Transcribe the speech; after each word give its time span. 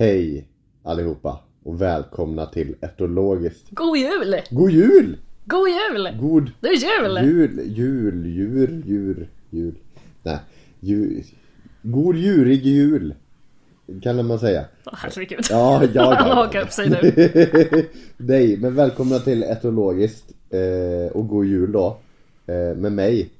Hej 0.00 0.48
allihopa 0.82 1.40
och 1.64 1.82
välkomna 1.82 2.46
till 2.46 2.74
Etologiskt. 2.80 3.70
God 3.70 3.96
jul! 3.96 4.36
God 4.50 4.70
jul! 4.70 5.16
God 5.44 5.68
jul! 5.68 6.16
God 6.20 6.50
Det 6.60 6.68
är 6.68 6.72
jul! 6.72 7.24
jul, 7.24 7.60
jul, 7.66 8.26
djur, 8.26 8.82
djur, 8.86 9.28
jul. 9.50 9.74
Nej, 10.22 10.38
jul. 10.80 11.24
God 11.82 12.16
djurig 12.16 12.66
jul. 12.66 13.14
Kan 14.02 14.26
man 14.26 14.38
säga. 14.38 14.64
Åh, 14.86 14.92
herregud. 14.96 15.40
Ja, 15.50 15.84
ja, 15.84 15.90
ja. 15.94 16.14
Han 16.18 16.36
hakar 16.36 16.62
upp 16.62 16.72
sig 16.72 16.90
nu. 16.90 16.98
Nej, 18.16 18.56
men 18.56 18.74
välkomna 18.74 19.18
till 19.18 19.42
Etologiskt 19.42 20.34
eh, 20.50 21.12
och 21.12 21.28
god 21.28 21.46
jul 21.46 21.72
då. 21.72 21.98
Eh, 22.46 22.76
med 22.76 22.92
mig, 22.92 23.30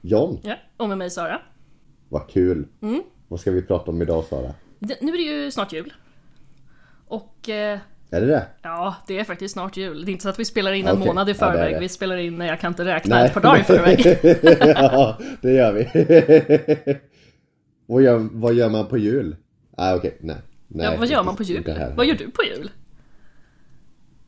John. 0.00 0.38
Ja, 0.42 0.54
och 0.76 0.88
med 0.88 0.98
mig 0.98 1.10
Sara. 1.10 1.40
Vad 2.08 2.28
kul. 2.28 2.66
Mm. 2.80 3.02
Vad 3.28 3.40
ska 3.40 3.50
vi 3.50 3.62
prata 3.62 3.90
om 3.90 4.02
idag 4.02 4.24
Sara? 4.24 4.54
Det, 4.86 5.00
nu 5.00 5.12
är 5.12 5.16
det 5.16 5.22
ju 5.44 5.50
snart 5.50 5.72
jul. 5.72 5.92
Och 7.06 7.48
eh, 7.48 7.78
Är 8.10 8.20
det 8.20 8.26
det? 8.26 8.46
ja, 8.62 8.94
det 9.06 9.18
är 9.18 9.24
faktiskt 9.24 9.52
snart 9.52 9.76
jul. 9.76 10.04
Det 10.04 10.10
är 10.10 10.12
inte 10.12 10.22
så 10.22 10.28
att 10.28 10.38
vi 10.38 10.44
spelar 10.44 10.72
in 10.72 10.86
en 10.86 10.96
Okej. 10.96 11.06
månad 11.06 11.28
i 11.28 11.30
Ja, 11.30 11.34
det 11.34 11.38
förväg. 11.38 11.74
det. 11.74 11.80
Vi 11.80 11.88
spelar 11.88 12.16
in 12.16 12.38
när 12.38 12.46
jag 12.46 12.60
kan 12.60 12.70
inte 12.72 12.84
räkna 12.84 13.16
Nej. 13.16 13.26
ett 13.26 13.34
par 13.34 13.40
dagar 13.40 13.60
i 13.60 13.64
förväg. 13.64 14.18
ja, 14.76 15.18
det 15.40 15.52
gör 15.52 15.72
vi. 15.72 15.84
vad, 17.86 18.02
gör, 18.02 18.28
vad 18.32 18.54
gör 18.54 18.68
man 18.68 18.86
på 18.86 18.98
jul? 18.98 19.36
Ah, 19.76 19.94
okej, 19.96 20.16
nej. 20.20 20.36
nej. 20.68 20.86
Ja, 20.86 20.96
vad 20.98 21.08
gör 21.08 21.22
man 21.22 21.36
på 21.36 21.42
jul? 21.42 21.64
Vad 21.96 22.06
gör 22.06 22.14
du 22.14 22.30
på 22.30 22.42
jul? 22.44 22.70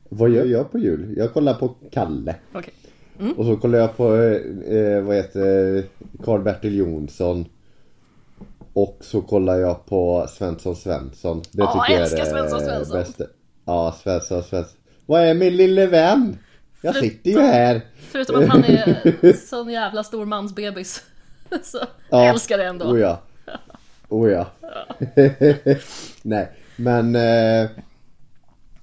Vad 0.08 0.30
gör 0.30 0.44
jag 0.44 0.72
på 0.72 0.78
jul? 0.78 1.14
Jag 1.16 1.32
kollar 1.32 1.54
på 1.54 1.74
Kalle. 1.92 2.34
Okej. 2.52 2.74
Och 3.36 3.44
så 3.44 3.56
kollar 3.56 3.78
jag 3.78 3.96
på, 3.96 4.14
eh, 4.14 5.00
vad 5.02 5.16
heter 5.16 5.84
Karl-Bertil 6.24 6.74
Jonsson. 6.76 7.44
Och 8.74 8.98
så 9.00 9.20
kollar 9.20 9.56
jag 9.58 9.86
på 9.86 10.26
Svensson 10.30 10.76
Svensson. 10.76 11.42
Det 11.52 11.62
Åh, 11.62 11.72
tycker 11.72 11.92
jag 11.92 12.02
älskar 12.02 12.18
är 12.18 12.24
Svensson 12.24 12.60
Svensson. 12.60 12.98
bästa. 12.98 13.24
Ja, 13.64 13.94
Svensson 14.02 14.42
Svensson. 14.42 14.76
Vad 15.06 15.22
är 15.22 15.34
min 15.34 15.56
lille 15.56 15.86
vän? 15.86 16.38
Jag 16.80 16.94
Förutom- 16.94 17.10
sitter 17.10 17.30
ju 17.30 17.40
här. 17.40 17.80
Förutom 18.10 18.42
att 18.42 18.48
han 18.48 18.64
är 18.64 19.46
sån 19.46 19.68
jävla 19.68 20.04
stor 20.04 20.24
mansbebis. 20.26 21.02
Så 21.62 21.78
jag 22.10 22.26
älskar 22.28 22.58
det 22.58 22.64
ändå. 22.64 22.84
Oh 22.84 23.00
ja. 23.00 23.20
Oh 24.08 24.30
ja. 24.30 24.46
Nej, 26.22 26.50
men 26.76 27.14
eh, 27.16 27.70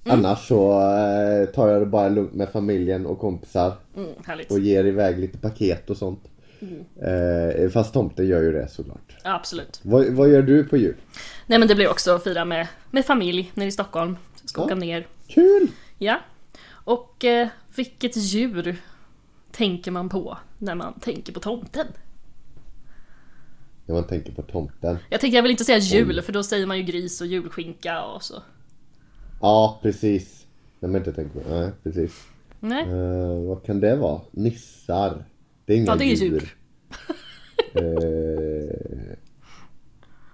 annars 0.05 0.47
så 0.47 0.71
eh, 0.81 1.45
tar 1.45 1.67
jag 1.67 1.81
det 1.81 1.85
bara 1.85 2.09
lugnt 2.09 2.33
med 2.33 2.49
familjen 2.49 3.05
och 3.05 3.19
kompisar. 3.19 3.73
Mm. 3.95 4.09
Och 4.49 4.59
ger 4.59 4.83
iväg 4.85 5.19
lite 5.19 5.37
paket 5.37 5.89
och 5.89 5.97
sånt. 5.97 6.23
Eh, 6.61 7.69
fast 7.69 7.93
tomten 7.93 8.27
gör 8.27 8.41
ju 8.41 8.51
det 8.51 8.67
såklart. 8.67 9.17
Absolut. 9.23 9.79
Vad, 9.83 10.05
vad 10.07 10.29
gör 10.29 10.41
du 10.41 10.63
på 10.63 10.77
jul? 10.77 10.95
Nej 11.47 11.59
men 11.59 11.67
det 11.67 11.75
blir 11.75 11.89
också 11.89 12.11
att 12.15 12.23
fira 12.23 12.45
med, 12.45 12.67
med 12.91 13.05
familj 13.05 13.51
nere 13.53 13.67
i 13.67 13.71
Stockholm. 13.71 14.17
Jag 14.41 14.49
ska 14.49 14.61
Ja. 14.61 14.65
åka 14.65 14.75
ner. 14.75 15.07
Kul! 15.27 15.67
Ja. 15.97 16.19
Och 16.69 17.25
eh, 17.25 17.47
vilket 17.75 18.17
djur 18.17 18.77
tänker 19.51 19.91
man 19.91 20.09
på 20.09 20.37
när 20.57 20.75
man 20.75 20.99
tänker 20.99 21.33
på 21.33 21.39
tomten? 21.39 21.87
När 23.85 23.95
man 23.95 24.07
tänker 24.07 24.31
på 24.31 24.41
tomten. 24.41 24.97
Jag 25.09 25.21
tänker 25.21 25.37
jag 25.37 25.43
vill 25.43 25.51
inte 25.51 25.65
säga 25.65 25.77
jul 25.77 26.21
för 26.21 26.33
då 26.33 26.43
säger 26.43 26.65
man 26.65 26.77
ju 26.77 26.83
gris 26.83 27.21
och 27.21 27.27
julskinka 27.27 28.03
och 28.03 28.23
så. 28.23 28.33
Ja, 29.41 29.79
precis. 29.81 30.45
När 30.79 30.89
man 30.89 30.97
inte 30.97 31.13
tänker 31.13 31.39
på, 31.39 31.49
nej 31.49 31.71
precis. 31.83 32.23
Nej, 32.59 32.83
Eh, 32.83 33.43
vad 33.47 33.63
kan 33.65 33.79
det 33.79 33.95
vara? 33.95 34.21
Nissar? 34.31 35.25
Det 35.71 35.75
är 35.75 35.77
inga 35.77 35.91
ja 35.91 35.95
det 35.95 36.05
är 36.05 36.15
djur. 36.15 36.55
Eh, 37.73 37.81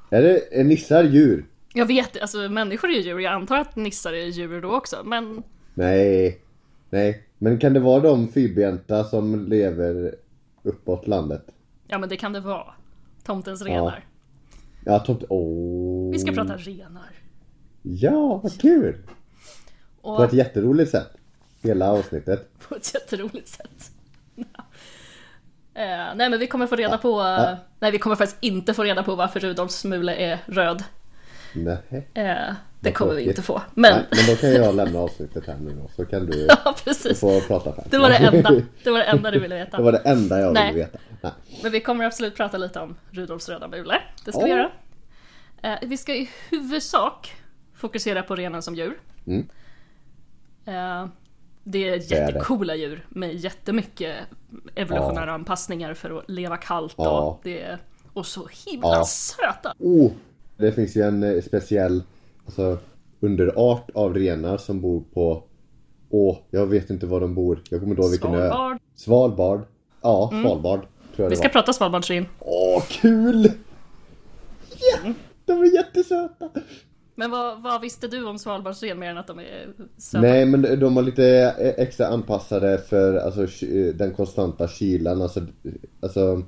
är 0.10 0.22
det, 0.22 0.60
är 0.60 0.64
nissar 0.64 1.04
djur? 1.04 1.46
Jag 1.74 1.86
vet, 1.86 2.22
alltså 2.22 2.50
människor 2.50 2.90
är 2.90 2.94
ju 2.94 3.02
djur. 3.02 3.20
Jag 3.20 3.34
antar 3.34 3.58
att 3.60 3.76
nissar 3.76 4.14
är 4.14 4.26
djur 4.26 4.62
då 4.62 4.76
också. 4.76 5.02
Men 5.06 5.44
Nej. 5.74 6.42
Nej. 6.90 7.24
Men 7.38 7.60
kan 7.60 7.74
det 7.74 7.80
vara 7.80 8.00
de 8.00 8.28
fyrbenta 8.28 9.04
som 9.04 9.48
lever 9.48 10.16
uppåt 10.64 11.08
landet? 11.08 11.46
ja 11.88 11.97
men 11.97 12.09
det 12.09 12.18
kan 12.18 12.34
det 12.34 12.40
vara. 12.40 12.74
Tomtens 13.24 13.62
renar. 13.62 14.06
Ja, 14.86 15.00
tomt... 15.00 15.24
Åh. 15.30 16.12
Vi 16.12 16.20
ska 16.20 16.31
prata 16.31 16.58
renar. 16.58 17.12
Ja, 17.81 18.40
vad 18.44 18.62
kul! 18.62 18.97
På 20.02 20.09
Och 20.09 20.24
ett 20.24 20.34
jätteroligt 20.34 20.92
sätt. 20.92 21.12
Hela 21.62 21.92
avsnittet. 21.92 22.50
på 22.68 22.76
ett 22.76 22.94
jätteroligt 22.94 23.47
sätt. 23.47 23.92
Eh, 25.78 26.16
nej 26.16 26.30
men 26.30 26.40
vi 26.40 26.48
kommer 26.48 26.68
få 26.68 26.76
reda 26.76 26.98
på, 26.98 27.10
Ja. 27.20 27.58
nej 27.80 27.92
vi 27.92 28.00
kommer 28.00 28.16
faktiskt 28.16 28.38
inte 28.44 28.74
få 28.74 28.84
reda 28.84 29.04
på 29.04 29.16
varför 29.16 29.40
Rudolfs 29.40 29.86
mule 29.86 30.16
är 30.16 30.40
röd. 30.46 30.84
Nej. 31.54 32.08
Eh, 32.14 32.54
det 32.80 32.92
kommer 32.92 33.14
vi 33.14 33.22
inte 33.30 33.42
få. 33.42 33.62
Men, 33.74 33.94
Nej, 33.94 34.06
men 34.12 34.36
då 34.36 34.42
kan 34.42 34.52
jag 34.54 34.76
lämna 34.76 35.00
avsnittet 35.00 35.48
här 35.48 35.56
nu 35.58 35.72
då. 35.74 35.90
Så 35.96 36.06
kan 36.06 36.26
du 36.26 36.46
ja 36.66 36.76
precis. 36.84 37.20
få 37.20 37.42
prata 37.42 37.74
färdigt. 37.74 37.92
Det 37.92 37.98
var 37.98 38.10
det 38.10 38.16
enda, 38.18 38.52
det 38.84 38.92
var 38.92 39.00
det 39.00 39.06
enda 39.06 39.32
du 39.32 39.40
ville 39.40 39.56
Det 39.56 39.64
veta. 39.66 39.82
var 39.82 39.92
det 39.92 39.98
enda 40.06 40.40
jag 40.40 40.54
Nej. 40.54 40.74
ville 40.74 40.86
veta. 40.86 41.00
Nej. 41.22 41.32
Men 41.64 41.72
vi 41.72 41.80
kommer 41.80 42.06
absolut 42.06 42.36
prata 42.36 42.58
lite 42.58 42.80
om 42.80 42.96
Rudolfs 43.12 43.50
röda 43.50 43.68
mule. 43.68 44.02
Det 44.26 44.32
ska 44.32 44.44
vi 44.44 44.50
Ja. 44.50 44.58
göra. 44.58 44.72
Eh, 45.62 45.80
vi 45.82 45.98
ska 45.98 46.14
i 46.16 46.30
huvudsak 46.50 47.36
fokusera 47.76 48.24
på 48.24 48.36
renen 48.36 48.62
som 48.62 48.76
djur. 48.76 48.98
Mm. 49.28 49.48
Eh, 50.66 51.08
det 51.72 51.89
är 51.89 52.11
jättecoola 52.11 52.75
djur 52.75 53.05
med 53.09 53.35
jättemycket 53.35 54.16
evolutionära 54.75 55.31
anpassningar 55.33 55.94
för 55.94 56.17
att 56.17 56.29
leva 56.29 56.57
kallt 56.57 56.94
och, 56.95 57.05
Ja. 57.05 57.39
det 57.44 57.61
är, 57.61 57.78
och 58.13 58.25
så 58.25 58.47
himla 58.66 58.88
Ja. 58.88 59.05
söta. 59.05 59.73
Oh, 59.79 60.11
det 60.57 60.72
finns 60.72 60.95
ju 60.97 61.01
en 61.01 61.23
eh, 61.23 61.41
speciell 61.41 62.03
alltså, 62.45 62.78
underart 63.19 63.89
av 63.94 64.13
renar 64.13 64.57
som 64.57 64.81
bor 64.81 65.03
på 65.13 65.44
Åh, 66.09 66.38
jag 66.51 66.66
vet 66.67 66.89
inte 66.89 67.05
var 67.05 67.19
de 67.19 67.35
bor. 67.35 67.61
Jag 67.69 67.79
kommer 67.79 67.91
inte 67.91 68.01
ihåg 68.01 68.11
vilken 68.11 68.34
ö. 68.35 68.39
Svalbard. 68.49 68.78
Svalbard. 68.95 69.61
Ja, 70.01 70.29
Svalbard. 70.44 70.79
Tror 70.79 71.25
jag 71.25 71.29
Vi 71.29 71.35
ska 71.35 71.44
var. 71.47 71.49
prata 71.53 71.73
svalbardsren. 71.73 72.25
Åh, 72.39 72.84
kul! 72.89 73.51
Ja, 74.79 75.13
de 75.45 75.61
är 75.61 75.73
jättesöta. 75.75 76.49
Men 77.19 77.31
vad, 77.31 77.61
vad 77.61 77.81
visste 77.81 78.07
du 78.07 78.25
om 78.25 78.39
svalbardsren 78.39 79.00
mer 79.00 79.09
än 79.09 79.17
att 79.17 79.28
de 79.28 79.39
är 79.39 79.73
söta? 79.97 80.22
Nej, 80.22 80.45
men 80.45 80.79
de 80.79 80.95
har 80.95 81.03
lite 81.03 81.55
extra 81.78 82.07
anpassade 82.07 82.78
för 82.78 83.17
alltså, 83.17 83.66
den 83.94 84.13
konstanta 84.13 84.67
kylan. 84.67 85.22
Alltså, 85.22 85.45
alltså 86.01 86.44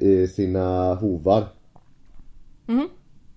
eh, 0.00 0.28
sina 0.28 0.94
hovar. 0.94 1.44
Mhm. 2.66 2.88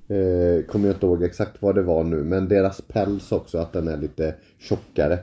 Eh, 0.08 0.66
kommer 0.66 0.88
jag 0.88 0.96
inte 0.96 1.06
ihåg 1.06 1.24
exakt 1.24 1.62
vad 1.62 1.76
det 1.76 1.84
var 1.84 2.04
nu, 2.04 2.24
men 2.24 2.48
deras 2.48 2.82
päls 2.82 3.32
också, 3.32 3.58
att 3.58 3.74
den 3.74 3.88
är 3.88 3.98
lite 3.98 4.36
tjockare. 4.60 5.20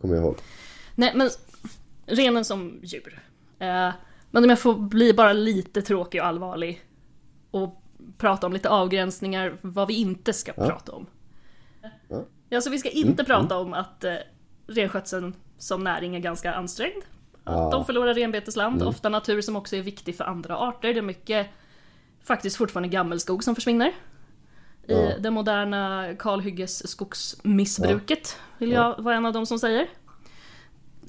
Kommer 0.00 0.14
jag 0.14 0.24
ihåg. 0.24 0.36
Nej 0.94 1.12
men 1.14 1.30
renen 2.06 2.44
som 2.44 2.80
djur. 2.82 3.22
Eh, 3.58 3.90
men 4.30 4.44
om 4.44 4.50
jag 4.50 4.60
får 4.60 4.74
bli 4.74 5.14
bara 5.14 5.32
lite 5.32 5.82
tråkig 5.82 6.20
och 6.20 6.26
allvarlig 6.26 6.80
och 7.50 7.79
prata 8.18 8.46
om 8.46 8.52
lite 8.52 8.68
avgränsningar 8.70 9.56
vad 9.60 9.88
vi 9.88 9.94
inte 9.94 10.32
ska 10.32 10.52
Ja. 10.56 10.66
prata 10.66 10.92
om. 10.92 11.06
Ja. 12.08 12.24
Ja, 12.48 12.60
så 12.60 12.70
vi 12.70 12.78
ska 12.78 12.88
inte 12.90 13.24
prata 13.24 13.58
om 13.58 13.72
att 13.72 14.04
eh, 14.04 14.14
renskötseln 14.66 15.34
som 15.58 15.84
näring 15.84 16.16
är 16.16 16.20
ganska 16.20 16.54
ansträngd. 16.54 17.02
Att 17.44 17.54
Ja. 17.56 17.68
de 17.72 17.84
förlorar 17.84 18.14
renbetesland, 18.14 18.82
ofta 18.82 19.08
natur 19.08 19.40
som 19.40 19.56
också 19.56 19.76
är 19.76 19.82
viktig 19.82 20.16
för 20.16 20.24
andra 20.24 20.56
arter. 20.56 20.92
Det 20.94 21.00
är 21.00 21.02
mycket 21.02 21.46
faktiskt 22.22 22.56
fortfarande 22.56 22.88
gammelskog 22.88 23.44
som 23.44 23.54
försvinner. 23.54 23.88
I 23.88 23.92
Ja. 24.92 25.12
det 25.18 25.30
moderna 25.30 26.14
kalhyggesskogsmissbruket 26.18 28.36
vill 28.58 28.72
jag 28.72 29.02
vara 29.02 29.14
en 29.14 29.26
av 29.26 29.32
de 29.32 29.46
som 29.46 29.58
säger. 29.58 29.86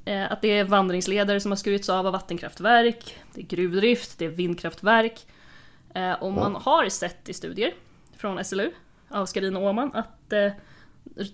Eh, 0.05 0.31
Att 0.31 0.41
det 0.41 0.47
är 0.47 0.63
vandringsleder 0.63 1.39
som 1.39 1.51
har 1.51 1.55
skurits 1.55 1.89
av 1.89 2.05
av 2.07 2.13
vattenkraftverk, 2.13 3.17
det 3.33 3.41
är 3.41 3.45
gruvdrift, 3.45 4.19
det 4.19 4.25
är 4.25 4.29
vindkraftverk. 4.29 5.25
Eh, 5.95 6.13
Och 6.13 6.33
man 6.33 6.55
har 6.55 6.89
sett 6.89 7.29
i 7.29 7.33
studier 7.33 7.73
från 8.17 8.43
SLU, 8.45 8.71
av 9.09 9.25
Skarin 9.25 9.55
och 9.55 9.63
Åman, 9.63 9.91
att 9.93 10.33
eh, 10.33 10.51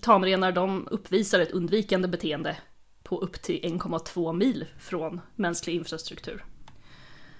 tamrenar 0.01 0.51
de 0.51 0.87
uppvisar 0.91 1.39
ett 1.39 1.51
undvikande 1.51 2.07
beteende 2.07 2.57
på 3.03 3.19
upp 3.21 3.41
till 3.41 3.59
1,2 3.63 4.33
mil 4.33 4.65
från 4.79 5.21
mänsklig 5.35 5.75
infrastruktur. 5.75 6.45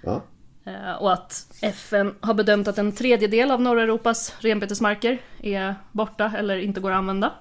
Ja. 0.04 0.22
Eh, 0.66 0.92
Och 0.94 1.14
att 1.14 1.48
FN 1.62 2.16
har 2.22 2.34
bedömt 2.34 2.68
att 2.68 2.78
en 2.78 2.92
tredjedel 2.92 3.52
av 3.52 3.62
norra 3.62 3.84
Europas 3.84 4.36
renbetesmarker 4.40 5.22
är 5.40 5.76
borta 5.92 6.32
eller 6.38 6.58
inte 6.58 6.80
går 6.80 6.92
att 6.92 6.98
använda. 6.98 7.34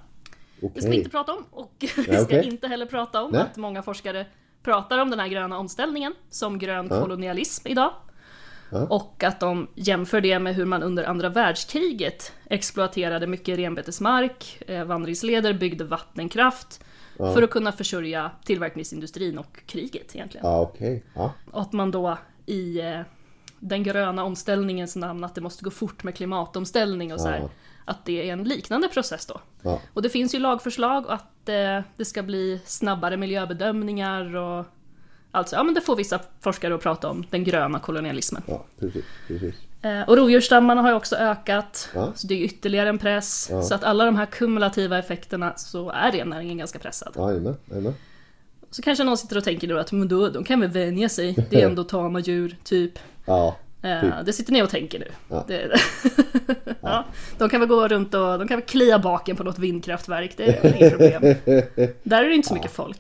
Det 0.61 0.81
ska 0.81 0.91
vi 0.91 0.97
inte 0.97 1.11
prata 1.11 1.33
om 1.33 1.45
och 1.51 1.75
vi 1.81 1.87
ska 1.89 2.23
okej. 2.23 2.47
inte 2.47 2.69
heller 2.69 2.87
prata 2.87 3.23
om 3.23 3.31
Nej. 3.31 3.41
att 3.41 3.57
många 3.57 3.83
forskare 3.83 4.27
pratar 4.63 4.99
om 4.99 5.11
den 5.11 5.21
här 5.21 5.29
gröna 5.29 5.59
omställningen 5.59 6.15
som 6.31 6.59
grön 6.59 6.87
Ja. 6.91 7.01
kolonialism 7.03 7.69
idag. 7.69 7.93
Ja. 8.71 8.87
Och 8.87 9.25
att 9.25 9.41
de 9.41 9.69
jämför 9.75 10.21
det 10.21 10.39
med 10.39 10.55
hur 10.55 10.65
man 10.65 10.83
under 10.83 11.05
andra 11.05 11.29
världskriget 11.29 12.33
exploaterade 12.51 13.27
mycket 13.27 13.59
renbetesmark, 13.59 14.63
eh, 14.67 14.85
vandringsleder, 14.85 15.53
byggde 15.53 15.85
vattenkraft 15.85 16.81
för 17.17 17.43
att 17.43 17.51
kunna 17.51 17.73
försörja 17.73 18.31
tillverkningsindustrin 18.45 19.39
och 19.39 19.67
kriget 19.67 20.15
egentligen. 20.15 20.47
Ja, 20.47 20.61
okej. 20.61 21.05
Ja. 21.15 21.33
Och 21.51 21.61
att 21.61 21.73
man 21.73 21.91
då 21.91 22.19
i 22.47 22.81
eh, 22.81 23.01
den 23.59 23.83
gröna 23.83 24.25
omställningens 24.25 24.97
namn, 24.97 25.25
att 25.25 25.35
det 25.35 25.41
måste 25.41 25.65
gå 25.65 25.71
fort 25.71 26.05
med 26.05 26.15
klimatomställning 26.15 27.13
och 27.13 27.21
så 27.21 27.29
här. 27.29 27.39
Ja. 27.39 27.51
att 27.85 28.05
det 28.05 28.29
är 28.29 28.33
en 28.33 28.45
liknande 28.45 28.89
process 28.89 29.27
då. 29.27 29.41
Ja. 29.63 29.81
Och 29.93 30.03
det 30.03 30.11
finns 30.11 30.35
ju 30.35 30.39
lagförslag 30.39 31.05
att 31.09 31.49
eh, 31.49 31.81
det 31.97 32.05
ska 32.05 32.23
bli 32.23 32.61
snabbare 32.65 33.17
miljöbedömningar 33.17 34.37
och 34.37 34.67
alltså, 35.37 35.57
ja 35.57 35.63
men 35.63 35.75
det 35.75 35.81
får 35.81 35.97
vissa 35.97 36.21
forskare 36.41 36.75
att 36.75 36.83
prata 36.83 37.09
om, 37.09 37.25
den 37.31 37.45
gröna 37.45 37.79
kolonialismen. 37.79 38.43
Ja, 38.47 38.65
precis, 38.81 39.05
precis. 39.29 39.55
Eh, 39.83 40.01
och 40.09 40.17
rovdjursstammarna 40.17 40.83
har 40.83 40.89
ju 40.89 40.95
också 40.95 41.17
ökat, 41.17 41.89
Ja. 41.95 42.13
så 42.15 42.27
det 42.27 42.35
är 42.35 42.39
ytterligare 42.45 42.89
en 42.89 42.99
press. 42.99 43.49
Ja. 43.51 43.63
Så 43.63 43.75
att 43.75 43.85
alla 43.85 44.05
de 44.05 44.17
här 44.17 44.27
kumulativa 44.27 44.99
effekterna 44.99 45.53
så 45.57 45.91
är 45.91 46.13
rennäringen 46.13 46.59
ganska 46.59 46.79
pressad. 46.79 47.13
Jajamän, 47.17 47.57
jajamän. 47.71 47.95
Så 48.71 48.83
kanske 48.83 49.05
någon 49.05 49.17
sitter 49.17 49.39
och 49.39 49.45
tänker 49.45 49.69
då 49.69 49.79
att 49.79 49.93
men 49.93 50.09
då, 50.09 50.29
de 50.29 50.45
kan 50.45 50.61
väl 50.61 50.71
vänja 50.71 51.09
sig, 51.09 51.47
det 51.51 51.63
är 51.63 51.67
ändå 51.69 51.85
tama 51.95 52.21
djur, 52.21 52.57
typ. 52.65 52.99
Ja, 53.25 53.57
Eh, 53.83 54.01
Typ. 54.01 54.13
Det 54.25 54.33
sitter 54.33 54.53
ni 54.53 54.63
och 54.63 54.71
tänker 54.71 54.99
nu. 54.99 55.07
Ja. 55.29 55.45
Det, 55.49 55.71
ja. 56.81 57.05
De 57.39 57.49
kan 57.49 57.61
väl 57.61 57.69
gå 57.69 57.89
runt 57.89 58.15
och 58.15 58.39
de 58.39 58.49
kan 58.49 58.57
väl 58.57 58.67
klia 58.67 58.99
baken 58.99 59.37
på 59.37 59.45
något 59.45 59.59
vindkraftverk, 59.59 60.35
det 60.37 60.45
är 60.45 60.77
inget 60.77 60.91
problem. 60.91 61.23
Där 62.03 62.25
är 62.25 62.29
det 62.29 62.35
inte 62.35 62.49
så 62.49 62.55
mycket 62.55 62.71
folk. 62.73 62.99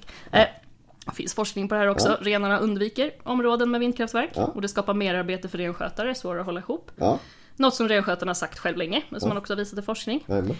Det 1.06 1.12
finns 1.14 1.34
forskning 1.34 1.68
på 1.68 1.74
det 1.74 1.80
här 1.80 1.88
också. 1.88 2.16
Renarna 2.20 2.58
undviker 2.58 3.10
områden 3.22 3.70
med 3.70 3.80
vindkraftverk 3.80 4.30
Ja. 4.34 4.44
och 4.46 4.60
det 4.62 4.68
skapar 4.68 4.94
merarbete 4.94 5.48
för 5.48 5.58
renskötare, 5.58 6.14
svårare 6.14 6.40
att 6.40 6.46
hålla 6.46 6.60
ihop. 6.60 6.90
ja, 6.96 7.18
Något 7.56 7.74
som 7.74 7.88
renskötarna 7.88 8.30
har 8.30 8.34
sagt 8.34 8.58
själv 8.58 8.76
länge, 8.76 9.02
men 9.08 9.20
som 9.20 9.28
man 9.28 9.38
också 9.38 9.52
har 9.52 9.58
visat 9.58 9.78
i 9.78 9.82
forskning. 9.82 10.24
jajamän. 10.28 10.56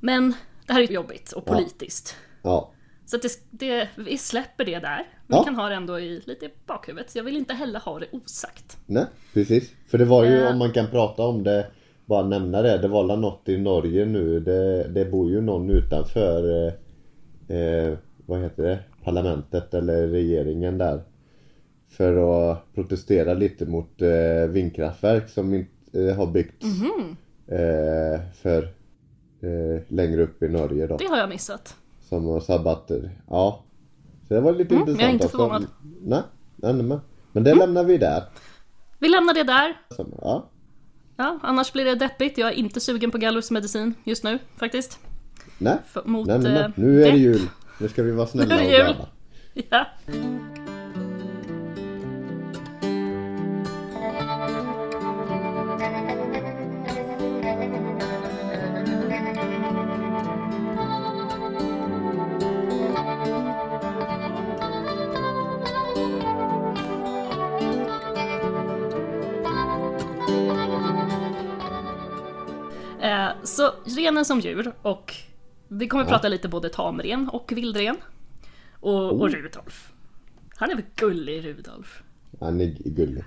Men 0.00 0.34
det 0.66 0.72
här 0.72 0.80
är 0.80 0.92
jobbigt 0.92 1.32
och 1.32 1.44
politiskt. 1.44 2.16
Ja, 2.42 2.70
Så 3.06 3.16
det, 3.16 3.28
det, 3.50 3.88
vi 3.96 4.18
släpper 4.18 4.64
det 4.64 4.78
där. 4.78 4.98
Vi 5.26 5.34
Ja. 5.36 5.44
kan 5.44 5.54
ha 5.56 5.68
det 5.68 5.74
ändå 5.74 5.98
i, 6.00 6.22
lite 6.26 6.46
i 6.46 6.50
bakhuvudet. 6.66 7.14
Jag 7.16 7.24
vill 7.24 7.36
inte 7.36 7.54
heller 7.54 7.80
ha 7.80 7.98
det 7.98 8.06
osagt. 8.12 8.76
nej, 8.86 9.06
precis. 9.34 9.70
För 9.90 9.98
det 9.98 10.04
var 10.04 10.24
ju, 10.24 10.42
Eh. 10.42 10.50
om 10.52 10.58
man 10.58 10.72
kan 10.72 10.86
prata 10.86 11.22
om 11.22 11.42
det, 11.42 11.66
bara 12.06 12.22
nämna 12.26 12.62
det. 12.62 12.78
Det 12.78 12.88
var 12.88 13.16
något 13.16 13.48
i 13.48 13.58
Norge 13.58 14.04
nu. 14.04 14.40
Det, 14.40 14.88
det 14.88 15.04
bor 15.04 15.30
ju 15.30 15.40
någon 15.40 15.70
utanför, 15.70 16.66
eh, 17.48 17.56
eh, 17.56 17.98
vad 18.26 18.40
heter 18.40 18.62
det, 18.62 18.78
parlamentet 19.04 19.74
eller 19.74 20.06
regeringen 20.06 20.78
där. 20.78 21.02
För 21.88 22.16
att 22.52 22.74
protestera 22.74 23.34
lite 23.34 23.66
mot 23.66 24.02
eh, 24.02 24.48
vindkraftverk 24.50 25.28
som 25.28 25.54
inte 25.54 25.70
eh, 26.08 26.16
har 26.16 26.26
byggts 26.26 26.64
Mhm. 26.66 27.16
eh, 27.46 28.20
för 28.42 28.62
eh, 29.40 29.82
längre 29.88 30.22
upp 30.22 30.42
i 30.42 30.48
Norge 30.48 30.86
då. 30.86 30.96
Det 30.96 31.06
har 31.06 31.18
jag 31.18 31.28
missat. 31.28 31.74
Som 32.08 32.24
har 32.26 32.40
sabbat 32.40 32.90
Ja. 33.30 33.64
Så 34.28 34.34
det 34.34 34.40
var 34.40 34.52
lite 34.52 34.74
intressant 34.74 35.00
jag 35.00 35.08
är 35.08 35.12
inte 35.12 35.28
förvånad. 35.28 35.66
Nej, 36.02 36.22
nej, 36.56 36.72
nej. 36.74 36.98
Men 37.32 37.44
det 37.44 37.54
lämnar 37.54 37.84
vi 37.84 37.98
där. 37.98 38.22
Vi 38.98 39.08
lämnar 39.08 39.34
det 39.34 39.42
där. 39.44 39.74
Ja. 40.22 40.48
Ja, 41.16 41.38
annars 41.42 41.72
blir 41.72 41.84
det 41.84 41.94
deppigt. 41.94 42.38
Jag 42.38 42.48
är 42.48 42.52
inte 42.52 42.80
sugen 42.80 43.10
på 43.10 43.18
gallusmedicin 43.18 43.94
just 44.04 44.24
nu 44.24 44.38
faktiskt. 44.56 44.98
Nej. 45.58 45.76
Mot, 46.04 46.26
nej, 46.26 46.38
nej, 46.38 46.52
nej. 46.52 46.62
eh, 46.62 46.70
Nu 46.76 47.04
är 47.04 47.12
det 47.12 47.18
jul. 47.18 47.40
Nu 47.78 47.88
ska 47.88 48.02
vi 48.02 48.10
vara 48.12 48.26
snälla 48.26 48.54
och 48.54 48.60
glada. 48.70 49.06
Ja. 49.70 49.86
Eh, 73.00 73.28
Så 73.44 73.70
renen 73.84 74.24
som 74.24 74.40
djur 74.40 74.72
och 74.82 75.14
vi 75.68 75.88
kommer 75.88 76.04
prata 76.04 76.28
lite 76.28 76.48
både 76.48 76.68
tamren 76.68 77.28
och 77.28 77.52
vildren. 77.52 77.96
Och, 78.80 79.20
och 79.20 79.30
Rudolf. 79.30 79.92
Han 80.56 80.70
är 80.70 80.74
väl 80.74 80.84
gullig 80.96 81.44
Rudolf. 81.46 82.02
Han 82.40 82.60
är 82.60 82.66
gullig. 82.84 83.24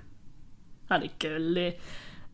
Han 0.88 1.02
är 1.02 1.10
gullig. 1.18 1.80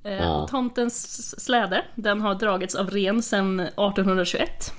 Eh, 0.03 0.13
Ja. 0.13 0.47
Tomtens 0.51 1.41
släde, 1.45 1.85
den 1.95 2.21
har 2.21 2.35
dragits 2.35 2.75
av 2.75 2.91
ren 2.91 3.23
sedan 3.23 3.61
1821. 3.61 4.73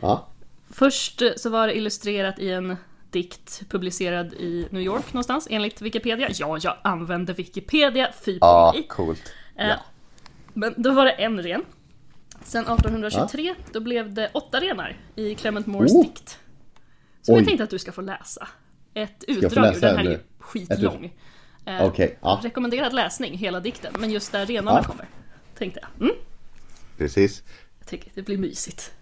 Ja. 0.00 0.28
Först 0.70 1.22
eh, 1.22 1.30
så 1.36 1.50
var 1.50 1.66
det 1.66 1.76
illustrerat 1.76 2.38
i 2.38 2.50
en 2.50 2.76
dikt 3.10 3.62
publicerad 3.70 4.34
i 4.34 4.68
New 4.70 4.82
York 4.82 5.12
någonstans 5.12 5.46
enligt 5.50 5.82
Wikipedia. 5.82 6.28
Ja, 6.32 6.58
jag 6.62 6.76
använder 6.84 7.34
Wikipedia, 7.34 8.12
fy 8.24 8.38
på 8.38 8.72
mig. 8.74 8.86
coolt. 8.88 9.32
Eh, 9.56 9.74
Men 10.52 10.74
då 10.76 10.92
var 10.92 11.04
det 11.04 11.10
en 11.10 11.42
ren. 11.42 11.64
Sen 12.46 12.62
1823 12.64 13.54
då 13.72 13.80
blev 13.80 14.14
det 14.14 14.30
åtta 14.34 14.60
renar 14.60 14.96
i 15.16 15.34
Clement 15.34 15.66
Moores 15.66 15.92
Oh. 15.92 16.02
dikt. 16.02 16.38
Som 17.22 17.34
Oj. 17.34 17.40
jag 17.40 17.46
tänkte 17.48 17.64
att 17.64 17.70
du 17.70 17.78
ska 17.78 17.92
få 17.92 18.00
läsa. 18.00 18.48
Ett 18.94 19.24
utdrag 19.28 19.76
ur 19.76 19.80
den 19.80 19.96
här 19.96 20.04
är 20.06 20.20
skitlång. 20.38 21.14
Eh, 21.66 21.84
Okej, 21.84 22.18
ja. 22.22 22.40
Rekommenderad 22.42 22.92
läsning, 22.92 23.38
hela 23.38 23.60
dikten. 23.60 23.94
Men 24.00 24.10
just 24.10 24.32
där 24.32 24.46
renarna 24.46 24.78
Ja. 24.78 24.84
kommer. 24.84 25.06
Tänkte 25.58 25.80
jag. 25.82 26.06
Mm, 26.08 26.16
Precis. 26.98 27.42
jag 27.78 27.88
tycker 27.88 28.10
det 28.14 28.22
blir 28.22 28.38
mysigt. 28.38 28.92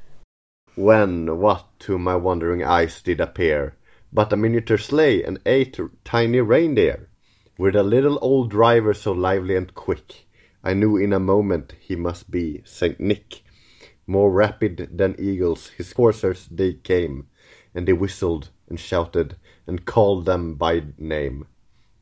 When 0.74 1.38
what 1.40 1.64
to 1.78 1.98
my 1.98 2.12
wondering 2.14 2.62
eyes 2.62 3.02
did 3.02 3.20
appear 3.20 3.72
but 4.10 4.32
a 4.32 4.36
miniature 4.36 4.78
sleigh 4.78 5.28
and 5.28 5.38
eight 5.44 5.76
tiny 6.10 6.40
reindeer 6.40 7.00
with 7.58 7.76
a 7.78 7.82
little 7.82 8.18
old 8.20 8.50
driver 8.50 8.92
so 8.92 9.14
lively 9.14 9.56
and 9.56 9.74
quick 9.74 10.26
I 10.64 10.74
knew 10.74 10.96
in 10.96 11.12
a 11.12 11.20
moment 11.20 11.74
he 11.78 11.94
must 11.94 12.32
be 12.32 12.62
Saint 12.64 12.98
Nick 12.98 13.44
more 14.06 14.32
rapid 14.32 14.88
than 14.90 15.14
eagles 15.18 15.68
his 15.76 15.92
coursers 15.92 16.48
they 16.50 16.72
came 16.72 17.28
and 17.72 17.86
they 17.86 17.92
whistled 17.92 18.50
and 18.68 18.80
shouted 18.80 19.36
and 19.66 19.86
called 19.86 20.26
them 20.26 20.54
by 20.54 20.82
name 20.98 21.46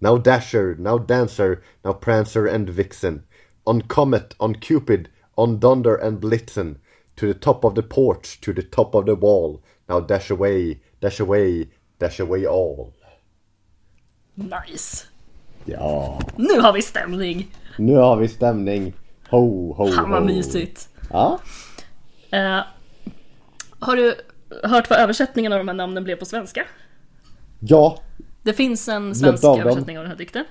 now 0.02 0.18
Dasher, 0.18 0.74
now 0.74 0.98
Dancer, 0.98 1.62
now 1.84 1.92
Prancer 1.92 2.44
and 2.44 2.68
Vixen. 2.68 3.22
On 3.64 3.82
Comet, 3.82 4.34
on 4.40 4.56
Cupid, 4.56 5.08
on 5.38 5.60
Donder 5.60 5.94
and 5.94 6.20
Blitzen. 6.20 6.78
To 7.16 7.28
the 7.28 7.38
top 7.38 7.64
of 7.64 7.76
the 7.76 7.84
porch, 7.84 8.40
to 8.40 8.52
the 8.52 8.64
top 8.64 8.96
of 8.96 9.06
the 9.06 9.14
wall. 9.14 9.62
Now 9.88 10.00
dash 10.00 10.28
away, 10.28 10.80
dash 11.00 11.20
away, 11.20 11.68
dash 12.00 12.18
away 12.18 12.44
all. 12.44 12.94
Nice! 14.36 15.06
Ja, 15.64 16.20
Nu 16.36 16.60
har 16.60 16.72
vi 16.72 16.82
stämning! 16.82 17.46
nu 17.78 17.96
har 17.96 18.16
vi 18.16 18.28
stämning. 18.28 18.92
Ho, 19.30 19.72
ho, 19.72 19.86
Fan 19.92 20.10
vad 20.10 20.20
ho. 20.20 20.26
mysigt! 20.26 20.88
Ja, 21.10 21.38
Eh, 22.30 22.60
har 23.78 23.96
du 23.96 24.14
hört 24.62 24.90
vad 24.90 24.98
översättningen 24.98 25.52
av 25.52 25.58
de 25.58 25.68
här 25.68 25.74
namnen 25.74 26.04
blev 26.04 26.16
på 26.16 26.24
svenska? 26.24 26.64
ja, 27.60 27.98
Det 28.42 28.52
finns 28.52 28.88
en 28.88 29.14
svensk 29.14 29.44
av 29.44 29.60
översättning 29.60 29.98
av 29.98 30.04
den 30.04 30.10
här 30.10 30.18
dikten. 30.18 30.44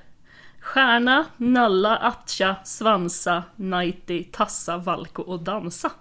Stjärna, 0.60 1.26
nalla, 1.38 1.98
atcha, 1.98 2.56
svansa, 2.64 3.44
nighty, 3.56 4.24
tassa, 4.24 4.78
valko 4.78 5.22
och 5.22 5.44
dansa. 5.44 5.92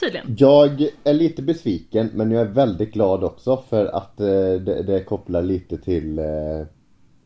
Tydligen. 0.00 0.36
jag 0.38 0.88
är 1.04 1.14
lite 1.14 1.42
besviken 1.42 2.10
men 2.14 2.30
jag 2.30 2.42
är 2.42 2.50
väldigt 2.50 2.92
glad 2.92 3.24
också 3.24 3.62
för 3.68 3.86
att 3.86 4.20
eh, 4.20 4.26
det, 4.60 4.82
det 4.82 5.04
kopplar 5.04 5.42
lite 5.42 5.78
till 5.78 6.18
eh, 6.18 6.24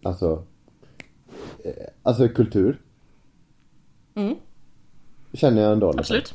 alltså 0.03 0.43
alltså 2.03 2.29
kultur. 2.29 2.79
Mm. 4.15 4.35
Känner 5.33 5.63
jag 5.63 5.73
ändå. 5.73 5.93
liksom. 5.93 6.17
Absolut. 6.17 6.35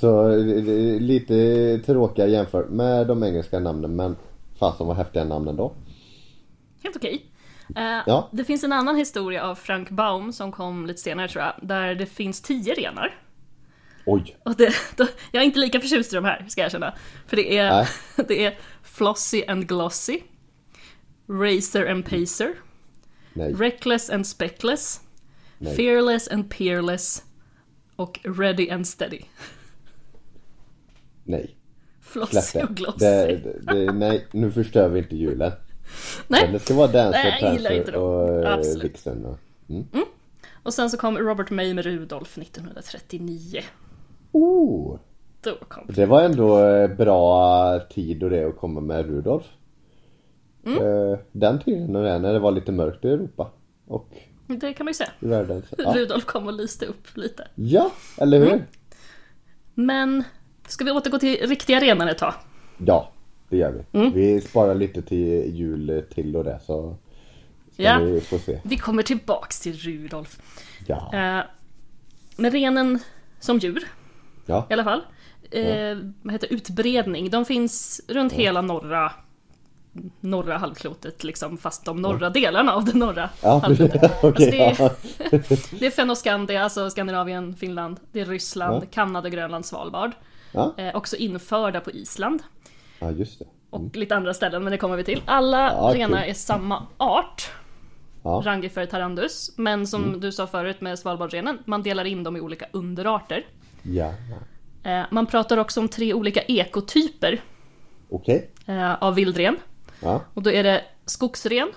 Så 0.00 0.28
eh, 0.30 0.36
är 0.36 1.00
lite 1.00 1.78
tråkiga 1.86 2.26
jämfört 2.26 2.68
med 2.68 3.06
de 3.06 3.22
engelska 3.24 3.58
namnen 3.58 3.96
men 3.96 4.16
fasen 4.58 4.86
vad 4.86 4.96
häftiga 4.96 5.24
namn 5.24 5.48
ändå. 5.48 5.72
Helt 6.82 6.96
okej. 6.96 7.24
Eh, 7.76 7.82
Ja. 8.06 8.28
Det 8.32 8.44
finns 8.44 8.64
en 8.64 8.72
annan 8.72 8.96
historia 8.96 9.42
av 9.42 9.54
Frank 9.54 9.90
Baum 9.90 10.32
som 10.32 10.52
kom 10.52 10.86
lite 10.86 11.00
senare 11.00 11.28
tror 11.28 11.44
jag, 11.44 11.54
där 11.62 11.94
det 11.94 12.06
finns 12.06 12.40
tio 12.42 12.74
renar. 12.74 13.18
Oj! 14.06 14.36
Och 14.44 14.54
det, 14.56 14.74
då, 14.96 15.06
jag 15.32 15.40
är 15.42 15.46
inte 15.46 15.58
lika 15.58 15.80
förtjust 15.80 16.12
i 16.12 16.16
de 16.16 16.24
här, 16.24 16.46
ska 16.48 16.60
jag 16.60 16.66
erkänna. 16.66 16.94
För 17.26 17.36
det 17.36 17.58
är, 17.58 17.70
Nej. 17.70 17.86
det 18.28 18.44
är 18.44 18.58
Flossy 18.82 19.44
and 19.48 19.68
Glossy, 19.68 20.20
Racer 21.28 21.86
and 21.90 22.04
Pacer, 22.04 22.54
Nej, 23.34 23.52
Reckless 23.52 24.10
and 24.10 24.26
Speckless, 24.26 25.00
Nej. 25.58 25.76
Fearless 25.76 26.28
and 26.28 26.50
Peerless 26.50 27.22
och 27.96 28.20
Ready 28.22 28.70
and 28.70 28.86
Steady. 28.86 29.20
nej. 31.24 31.56
Flossy 32.00 32.58
och. 32.62 32.68
Glossy. 32.76 32.98
det, 32.98 33.26
det, 33.36 33.74
det. 33.74 33.92
Nej, 33.92 34.26
nu 34.32 34.50
förstör 34.50 34.88
vi 34.88 34.98
inte 34.98 35.16
julen. 35.16 35.52
Men 36.28 36.40
Nej. 36.42 36.52
det 36.52 36.58
ska 36.58 36.74
vara 36.74 36.92
Dancer, 36.92 37.36
Prancer 37.40 37.96
och 37.96 38.44
eh. 38.44 38.82
Vixen. 38.82 39.24
Och... 39.24 39.38
Och 40.62 40.74
sen 40.74 40.90
så 40.90 40.96
kom 40.96 41.18
Robert 41.18 41.50
May 41.50 41.74
med 41.74 41.84
Rudolf 41.84 42.38
1939. 42.38 43.60
Oh, 44.32 44.98
Då 45.40 45.56
kom 45.68 45.86
det 45.88 46.06
var 46.06 46.22
ändå 46.22 46.66
eh, 46.66 46.96
bra 46.96 47.80
tid 47.80 48.22
och 48.22 48.30
det 48.30 48.44
att 48.48 48.56
komma 48.56 48.80
med 48.80 49.06
Rudolf. 49.06 49.44
Mm. 50.66 50.78
Eh, 51.12 51.18
Den 51.32 51.58
tiden 51.58 51.92
när 51.92 52.32
det 52.32 52.38
var 52.38 52.50
lite 52.50 52.72
mörkt 52.72 53.04
i 53.04 53.08
Europa. 53.08 53.50
Och 53.86 54.08
Det 54.46 54.72
kan 54.72 54.84
man 54.84 54.90
ju 54.90 54.94
säga. 54.94 55.10
i 55.20 55.26
världen. 55.26 55.62
Ja. 55.78 55.92
Rudolf 55.96 56.24
kom 56.24 56.46
och 56.46 56.52
lyste 56.52 56.86
upp 56.86 57.16
lite. 57.16 57.48
ja, 57.54 57.90
eller 58.18 58.38
hur? 58.40 58.64
Men 59.74 60.24
ska 60.68 60.84
vi 60.84 60.90
återgå 60.90 61.18
till 61.18 61.36
riktiga 61.48 61.80
renar 61.80 62.08
ett 62.08 62.18
tag? 62.18 62.34
Ja, 62.78 63.12
det 63.48 63.56
gör 63.56 63.72
vi. 63.92 63.98
Mm. 63.98 64.12
Vi 64.12 64.40
sparar 64.40 64.74
lite 64.74 65.02
till 65.02 65.54
jul 65.56 66.04
till 66.14 66.36
och 66.36 66.44
det 66.44 66.60
så 66.66 66.96
ska 67.72 67.82
Ja. 67.82 67.98
vi 67.98 68.20
få 68.20 68.38
se. 68.38 68.60
Vi 68.64 68.76
kommer 68.76 69.02
tillbaks 69.02 69.60
till 69.60 69.74
Rudolf. 69.76 70.38
Ja. 70.86 71.10
Eh, 71.14 71.44
men 72.36 72.50
renen 72.50 72.98
som 73.40 73.58
djur 73.58 73.84
Ja. 74.46 74.66
i 74.70 74.72
alla 74.72 74.84
fall. 74.84 75.02
Eh, 75.50 75.96
vad 76.22 76.32
heter 76.32 76.52
utbredning? 76.52 77.30
De 77.30 77.44
finns 77.44 78.00
runt 78.08 78.32
hela 78.32 78.60
norra 78.62 79.12
norra 80.20 80.56
halvklotet 80.58 81.24
liksom, 81.24 81.58
fast 81.58 81.84
de 81.84 82.02
norra 82.02 82.30
delarna 82.30 82.72
av 82.74 82.84
det 82.84 82.94
norra 82.94 83.30
Ja, 83.42 83.58
halvklotet. 83.58 84.12
okej. 84.22 84.60
Alltså, 84.68 84.88
det, 85.18 85.28
ja. 85.32 85.38
det 85.78 85.86
är 85.86 85.90
Fennoskandia, 85.90 86.62
alltså 86.64 86.90
Skandinavien, 86.90 87.56
Finland, 87.56 88.00
det 88.12 88.20
är 88.20 88.24
Ryssland, 88.26 88.82
Ja. 88.84 88.88
Kanada, 88.90 89.28
Grönland, 89.28 89.66
Svalbard. 89.66 90.12
Ja. 90.52 90.74
Eh, 90.76 90.96
också 90.96 91.16
införda 91.16 91.80
på 91.80 91.90
Island 91.90 92.42
ja, 92.98 93.10
just 93.10 93.38
det. 93.38 93.44
och 93.70 93.96
lite 93.96 94.16
andra 94.16 94.34
ställen, 94.34 94.64
men 94.64 94.70
det 94.70 94.78
kommer 94.78 94.96
vi 94.96 95.04
till. 95.04 95.22
Alla 95.24 95.70
Ja, 95.72 95.92
renar 95.94 96.22
är 96.22 96.34
samma 96.34 96.86
art, 96.96 97.50
Ja. 98.22 98.42
Rangifer 98.44 98.86
tarandus, 98.86 99.52
men 99.56 99.86
som 99.86 100.04
Mm. 100.04 100.20
du 100.20 100.32
sa 100.32 100.46
förut 100.46 100.80
med 100.80 100.98
Svalbardrenen, 100.98 101.58
man 101.64 101.82
delar 101.82 102.04
in 102.04 102.22
dem 102.22 102.36
i 102.36 102.40
olika 102.40 102.66
underarter. 102.72 103.46
Ja. 103.82 104.12
Eh, 104.84 105.02
man 105.10 105.26
pratar 105.26 105.56
också 105.56 105.80
om 105.80 105.88
tre 105.88 106.14
olika 106.14 106.42
ekotyper 106.42 107.40
Okej. 108.10 108.50
eh, 108.66 108.94
av 109.02 109.14
vildren. 109.14 109.56
Ja. 110.00 110.20
Och 110.34 110.42
då 110.42 110.50
är 110.50 110.62
det 110.62 110.84
skogsren, 111.04 111.72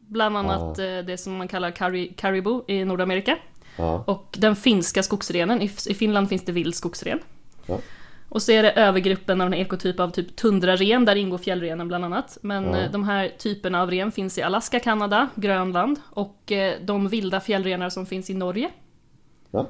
bland 0.00 0.36
annat 0.36 0.78
eh, 0.78 0.98
det 0.98 1.20
som 1.20 1.36
man 1.36 1.48
kallar 1.48 1.70
caribou 2.16 2.64
i 2.66 2.84
Nordamerika. 2.84 3.36
Ja. 3.76 4.04
Och 4.06 4.36
den 4.38 4.56
finska 4.56 5.02
skogsrenen, 5.02 5.62
i, 5.62 5.68
Finland 5.68 6.28
finns 6.28 6.44
det 6.44 6.52
vild 6.52 6.74
skogsren. 6.74 7.18
Ja. 7.66 7.78
Och 8.28 8.42
så 8.42 8.52
är 8.52 8.62
det 8.62 8.72
övergruppen 8.72 9.40
av 9.40 9.46
en 9.46 9.54
ekotyp 9.54 10.00
av 10.00 10.10
typ 10.10 10.36
tundraren, 10.36 11.04
där 11.04 11.16
ingår 11.16 11.38
fjällrenen 11.38 11.88
bland 11.88 12.04
annat. 12.04 12.38
Men 12.42 12.64
Ja. 12.64 12.78
eh, 12.78 12.90
de 12.90 13.04
här 13.04 13.28
typerna 13.38 13.82
av 13.82 13.90
ren 13.90 14.12
finns 14.12 14.38
i 14.38 14.42
Alaska, 14.42 14.80
Kanada, 14.80 15.28
Grönland 15.34 16.00
och 16.10 16.52
eh, 16.52 16.74
de 16.82 17.08
vilda 17.08 17.40
fjällrenar 17.40 17.90
som 17.90 18.06
finns 18.06 18.30
i 18.30 18.34
Norge. 18.34 18.70
Ja. 19.50 19.66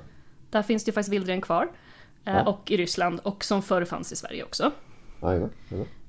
Där 0.51 0.63
finns 0.63 0.85
det 0.85 0.89
ju 0.89 0.93
faktiskt 0.93 1.13
vildren 1.13 1.41
kvar. 1.41 1.69
Ja. 2.25 2.43
Och 2.43 2.71
i 2.71 2.77
Ryssland, 2.77 3.21
och 3.23 3.45
som 3.45 3.63
förr 3.63 3.85
fanns 3.85 4.13
i 4.13 4.17
Sverige 4.17 4.45
också. 4.45 4.71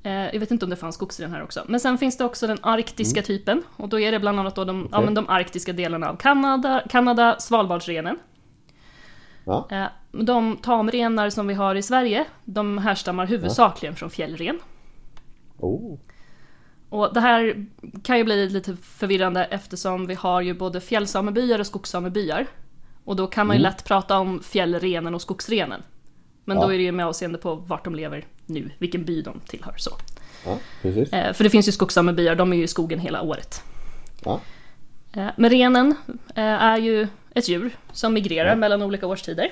Eh, 0.04 0.12
jag 0.14 0.40
vet 0.40 0.52
inte 0.52 0.66
om 0.66 0.70
det 0.70 0.76
fanns 0.76 0.96
skogsren 0.96 1.32
här 1.32 1.44
också. 1.44 1.64
Men 1.68 1.80
sen 1.80 1.98
finns 1.98 2.18
det 2.18 2.26
också 2.26 2.48
den 2.48 2.58
arktiska 2.62 3.22
typen. 3.22 3.64
Och 3.78 3.90
då 3.90 4.00
är 4.00 4.12
det 4.12 4.20
bland 4.20 4.40
annat 4.40 4.56
då 4.56 4.64
de, 4.66 4.76
ja, 4.76 4.80
Mm. 4.80 4.88
Okej. 4.94 5.06
men 5.06 5.14
de 5.14 5.30
arktiska 5.30 5.74
delarna 5.74 6.10
av 6.10 6.16
Kanada, 6.16 6.84
Kanada 6.90 7.36
Svalbardsrenen. 7.40 8.20
Ja. 9.46 9.68
Eh, 9.72 9.86
de 10.12 10.58
tamrenar 10.58 11.30
som 11.30 11.48
vi 11.48 11.54
har 11.54 11.76
i 11.76 11.82
Sverige, 11.82 12.26
de 12.46 12.78
härstammar 12.78 13.26
huvudsakligen 13.26 13.96
från 13.96 14.10
fjällren. 14.10 14.60
Oh. 15.58 15.98
Och 16.90 17.14
det 17.14 17.20
här 17.20 17.66
kan 18.04 18.18
ju 18.18 18.24
bli 18.24 18.50
lite 18.50 18.76
förvirrande 18.76 19.44
eftersom 19.46 20.08
vi 20.08 20.14
har 20.14 20.42
ju 20.42 20.54
både 20.54 20.82
fjällsamebyar 20.82 21.60
och 21.60 21.68
skogssamebyar. 21.68 22.48
Och 23.04 23.16
då 23.16 23.28
kan 23.28 23.48
man 23.48 23.56
ju 23.56 23.62
lätt 23.64 23.86
prata 23.86 24.18
om 24.20 24.44
fjällrenen 24.44 25.16
och 25.16 25.22
skogsrenen. 25.22 25.84
Men 26.46 26.58
Mm. 26.58 26.62
Ja. 26.62 26.68
då 26.68 26.74
är 26.74 26.78
det 26.78 26.84
ju 26.84 26.92
med 26.92 27.06
avseende 27.06 27.38
på 27.38 27.56
vart 27.56 27.84
de 27.86 27.96
lever 27.96 28.26
nu, 28.52 28.72
vilken 28.78 29.06
by 29.06 29.22
de 29.22 29.40
tillhör. 29.48 29.74
Så. 29.78 29.92
Ja. 30.46 30.58
Eh, 30.84 31.34
för 31.34 31.44
det 31.44 31.50
finns 31.50 31.68
ju 31.68 31.72
skogssamebyar, 31.72 32.36
de 32.36 32.54
är 32.54 32.58
ju 32.58 32.64
i 32.64 32.68
skogen 32.68 33.00
hela 33.00 33.22
året. 33.22 33.64
Ja. 34.26 34.40
Eh, 35.14 35.28
men 35.38 35.50
renen 35.50 35.96
eh, 36.36 36.44
är 36.44 36.78
ju 36.78 37.08
ett 37.36 37.50
djur 37.50 37.76
som 37.92 38.14
migrerar 38.14 38.50
Ja. 38.50 38.56
mellan 38.56 38.82
olika 38.82 39.08
årstider. 39.08 39.52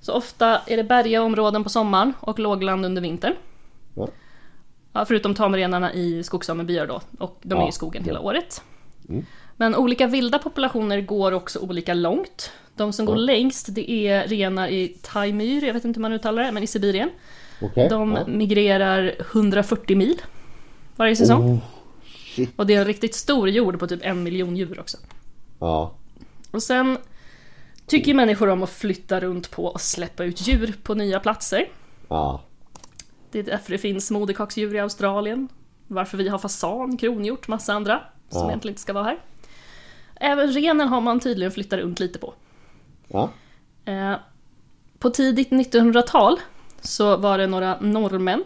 Så 0.00 0.12
ofta 0.12 0.60
är 0.66 0.76
det 0.76 0.84
bergiga 0.84 1.22
områden 1.22 1.64
på 1.64 1.70
sommaren 1.70 2.12
och 2.20 2.38
lågland 2.38 2.84
under 2.86 3.02
vintern. 3.02 3.34
Förutom 5.06 5.34
tamrenarna 5.34 5.92
i 5.92 6.22
skogssamebyar 6.22 6.86
då, 6.86 7.00
och 7.18 7.38
de 7.42 7.60
är 7.60 7.68
i 7.68 7.72
skogen 7.72 8.04
hela 8.04 8.20
året. 8.20 8.62
Mm. 9.08 9.26
Men 9.56 9.76
olika 9.76 10.06
vilda 10.06 10.38
populationer 10.38 11.00
går 11.00 11.32
också 11.32 11.58
olika 11.58 11.94
långt. 11.94 12.52
De 12.76 12.92
som 12.92 13.06
går 13.06 13.16
längst 13.16 13.74
det 13.74 13.90
är 13.90 14.28
renar 14.28 14.68
i 14.68 14.88
Taimyr, 15.02 15.64
jag 15.64 15.74
vet 15.74 15.84
inte 15.84 15.98
hur 15.98 16.02
man 16.02 16.12
uttalar 16.12 16.42
det, 16.42 16.52
men 16.52 16.62
i 16.62 16.66
Sibirien. 16.66 17.10
Okej. 17.62 17.88
De 17.88 18.12
Ja. 18.12 18.26
migrerar 18.26 19.14
140 19.32 19.96
mil 19.96 20.16
varje 20.96 21.16
säsong. 21.16 21.42
Oh. 21.50 21.58
Och 22.56 22.66
det 22.66 22.74
är 22.74 22.78
en 22.78 22.84
riktigt 22.84 23.14
stor 23.14 23.48
jord 23.48 23.78
på 23.78 23.86
typ 23.86 24.00
en 24.02 24.22
miljon 24.22 24.56
djur 24.56 24.80
också. 24.80 24.96
Ja. 25.58 25.94
Och 26.50 26.62
sen 26.62 26.98
tycker 27.86 28.14
människor 28.14 28.48
om 28.48 28.62
att 28.62 28.70
flytta 28.70 29.20
runt 29.20 29.50
på 29.50 29.64
och 29.64 29.80
släppa 29.80 30.24
ut 30.24 30.48
djur 30.48 30.74
på 30.82 30.94
nya 30.94 31.20
platser. 31.20 31.68
Ja. 32.08 32.42
Det 33.30 33.38
är 33.38 33.42
därför 33.42 33.72
det 33.72 33.78
finns 33.78 34.10
moderkaksdjur 34.10 34.74
i 34.74 34.78
Australien. 34.80 35.48
Varför 35.86 36.18
vi 36.18 36.28
har 36.28 36.38
fasan, 36.38 36.96
kronhjort, 36.96 37.48
massa 37.48 37.72
andra 37.74 38.02
som 38.28 38.40
Ja. 38.40 38.48
egentligen 38.48 38.72
inte 38.72 38.82
ska 38.82 38.92
vara 38.92 39.04
här. 39.04 39.18
Även 40.14 40.48
renen 40.52 40.88
har 40.88 41.00
man 41.00 41.20
tydligen 41.20 41.52
flyttat 41.52 41.78
runt 41.78 42.00
lite 42.00 42.18
på. 42.18 42.34
Ja. 43.08 43.30
Eh, 43.84 44.14
på 44.98 45.10
tidigt 45.10 45.50
1900-tal 45.50 46.40
så 46.80 47.16
var 47.16 47.38
det 47.38 47.46
några 47.46 47.80
norrmän 47.80 48.44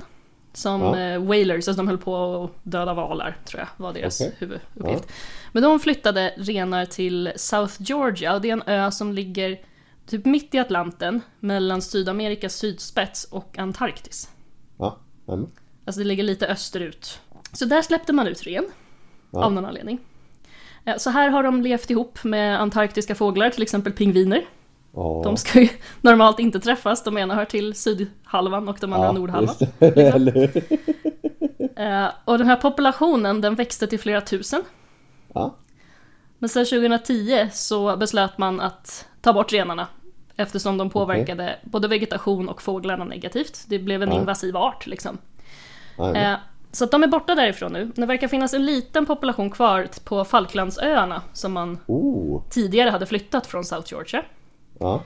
som 0.53 0.81
Ja. 0.83 0.99
eh, 1.00 1.23
whalers, 1.23 1.69
alltså 1.69 1.73
de 1.73 1.88
höll 1.88 1.99
på 1.99 2.45
att 2.45 2.50
döda 2.62 2.95
valar 2.95 3.37
tror 3.45 3.61
jag 3.61 3.69
var 3.85 3.93
deras 3.93 4.21
Okej. 4.21 4.35
huvuduppgift. 4.38 5.12
Men 5.53 5.62
de 5.62 5.81
flyttade 5.81 6.35
renar 6.37 6.85
till 6.85 7.33
South 7.37 7.75
Georgia 7.79 8.35
och 8.35 8.41
det 8.41 8.49
är 8.49 8.53
en 8.53 8.62
ö 8.67 8.91
som 8.91 9.12
ligger 9.12 9.61
typ 10.07 10.25
mitt 10.25 10.55
i 10.55 10.59
Atlanten 10.59 11.21
mellan 11.41 11.83
Sydamerikas 11.83 12.55
sydspets 12.55 13.25
och 13.25 13.59
Antarktis. 13.59 14.31
Ja. 14.79 14.99
Jajamän. 15.29 15.50
Alltså 15.85 15.99
det 16.00 16.05
ligger 16.07 16.23
lite 16.25 16.47
österut. 16.47 17.21
Så 17.53 17.64
där 17.64 17.83
släppte 17.83 18.12
man 18.12 18.26
ut 18.26 18.43
ren. 18.47 18.67
Ja. 19.31 19.45
Av 19.45 19.53
någon 19.53 19.64
anledning. 19.64 19.99
Eh, 20.85 20.97
Så 20.97 21.11
här 21.11 21.29
har 21.29 21.43
de 21.43 21.62
levt 21.62 21.91
ihop 21.91 22.25
med 22.25 22.61
antarktiska 22.61 23.14
fåglar, 23.14 23.50
till 23.50 23.62
exempel 23.62 23.93
pingviner. 23.93 24.45
Ja. 24.94 25.20
De 25.24 25.36
ska 25.36 25.60
ju 25.60 25.68
normalt 26.00 26.38
inte 26.38 26.60
träffas, 26.60 27.04
de 27.04 27.18
ena 27.18 27.34
hör 27.34 27.44
till 27.44 27.74
sydhalvan 27.74 28.68
och 28.68 28.76
de 28.80 28.92
andra 28.92 29.06
ja, 29.06 29.12
nordhalvan. 29.12 29.54
hur? 29.80 30.56
Eh, 31.76 32.06
Och 32.24 32.38
den 32.38 32.46
här 32.46 32.56
populationen 32.56 33.40
den 33.40 33.54
växte 33.54 33.86
till 33.86 34.00
flera 34.00 34.20
tusen. 34.20 34.62
Ja. 35.34 35.54
Men 36.38 36.48
sen 36.48 36.64
2010 36.64 37.48
så 37.52 37.96
beslöt 37.96 38.38
man 38.38 38.60
att 38.60 39.06
ta 39.20 39.32
bort 39.32 39.52
renarna. 39.52 39.86
Eftersom 40.36 40.78
de 40.78 40.90
påverkade 40.90 41.58
både 41.64 41.88
vegetation 41.88 42.48
och 42.48 42.62
fåglarna 42.62 43.04
negativt. 43.04 43.64
Det 43.68 43.78
blev 43.78 44.02
en 44.02 44.08
Ja. 44.12 44.14
invasiv 44.20 44.56
art 44.56 44.86
liksom. 44.86 45.18
Eh, 46.14 46.34
Så 46.72 46.86
de 46.86 47.02
är 47.02 47.06
borta 47.06 47.34
därifrån 47.34 47.72
nu. 47.72 47.92
Det 47.94 48.06
verkar 48.06 48.28
finnas 48.28 48.54
en 48.54 48.64
liten 48.66 49.06
population 49.06 49.50
kvar 49.50 49.88
på 50.04 50.24
Falklandsöarna 50.24 51.22
som 51.32 51.52
man 51.52 51.78
Oh. 51.86 52.42
tidigare 52.50 52.90
hade 52.90 53.06
flyttat 53.06 53.46
från 53.46 53.64
South 53.64 53.86
Georgia. 53.92 54.22
Ja. 54.78 55.02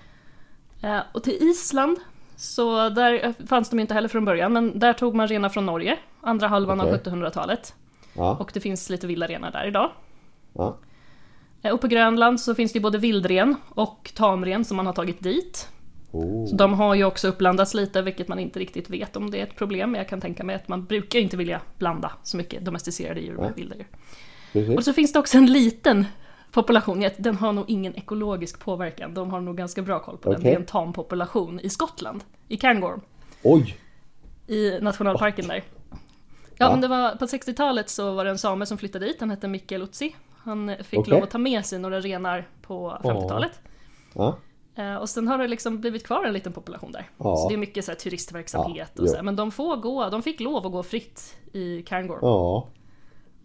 Eh, 0.83 0.99
Och 1.13 1.23
till 1.23 1.43
Island, 1.43 1.99
så 2.37 2.89
där 2.89 3.35
fanns 3.47 3.71
de 3.71 3.79
inte 3.81 3.95
heller 3.95 4.09
från 4.09 4.25
början, 4.25 4.53
men 4.53 4.79
där 4.79 4.93
tog 4.93 5.15
man 5.15 5.29
renar 5.29 5.49
från 5.49 5.67
Norge, 5.67 5.99
andra 6.21 6.49
halvan 6.49 6.81
av 6.81 6.87
Okej. 6.87 7.01
1700-talet. 7.05 7.75
Ja. 8.15 8.37
Och 8.41 8.51
det 8.55 8.61
finns 8.61 8.91
lite 8.91 9.07
vilda 9.07 9.27
renar 9.27 9.51
där 9.51 9.67
idag. 9.67 9.91
Ja. 10.53 10.77
Eh, 11.63 11.73
Och 11.73 11.81
på 11.81 11.87
Grönland 11.89 12.41
så 12.41 12.55
finns 12.55 12.73
det 12.73 12.81
både 12.81 12.99
vildren 12.99 13.55
och 13.71 14.11
tamren 14.15 14.65
som 14.65 14.77
man 14.77 14.87
har 14.87 14.93
tagit 14.93 15.21
dit. 15.23 15.69
Oh. 16.13 16.47
Så 16.47 16.55
de 16.57 16.75
har 16.75 16.95
ju 16.95 17.05
också 17.05 17.29
uppblandats 17.29 17.75
lite, 17.75 18.03
vilket 18.03 18.29
man 18.29 18.39
inte 18.39 18.59
riktigt 18.59 18.91
vet 18.91 19.17
om 19.17 19.31
det 19.31 19.39
är 19.39 19.43
ett 19.43 19.57
problem. 19.57 19.91
Men 19.91 19.99
jag 19.99 20.09
kan 20.09 20.21
tänka 20.21 20.45
mig 20.45 20.57
att 20.57 20.69
man 20.69 20.85
brukar 20.85 21.19
inte 21.19 21.37
vilja 21.37 21.61
blanda 21.79 22.13
så 22.23 22.37
mycket 22.37 22.65
domesticerade 22.65 23.21
djur 23.21 23.37
med 23.37 23.53
vilda 23.57 23.77
djur. 23.77 23.87
Precis. 24.53 24.77
Och 24.77 24.85
så 24.85 24.93
finns 24.93 25.13
det 25.13 25.19
också 25.19 25.39
en 25.39 25.47
liten 25.53 26.05
population, 26.53 27.05
den 27.19 27.37
har 27.37 27.53
nog 27.53 27.65
ingen 27.71 27.97
ekologisk 27.97 28.61
påverkan. 28.61 29.15
De 29.15 29.31
har 29.31 29.41
nog 29.41 29.57
ganska 29.57 29.83
bra 29.83 29.99
koll 30.01 30.17
på 30.19 30.29
den. 30.31 30.39
Okej. 30.41 30.51
Det 30.51 30.57
är 30.57 30.61
en 30.61 30.67
tampopulation 30.67 31.61
i 31.61 31.69
Skottland, 31.69 32.25
i 32.49 32.57
Cairngorm, 32.57 33.01
Oj. 33.43 33.77
i 34.47 34.79
nationalparken 34.81 35.49
där. 35.49 35.65
Ja, 35.91 35.97
Ja. 36.57 36.71
men 36.71 36.81
det 36.81 36.89
var, 36.89 37.17
på 37.17 37.27
60-talet 37.27 37.89
så 37.91 38.13
var 38.15 38.25
det 38.25 38.31
en 38.31 38.39
same 38.39 38.67
som 38.67 38.79
flyttade 38.79 39.07
dit, 39.07 39.17
han 39.21 39.31
hette 39.31 39.49
Mikkel 39.49 39.83
Utsi. 39.83 40.17
Han 40.39 40.73
fick 40.83 40.99
Okej. 41.01 41.11
lov 41.15 41.23
att 41.23 41.31
ta 41.31 41.39
med 41.39 41.67
sig 41.67 41.79
några 41.79 42.01
renar 42.01 42.49
på 42.63 42.99
50-talet. 43.03 43.61
Ja. 44.15 44.37
Eh, 44.75 44.95
Och 44.95 45.09
sen 45.09 45.29
har 45.29 45.39
det 45.39 45.49
liksom 45.49 45.81
blivit 45.81 46.07
kvar 46.07 46.25
en 46.25 46.33
liten 46.33 46.53
population 46.53 46.93
där. 46.93 47.11
Ja. 47.19 47.37
Så 47.37 47.49
det 47.49 47.55
är 47.55 47.59
mycket 47.59 47.85
så 47.85 47.91
här 47.91 47.97
turistverksamhet 47.97 48.99
och 48.99 49.09
så 49.09 49.17
här. 49.17 49.23
Men 49.23 49.37
de 49.37 49.51
får 49.51 49.77
gå, 49.77 50.09
de 50.09 50.23
fick 50.23 50.41
lov 50.41 50.67
att 50.67 50.73
gå 50.73 50.83
fritt 50.83 51.37
i 51.53 51.83
Cairngorm. 51.83 52.19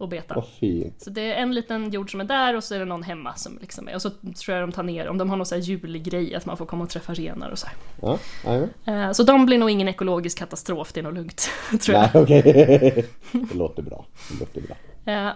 Och 0.04 0.10
beta. 0.10 0.42
Fint. 0.60 1.02
Så 1.02 1.10
det 1.10 1.32
är 1.32 1.42
en 1.42 1.54
liten 1.54 1.90
jord 1.90 2.10
som 2.10 2.20
är 2.20 2.24
där 2.24 2.56
och 2.56 2.64
så 2.64 2.74
är 2.74 2.78
det 2.78 2.84
någon 2.84 3.02
hemma 3.02 3.34
som 3.34 3.58
liksom 3.60 3.88
är. 3.88 3.94
Och 3.94 4.02
så 4.02 4.10
tror 4.10 4.56
jag 4.56 4.62
de 4.68 4.72
tar 4.72 4.82
ner, 4.82 5.08
om 5.08 5.18
de 5.18 5.30
har 5.30 5.36
någon 5.36 5.46
så 5.46 5.54
här 5.54 5.62
julgrej, 5.62 6.34
att 6.34 6.46
man 6.46 6.56
får 6.56 6.66
komma 6.66 6.84
och 6.84 6.90
träffa 6.90 7.14
renar 7.14 7.50
och 7.50 7.58
så. 7.58 7.66
Ja. 8.02 8.18
Jajamän. 8.44 8.70
Eh, 8.84 9.12
Så 9.12 9.22
de 9.22 9.46
blir 9.46 9.58
nog 9.58 9.70
ingen 9.70 9.88
ekologisk 9.88 10.38
katastrof, 10.38 10.92
det 10.92 11.00
är 11.00 11.04
nog 11.04 11.14
lugnt. 11.14 11.48
tror 11.80 11.98
jag. 11.98 12.10
Nej, 12.14 12.22
okej. 12.22 13.06
Det 13.32 13.54
låter 13.54 13.82
bra. 13.82 14.04
Det 14.30 14.40
låter 14.40 14.60
bra. 14.60 14.76
Eh, 15.14 15.30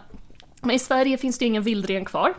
Men 0.60 0.70
i 0.76 0.78
Sverige 0.78 1.18
finns 1.18 1.38
det 1.38 1.44
ingen 1.44 1.62
vildren 1.62 2.04
kvar. 2.04 2.34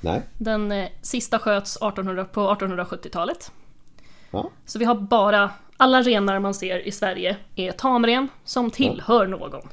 Nej. 0.00 0.22
Den 0.38 0.72
eh, 0.72 0.88
sista 1.02 1.38
sköts 1.38 1.76
1800, 1.76 2.24
på 2.24 2.40
1870-talet. 2.54 3.52
Ja. 4.30 4.50
Så 4.66 4.78
vi 4.78 4.84
har 4.84 4.94
bara, 4.94 5.50
alla 5.76 6.02
renar 6.02 6.38
man 6.38 6.54
ser 6.54 6.88
i 6.88 6.90
Sverige 6.92 7.36
är 7.56 7.72
tamren 7.72 8.28
som 8.44 8.70
tillhör 8.70 9.26
någon. 9.26 9.68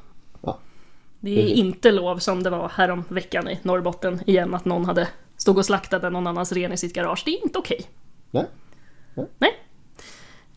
Det 1.24 1.32
är 1.32 1.42
Precis. 1.42 1.58
inte 1.58 1.92
lov 1.92 2.18
som 2.18 2.44
det 2.44 2.50
var 2.50 2.70
härom 2.70 3.04
veckan 3.10 3.50
i 3.50 3.60
Norrbotten 3.64 4.22
igen 4.30 4.54
att 4.54 4.66
någon 4.66 4.86
hade 4.86 5.08
stod 5.38 5.58
och 5.58 5.66
slaktade 5.66 6.10
någon 6.10 6.28
annans 6.28 6.52
ren 6.52 6.72
i 6.72 6.78
sitt 6.78 6.94
garage. 6.94 7.22
Det 7.26 7.32
är 7.32 7.44
inte 7.44 7.60
okej. 7.60 7.82
Nej. 8.32 8.46
Nej. 9.38 9.60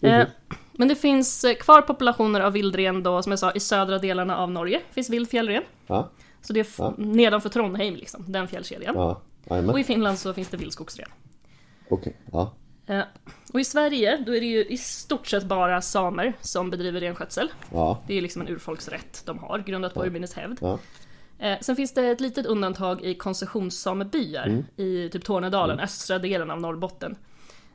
Eh, 0.00 0.26
men 0.72 0.88
det 0.88 0.94
finns 0.96 1.44
eh, 1.44 1.54
kvar 1.54 1.82
populationer 1.82 2.40
av 2.40 2.52
vildren 2.52 3.02
då, 3.02 3.22
som 3.22 3.32
jag 3.32 3.38
sa, 3.38 3.52
i 3.52 3.60
södra 3.60 3.98
delarna 3.98 4.36
av 4.38 4.50
Norge. 4.50 4.80
finns 4.90 5.10
vild 5.10 5.30
fjällren. 5.30 5.62
Ja. 5.86 6.10
Så 6.42 6.52
det 6.52 6.60
är 6.60 6.66
Ja. 6.78 6.94
nedanför 6.98 7.48
Trondheim, 7.48 7.94
liksom, 7.94 8.24
den 8.28 8.48
fjällkedjan. 8.48 8.94
Ja. 8.94 9.20
Och 9.72 9.80
i 9.80 9.84
Finland 9.84 10.18
så 10.18 10.32
finns 10.34 10.48
det 10.48 10.56
vildskogsren. 10.56 11.08
Okej. 11.88 12.16
Ja. 12.32 12.52
Eh, 12.86 13.00
och 13.52 13.60
i 13.60 13.64
Sverige, 13.64 14.22
då 14.26 14.36
är 14.36 14.40
det 14.40 14.46
ju 14.46 14.64
i 14.64 14.76
stort 14.78 15.26
sett 15.26 15.44
bara 15.44 15.82
samer 15.82 16.32
som 16.40 16.70
bedriver 16.70 17.00
renskötsel. 17.00 17.52
Ja. 17.72 18.02
Det 18.06 18.18
är 18.18 18.22
liksom 18.22 18.42
en 18.42 18.48
urfolksrätt 18.48 19.22
de 19.26 19.38
har, 19.38 19.58
grundat 19.58 19.94
på 19.94 20.04
urminnes 20.04 20.34
hävd. 20.34 20.58
Ja. 20.60 20.78
Eh, 21.38 21.58
sen 21.60 21.76
finns 21.76 21.94
det 21.94 22.06
ett 22.06 22.20
litet 22.20 22.46
undantag 22.46 23.02
i 23.04 23.14
koncessionssamebyar 23.14 24.46
Mm. 24.46 24.64
i 24.76 25.08
typ 25.12 25.24
Tornedalen, 25.24 25.80
östra 25.80 26.18
delen 26.18 26.50
av 26.50 26.60
Norrbotten. 26.60 27.16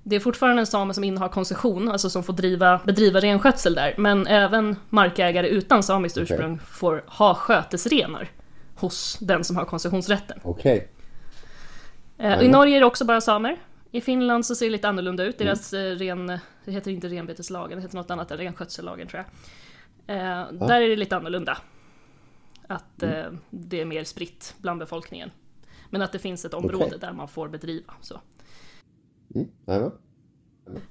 Det 0.03 0.15
är 0.15 0.19
fortfarande 0.19 0.61
en 0.61 0.67
same 0.67 0.93
som 0.93 1.03
innehar 1.03 1.27
koncession, 1.29 1.89
alltså 1.89 2.09
som 2.09 2.23
får 2.23 2.33
driva, 2.33 2.79
bedriva 2.85 3.19
renskötsel 3.19 3.75
där, 3.75 3.93
men 3.97 4.27
även 4.27 4.75
markägare 4.89 5.47
utan 5.47 5.83
samiskt 5.83 6.17
Okej. 6.17 6.23
ursprung 6.23 6.59
får 6.59 7.03
ha 7.07 7.35
skötesrenar 7.35 8.29
hos 8.75 9.17
den 9.21 9.43
som 9.43 9.55
har 9.55 9.65
koncessionsrätten. 9.65 10.39
Okej. 10.43 10.87
Eh, 12.17 12.41
I 12.41 12.47
Norge 12.47 12.75
är 12.75 12.79
det 12.79 12.85
också 12.85 13.05
bara 13.05 13.21
samer. 13.21 13.57
I 13.91 14.01
Finland 14.01 14.45
så 14.45 14.55
ser 14.55 14.65
det 14.65 14.71
lite 14.71 14.89
annorlunda 14.89 15.23
ut. 15.23 15.37
Deras 15.37 15.73
eh, 15.73 15.95
ren, 15.95 16.27
det 16.65 16.71
heter 16.71 16.91
inte 16.91 17.07
renbeteslagen, 17.07 17.77
det 17.77 17.81
heter 17.81 17.97
något 17.97 18.11
annat, 18.11 18.31
renskötsellagen 18.31 19.07
tror 19.07 19.25
jag. 19.25 20.17
Eh, 20.17 20.51
Där 20.67 20.81
är 20.81 20.89
det 20.89 20.95
lite 20.95 21.17
annorlunda. 21.17 21.57
Att 22.67 23.03
eh, 23.03 23.25
det 23.49 23.81
är 23.81 23.85
mer 23.85 24.03
spritt 24.03 24.55
bland 24.57 24.79
befolkningen. 24.79 25.31
Men 25.89 26.01
att 26.01 26.11
det 26.11 26.19
finns 26.19 26.45
ett 26.45 26.53
område 26.53 26.85
Okej. 26.85 26.99
där 26.99 27.13
man 27.13 27.27
får 27.27 27.47
bedriva. 27.47 27.93
Så. 28.01 28.21
Mm. 29.35 29.47
Jajamän. 29.65 29.91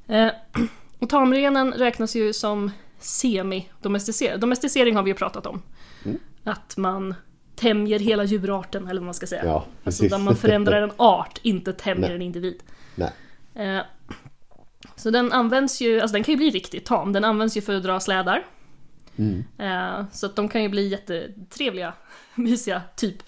Eh, 0.06 0.32
och 0.98 1.08
tamrenen 1.08 1.72
räknas 1.72 2.16
ju 2.16 2.32
som 2.32 2.70
semi-domesticerad. 2.98 4.40
Domesticering 4.40 4.96
har 4.96 5.02
vi 5.02 5.10
ju 5.10 5.14
pratat 5.16 5.46
om. 5.46 5.62
Mm. 6.04 6.18
Att 6.44 6.76
man 6.76 7.14
tämjer 7.56 7.98
hela 7.98 8.24
djurarten, 8.24 8.88
eller 8.88 9.00
vad 9.00 9.04
man 9.06 9.14
ska 9.14 9.26
säga. 9.26 9.44
Ja, 9.44 9.64
alltså 9.84 10.08
där 10.08 10.18
man 10.18 10.36
förändrar 10.36 10.82
en 10.82 10.92
art, 10.96 11.40
inte 11.42 11.72
tämjer 11.72 12.08
Nej. 12.08 12.16
en 12.16 12.22
individ. 12.22 12.62
Nej. 12.98 13.12
Eh, 13.54 13.82
så 14.96 15.10
den 15.10 15.32
används 15.32 15.80
ju, 15.80 16.00
alltså 16.00 16.12
den 16.12 16.24
kan 16.24 16.32
ju 16.32 16.38
bli 16.38 16.50
riktigt 16.50 16.84
tam. 16.86 17.12
Den 17.12 17.24
används 17.24 17.56
ju 17.56 17.60
för 17.60 17.76
att 17.76 17.82
dra 17.82 18.00
slädar. 18.00 18.46
Mm. 19.16 19.44
Eh, 19.58 20.06
så 20.12 20.26
att 20.26 20.36
de 20.36 20.48
kan 20.48 20.62
ju 20.62 20.68
bli 20.68 20.88
jättetrevliga, 20.88 21.94
mysiga, 22.34 22.82
typ. 22.96 23.22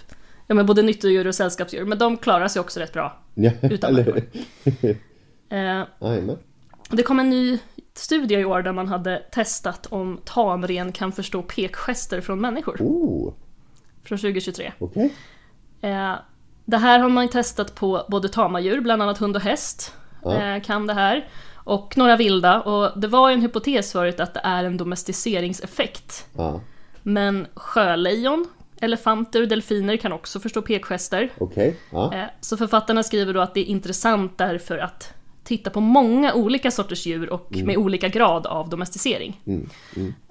Ja 0.47 0.55
men 0.55 0.67
både 0.67 0.83
nyttodjur 0.83 1.27
och 1.27 1.35
sällskapsdjur. 1.35 1.85
Men 1.85 1.99
de 1.99 2.17
klarar 2.17 2.49
sig 2.49 2.61
också 2.61 2.81
rätt 2.81 2.93
bra. 2.93 3.23
Ja. 3.35 3.51
Utan 3.63 3.95
människor. 3.95 4.23
Eh, 5.53 5.83
det 6.91 7.03
kom 7.03 7.21
en 7.21 7.31
ny 7.31 7.59
studie 7.95 8.35
i 8.35 8.45
år 8.45 8.63
där 8.63 8.73
man 8.73 8.89
hade 8.89 9.23
testat 9.33 9.87
om 9.87 10.21
tamren 10.25 10.93
kan 10.93 11.13
förstå 11.13 11.43
pekgester 11.43 12.21
från 12.21 12.41
människor. 12.41 12.77
Oh. 12.81 13.35
Från 14.03 14.19
2023. 14.19 14.73
Okej. 14.79 15.15
Eh, 15.81 16.15
det 16.71 16.79
här 16.79 16.99
har 16.99 17.09
man 17.09 17.29
testat 17.29 17.75
på 17.75 18.05
både 18.09 18.29
tama 18.29 18.61
djur, 18.61 18.81
bland 18.81 19.03
annat 19.03 19.19
hund 19.19 19.37
och 19.37 19.43
häst. 19.43 19.95
Eh, 20.25 20.63
kan 20.63 20.87
det 20.87 20.95
här. 20.95 21.29
Och 21.55 21.97
några 21.97 22.17
vilda. 22.17 22.61
Och 22.61 23.01
det 23.01 23.09
var 23.09 23.31
en 23.31 23.41
hypotes 23.41 23.93
förut 23.93 24.21
att 24.21 24.35
det 24.35 24.41
är 24.45 24.65
en 24.65 24.77
domesticeringseffekt. 24.77 26.27
Ja. 26.37 26.61
Men 27.03 27.47
sjölejon, 27.55 28.47
elefanter 28.81 29.43
och 29.43 29.49
delfiner 29.49 29.97
kan 29.97 30.13
också 30.13 30.41
förstå 30.41 30.63
pekgester. 30.63 31.31
Okej. 31.39 31.77
Ja. 31.93 32.15
Eh, 32.15 32.25
Så 32.41 32.57
författarna 32.57 33.03
skriver 33.03 33.35
då 33.35 33.41
att 33.41 33.55
det 33.55 33.61
är 33.61 33.65
intressant 33.65 34.39
därför 34.39 34.79
att 34.79 35.13
titta 35.45 35.71
på 35.71 35.81
många 35.81 36.35
olika 36.35 36.71
sorters 36.71 37.07
djur 37.07 37.31
och 37.31 37.57
med 37.57 37.77
olika 37.77 38.09
grad 38.09 38.47
av 38.47 38.69
domesticering. 38.69 39.41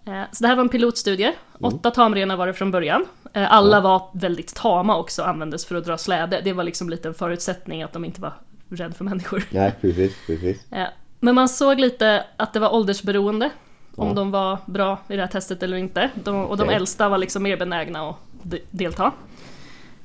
Mm. 0.09 0.17
Mm. 0.17 0.23
Eh, 0.23 0.27
Så 0.31 0.43
det 0.43 0.47
här 0.47 0.55
var 0.55 0.63
en 0.63 0.69
pilotstudie. 0.69 1.33
Åtta 1.59 1.91
tamrenar 1.91 2.35
var 2.37 2.47
det 2.47 2.53
från 2.53 2.71
början. 2.71 3.05
Eh, 3.33 3.53
Alla 3.53 3.81
var 3.81 4.09
väldigt 4.13 4.55
tama 4.55 4.97
också, 4.97 5.23
användes 5.23 5.65
för 5.65 5.75
att 5.75 5.85
dra 5.85 5.97
släde. 5.97 6.41
Det 6.43 6.53
var 6.53 6.63
liksom 6.63 6.89
lite 6.89 7.07
en 7.07 7.13
förutsättning 7.13 7.83
att 7.83 7.93
de 7.93 8.05
inte 8.05 8.21
var 8.21 8.33
rädda 8.69 8.93
för 8.93 9.03
människor. 9.05 9.43
Nej, 9.49 9.73
precis. 9.81 10.15
Precis. 10.27 10.71
Eh, 10.71 10.87
Men 11.19 11.35
man 11.35 11.49
såg 11.49 11.79
lite 11.79 12.23
att 12.37 12.53
det 12.53 12.59
var 12.59 12.73
åldersberoende. 12.73 13.49
Om 13.95 14.07
Ja. 14.07 14.13
de 14.13 14.31
var 14.31 14.57
bra 14.65 14.97
i 15.07 15.15
det 15.15 15.21
här 15.21 15.29
testet 15.29 15.63
eller 15.63 15.77
inte. 15.77 16.09
De, 16.23 16.45
och 16.45 16.57
de 16.57 16.63
Okej. 16.63 16.75
äldsta 16.75 17.09
var 17.09 17.17
liksom 17.17 17.43
mer 17.43 17.57
benägna 17.57 18.09
att 18.09 18.15
de- 18.43 18.61
delta. 18.71 19.11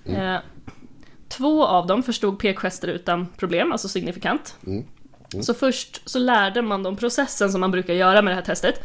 Mm. 0.06 0.40
Två 1.28 1.66
av 1.66 1.86
dem 1.86 2.02
förstod 2.02 2.38
pekgester 2.38 2.88
utan 2.88 3.26
problem, 3.36 3.72
alltså 3.72 3.88
signifikant. 3.88 4.56
Mm. 4.66 4.84
Så 5.42 5.54
först 5.54 6.08
så 6.10 6.18
lärde 6.18 6.62
man 6.62 6.82
dem 6.82 6.96
processen 6.96 7.52
som 7.52 7.60
man 7.60 7.70
brukar 7.70 7.94
göra 7.94 8.22
med 8.22 8.30
det 8.30 8.34
här 8.34 8.42
testet. 8.42 8.82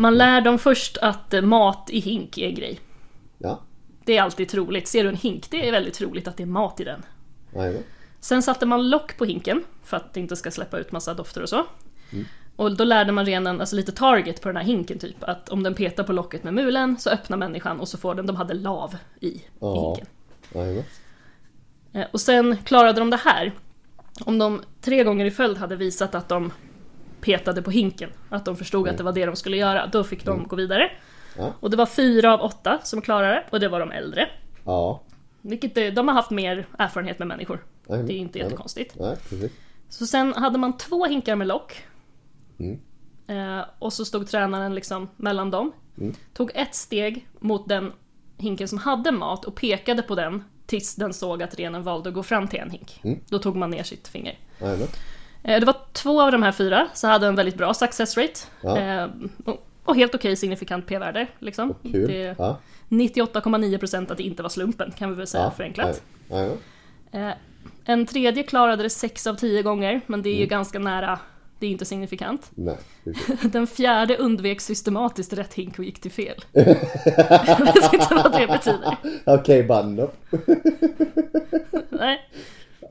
Man 0.00 0.18
lär 0.18 0.40
dem 0.40 0.58
först 0.58 0.96
att 0.98 1.34
eh, 1.34 1.42
mat 1.42 1.90
i 1.90 2.00
hink 2.00 2.38
är 2.38 2.46
en 2.48 2.54
grej. 2.54 2.80
Ja. 3.38 3.60
Det 4.04 4.16
är 4.16 4.22
alltid 4.22 4.48
troligt. 4.48 4.88
Ser 4.88 5.02
du 5.02 5.08
en 5.08 5.16
hink, 5.16 5.50
det 5.50 5.68
är 5.68 5.72
väldigt 5.72 5.94
troligt 5.94 6.28
att 6.28 6.36
det 6.36 6.42
är 6.42 6.46
mat 6.46 6.80
i 6.80 6.84
den. 6.84 7.02
Jajamän. 7.54 7.82
Sen 8.20 8.42
satte 8.42 8.66
man 8.66 8.90
lock 8.90 9.16
på 9.16 9.24
hinken 9.24 9.64
för 9.84 9.96
att 9.96 10.14
det 10.14 10.20
inte 10.20 10.36
ska 10.36 10.50
släppa 10.50 10.78
ut 10.78 10.92
massa 10.92 11.14
dofter 11.14 11.42
och 11.42 11.48
så. 11.48 11.66
Och 12.56 12.76
då 12.76 12.84
lärde 12.84 13.12
man 13.12 13.26
renen, 13.26 13.60
alltså 13.60 13.76
lite 13.76 13.92
target 13.92 14.42
på 14.42 14.48
den 14.48 14.56
här 14.56 14.64
hinken 14.64 14.98
typ, 14.98 15.16
att 15.24 15.48
om 15.48 15.62
den 15.62 15.74
petar 15.74 16.04
på 16.04 16.12
locket 16.12 16.44
med 16.44 16.54
mulen 16.54 16.98
så 16.98 17.10
öppnar 17.10 17.36
människan 17.36 17.80
och 17.80 17.88
så 17.88 17.98
får 17.98 18.14
den, 18.14 18.26
de 18.26 18.36
hade 18.36 18.54
lav 18.54 18.96
i, 19.20 19.26
i 19.28 19.42
Ja. 19.60 19.74
hinken. 19.86 20.06
Jajamän. 20.54 20.84
Eh, 21.92 22.06
Och 22.12 22.20
sen 22.20 22.56
klarade 22.56 23.00
de 23.00 23.10
det 23.10 23.16
här. 23.24 23.52
Om 24.24 24.38
de 24.38 24.62
tre 24.80 25.04
gånger 25.04 25.24
i 25.26 25.30
följd 25.30 25.58
hade 25.58 25.76
visat 25.76 26.14
att 26.14 26.28
de 26.28 26.52
petade 27.20 27.62
på 27.62 27.70
hinken, 27.70 28.10
att 28.28 28.44
de 28.44 28.56
förstod 28.56 28.88
att 28.88 28.96
det 28.96 29.02
var 29.02 29.12
det 29.12 29.26
de 29.26 29.36
skulle 29.36 29.56
göra, 29.56 29.86
då 29.86 30.04
fick 30.04 30.24
de 30.24 30.46
gå 30.48 30.56
vidare. 30.56 30.90
Ja. 31.36 31.52
Och 31.60 31.70
det 31.70 31.76
var 31.76 31.86
fyra 31.86 32.34
av 32.34 32.40
åtta 32.40 32.78
som 32.82 33.00
klarade 33.02 33.34
det, 33.34 33.44
och 33.50 33.60
det 33.60 33.68
var 33.68 33.80
de 33.80 33.90
äldre. 33.90 34.28
Ja. 34.64 35.02
Vilket 35.42 35.78
är, 35.78 35.92
de 35.92 36.08
har 36.08 36.14
haft 36.14 36.30
mer 36.30 36.66
erfarenhet 36.78 37.18
med 37.18 37.28
människor. 37.28 37.64
Jajamän. 37.88 38.06
Det 38.06 38.12
är 38.12 38.18
inte 38.18 38.38
jättekonstigt. 38.38 38.98
Precis. 39.28 39.52
Så 39.88 40.06
sen 40.06 40.34
hade 40.34 40.58
man 40.58 40.76
två 40.76 41.06
hinkar 41.06 41.36
med 41.36 41.46
lock. 41.46 41.84
Mm. 42.58 42.80
Eh, 43.26 43.64
och 43.78 43.92
så 43.92 44.04
stod 44.04 44.28
tränaren 44.28 44.74
liksom 44.74 45.08
mellan 45.16 45.50
dem. 45.50 45.72
Mm. 45.98 46.14
Tog 46.32 46.50
ett 46.54 46.74
steg 46.74 47.28
mot 47.38 47.68
den 47.68 47.92
hinken 48.36 48.68
som 48.68 48.78
hade 48.78 49.12
mat 49.12 49.44
och 49.44 49.54
pekade 49.54 50.02
på 50.02 50.14
den 50.14 50.44
tills 50.66 50.94
den 50.94 51.12
såg 51.12 51.42
att 51.42 51.54
renen 51.54 51.82
valde 51.82 52.08
att 52.08 52.14
gå 52.14 52.22
fram 52.22 52.48
till 52.48 52.58
en 52.58 52.70
hink. 52.70 53.00
Mm. 53.04 53.18
Då 53.28 53.38
tog 53.38 53.56
man 53.56 53.70
ner 53.70 53.82
sitt 53.82 54.08
finger. 54.08 54.38
Eh, 55.42 55.60
det 55.60 55.66
var 55.66 55.76
två 55.92 56.22
av 56.22 56.32
de 56.32 56.42
här 56.42 56.52
fyra 56.52 56.88
som 56.94 57.10
hade 57.10 57.26
en 57.26 57.34
väldigt 57.36 57.56
bra 57.56 57.74
success 57.74 58.16
rate. 58.16 58.40
Ja. 58.62 58.78
Eh, 58.78 59.08
och, 59.84 59.96
helt 59.96 60.14
okej 60.14 60.36
signifikant 60.36 60.86
p-värde. 60.86 61.26
Liksom. 61.38 61.74
Det, 61.82 62.34
Ja. 62.38 62.58
98,9% 62.88 64.10
att 64.12 64.16
det 64.16 64.22
inte 64.22 64.42
var 64.42 64.50
slumpen 64.50 64.92
kan 64.98 65.10
vi 65.10 65.16
väl 65.16 65.26
säga 65.26 65.44
Ja. 65.44 65.50
förenklat. 65.50 66.02
Jajamän. 66.30 66.56
Eh, 67.12 67.30
en 67.84 68.06
tredje 68.06 68.42
klarade 68.42 68.82
det 68.82 68.90
6 68.90 69.26
av 69.26 69.34
10 69.34 69.62
gånger, 69.62 70.00
men 70.06 70.22
det 70.22 70.28
är 70.28 70.34
ju 70.34 70.36
Mm. 70.38 70.48
ganska 70.48 70.78
nära. 70.78 71.18
Det 71.58 71.66
är 71.66 71.70
inte 71.70 71.84
signifikant. 71.84 72.50
Nej. 72.54 72.76
Den 73.42 73.66
fjärde 73.66 74.16
undvek 74.16 74.60
systematiskt 74.60 75.32
rätt 75.32 75.54
hink 75.54 75.78
och 75.78 75.84
gick 75.84 76.00
till 76.00 76.10
fel. 76.10 76.34
Jag 76.52 76.64
vet 77.74 77.92
inte 77.92 78.14
vad 78.14 78.32
det 78.32 78.46
betyder. 78.46 78.96
Okej, 79.26 79.62
band 79.62 80.00
upp. 80.00 80.16
Nej, 81.88 82.20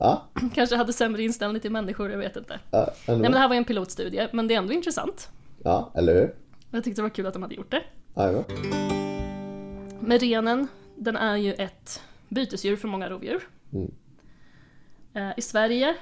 Ja. 0.00 0.22
kanske 0.54 0.76
hade 0.76 0.92
sämre 0.92 1.22
inställning 1.22 1.60
till 1.62 1.72
människor, 1.72 2.10
jag 2.10 2.18
vet 2.18 2.36
inte. 2.36 2.58
Ja, 2.70 2.90
Nej 3.08 3.18
men 3.18 3.32
det 3.32 3.38
här 3.38 3.48
var 3.48 3.54
ju 3.54 3.58
en 3.58 3.64
pilotstudie, 3.64 4.28
men 4.32 4.48
det 4.48 4.54
är 4.54 4.58
ändå 4.58 4.72
intressant. 4.72 5.28
ja, 5.64 5.90
eller 5.94 6.14
hur? 6.14 6.34
Jag 6.70 6.84
tyckte 6.84 6.98
det 7.00 7.02
var 7.02 7.10
kul 7.10 7.26
att 7.26 7.32
de 7.32 7.42
hade 7.42 7.54
gjort 7.54 7.70
det. 7.70 7.82
Jajamän. 8.16 8.44
Men 10.00 10.18
renen, 10.18 10.68
den 10.96 11.16
är 11.16 11.36
ju 11.36 11.54
ett 11.54 12.02
bytesdjur 12.28 12.76
för 12.76 12.88
många 12.88 13.08
rovdjur. 13.10 13.48
Mm. 13.72 13.90
Eh, 15.14 15.30
I 15.36 15.42
Sverige 15.42 15.94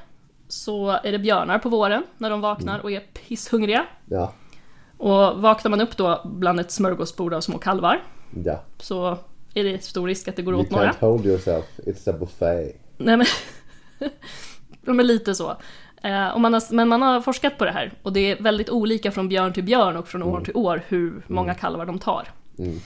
så 0.48 0.88
är 0.90 1.12
det 1.12 1.18
björnar 1.18 1.58
på 1.58 1.68
våren 1.68 2.02
när 2.18 2.30
de 2.30 2.40
vaknar 2.40 2.78
och 2.78 2.90
är 2.92 3.00
pisshungriga. 3.00 3.86
Ja. 4.06 4.32
Och 4.96 5.42
vaknar 5.42 5.70
man 5.70 5.80
upp 5.80 5.96
då 5.96 6.22
bland 6.24 6.60
ett 6.60 6.70
smörgåsbord 6.70 7.34
av 7.34 7.40
små 7.40 7.58
kalvar 7.58 8.02
Ja. 8.44 8.62
så 8.78 9.18
är 9.54 9.64
det 9.64 9.84
stor 9.84 10.06
risk 10.08 10.28
att 10.28 10.36
det 10.36 10.42
går 10.42 10.54
You 10.54 10.62
åt 10.64 10.70
några. 10.70 10.92
can't 10.92 11.00
hold 11.00 11.26
yourself. 11.26 11.64
It's 11.78 12.10
a 12.10 12.16
buffet. 12.20 12.76
Nej 12.96 13.16
men, 13.16 13.26
de 14.82 15.00
är 15.00 15.04
lite 15.04 15.34
så. 15.34 15.56
Eh, 16.02 16.38
man 16.38 16.52
har, 16.52 16.74
men 16.74 16.88
man 16.88 17.02
har 17.02 17.20
forskat 17.20 17.58
på 17.58 17.64
det 17.64 17.70
här 17.70 17.92
och 18.02 18.12
det 18.12 18.20
är 18.20 18.42
väldigt 18.42 18.70
olika 18.70 19.10
från 19.10 19.28
björn 19.28 19.52
till 19.52 19.64
björn 19.64 19.96
och 19.96 20.08
från 20.08 20.22
år 20.22 20.40
till 20.40 20.56
år 20.56 20.82
hur 20.88 21.22
många 21.26 21.54
kalvar 21.54 21.86
de 21.86 21.98
tar. 21.98 22.28
Mm. 22.58 22.78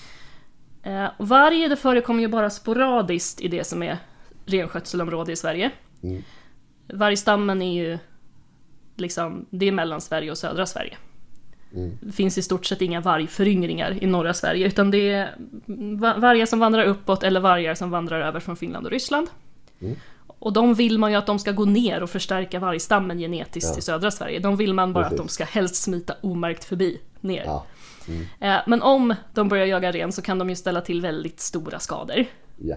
Eh, 0.83 1.11
och 1.17 1.29
varg 1.29 1.69
det 1.69 1.77
förekommer 1.77 2.21
ju 2.21 2.29
bara 2.29 2.51
sporadiskt 2.51 3.41
i 3.41 3.49
det 3.49 3.65
som 3.65 3.83
är 3.83 3.99
renskötselområde 4.47 5.33
i 5.33 5.37
Sverige. 5.37 5.71
Mm. 6.03 6.23
Vargstammen 6.93 7.63
är 7.63 7.73
ju 7.83 7.99
liksom, 8.97 9.47
det 9.51 9.69
är 9.69 9.73
mellan 9.73 10.01
Sverige 10.01 10.31
och 10.31 10.39
södra 10.39 10.67
Sverige. 10.67 10.97
Det 12.01 12.13
finns 12.13 12.39
i 12.39 12.43
stort 12.43 12.67
sett 12.67 12.83
inga 12.83 13.01
vargföryngringar 13.01 13.99
i 14.03 14.07
norra 14.07 14.35
Sverige 14.35 14.67
utan 14.67 14.91
det 14.91 15.11
är 15.11 15.35
va- 15.99 16.15
vargar 16.19 16.47
som 16.47 16.59
vandrar 16.59 16.85
uppåt 16.85 17.23
eller 17.23 17.41
vargar 17.41 17.75
som 17.75 17.91
vandrar 17.91 18.21
över 18.21 18.41
från 18.41 18.57
Finland 18.57 18.87
och 18.87 18.93
Ryssland. 18.93 19.29
Och 20.45 20.53
de 20.53 20.75
vill 20.75 20.99
man 20.99 21.11
ju 21.11 21.17
att 21.17 21.27
de 21.27 21.39
ska 21.39 21.53
gå 21.53 21.65
ner 21.65 22.03
och 22.03 22.11
förstärka 22.11 22.59
vargstammen 22.59 23.19
genetiskt 23.19 23.71
Ja. 23.73 23.79
i 23.79 23.83
södra 23.83 24.11
Sverige. 24.11 24.39
De 24.39 24.57
vill 24.57 24.75
man 24.75 24.93
bara 24.93 25.05
Precis. 25.05 25.21
att 25.21 25.27
de 25.27 25.33
ska 25.33 25.45
helst 25.45 25.75
smita 25.83 26.15
omärkt 26.21 26.65
förbi 26.65 27.01
ner. 27.21 27.43
Ja. 27.45 27.65
Eh, 28.41 28.57
Men 28.67 28.83
om 28.83 29.15
de 29.35 29.49
börjar 29.49 29.67
jaga 29.67 29.93
ren 29.93 30.13
så 30.13 30.23
kan 30.23 30.39
de 30.39 30.49
ju 30.51 30.57
ställa 30.57 30.81
till 30.81 31.01
väldigt 31.01 31.41
stora 31.41 31.79
skador. 31.79 32.25
Ja. 32.59 32.77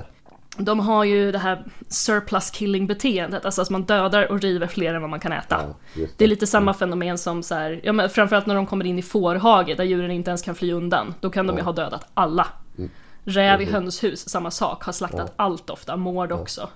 De 0.57 0.79
har 0.79 1.03
ju 1.03 1.31
det 1.31 1.37
här 1.37 1.63
surplus 1.87 2.51
killing 2.51 2.87
beteendet, 2.87 3.45
alltså 3.45 3.61
att 3.61 3.69
man 3.69 3.83
dödar 3.83 4.31
och 4.31 4.41
river 4.41 4.67
fler 4.67 4.93
än 4.93 5.01
vad 5.01 5.09
man 5.09 5.19
kan 5.19 5.31
äta. 5.31 5.61
Ja, 5.67 6.01
just 6.01 6.17
Det 6.17 6.23
är 6.23 6.29
lite 6.29 6.47
samma 6.47 6.73
fenomen 6.73 7.17
som 7.17 7.43
så 7.43 7.55
här, 7.55 7.79
ja, 7.83 7.93
men 7.93 8.09
framförallt 8.09 8.45
när 8.45 8.55
de 8.55 8.65
kommer 8.67 8.85
in 8.85 8.99
i 8.99 9.01
fårhage 9.01 9.73
där 9.77 9.83
djuren 9.83 10.11
inte 10.11 10.29
ens 10.31 10.41
kan 10.41 10.55
fly 10.55 10.71
undan. 10.73 11.13
Då 11.19 11.29
kan 11.29 11.47
de 11.47 11.57
ju 11.57 11.63
ha 11.63 11.71
dödat 11.71 12.07
alla. 12.13 12.47
Räv 13.23 13.61
i 13.61 13.65
hönshus, 13.65 14.29
samma 14.29 14.51
sak, 14.51 14.83
har 14.83 14.93
slaktat 14.93 15.33
allt 15.35 15.69
ofta, 15.69 15.95
mård 15.97 16.31
också. 16.31 16.69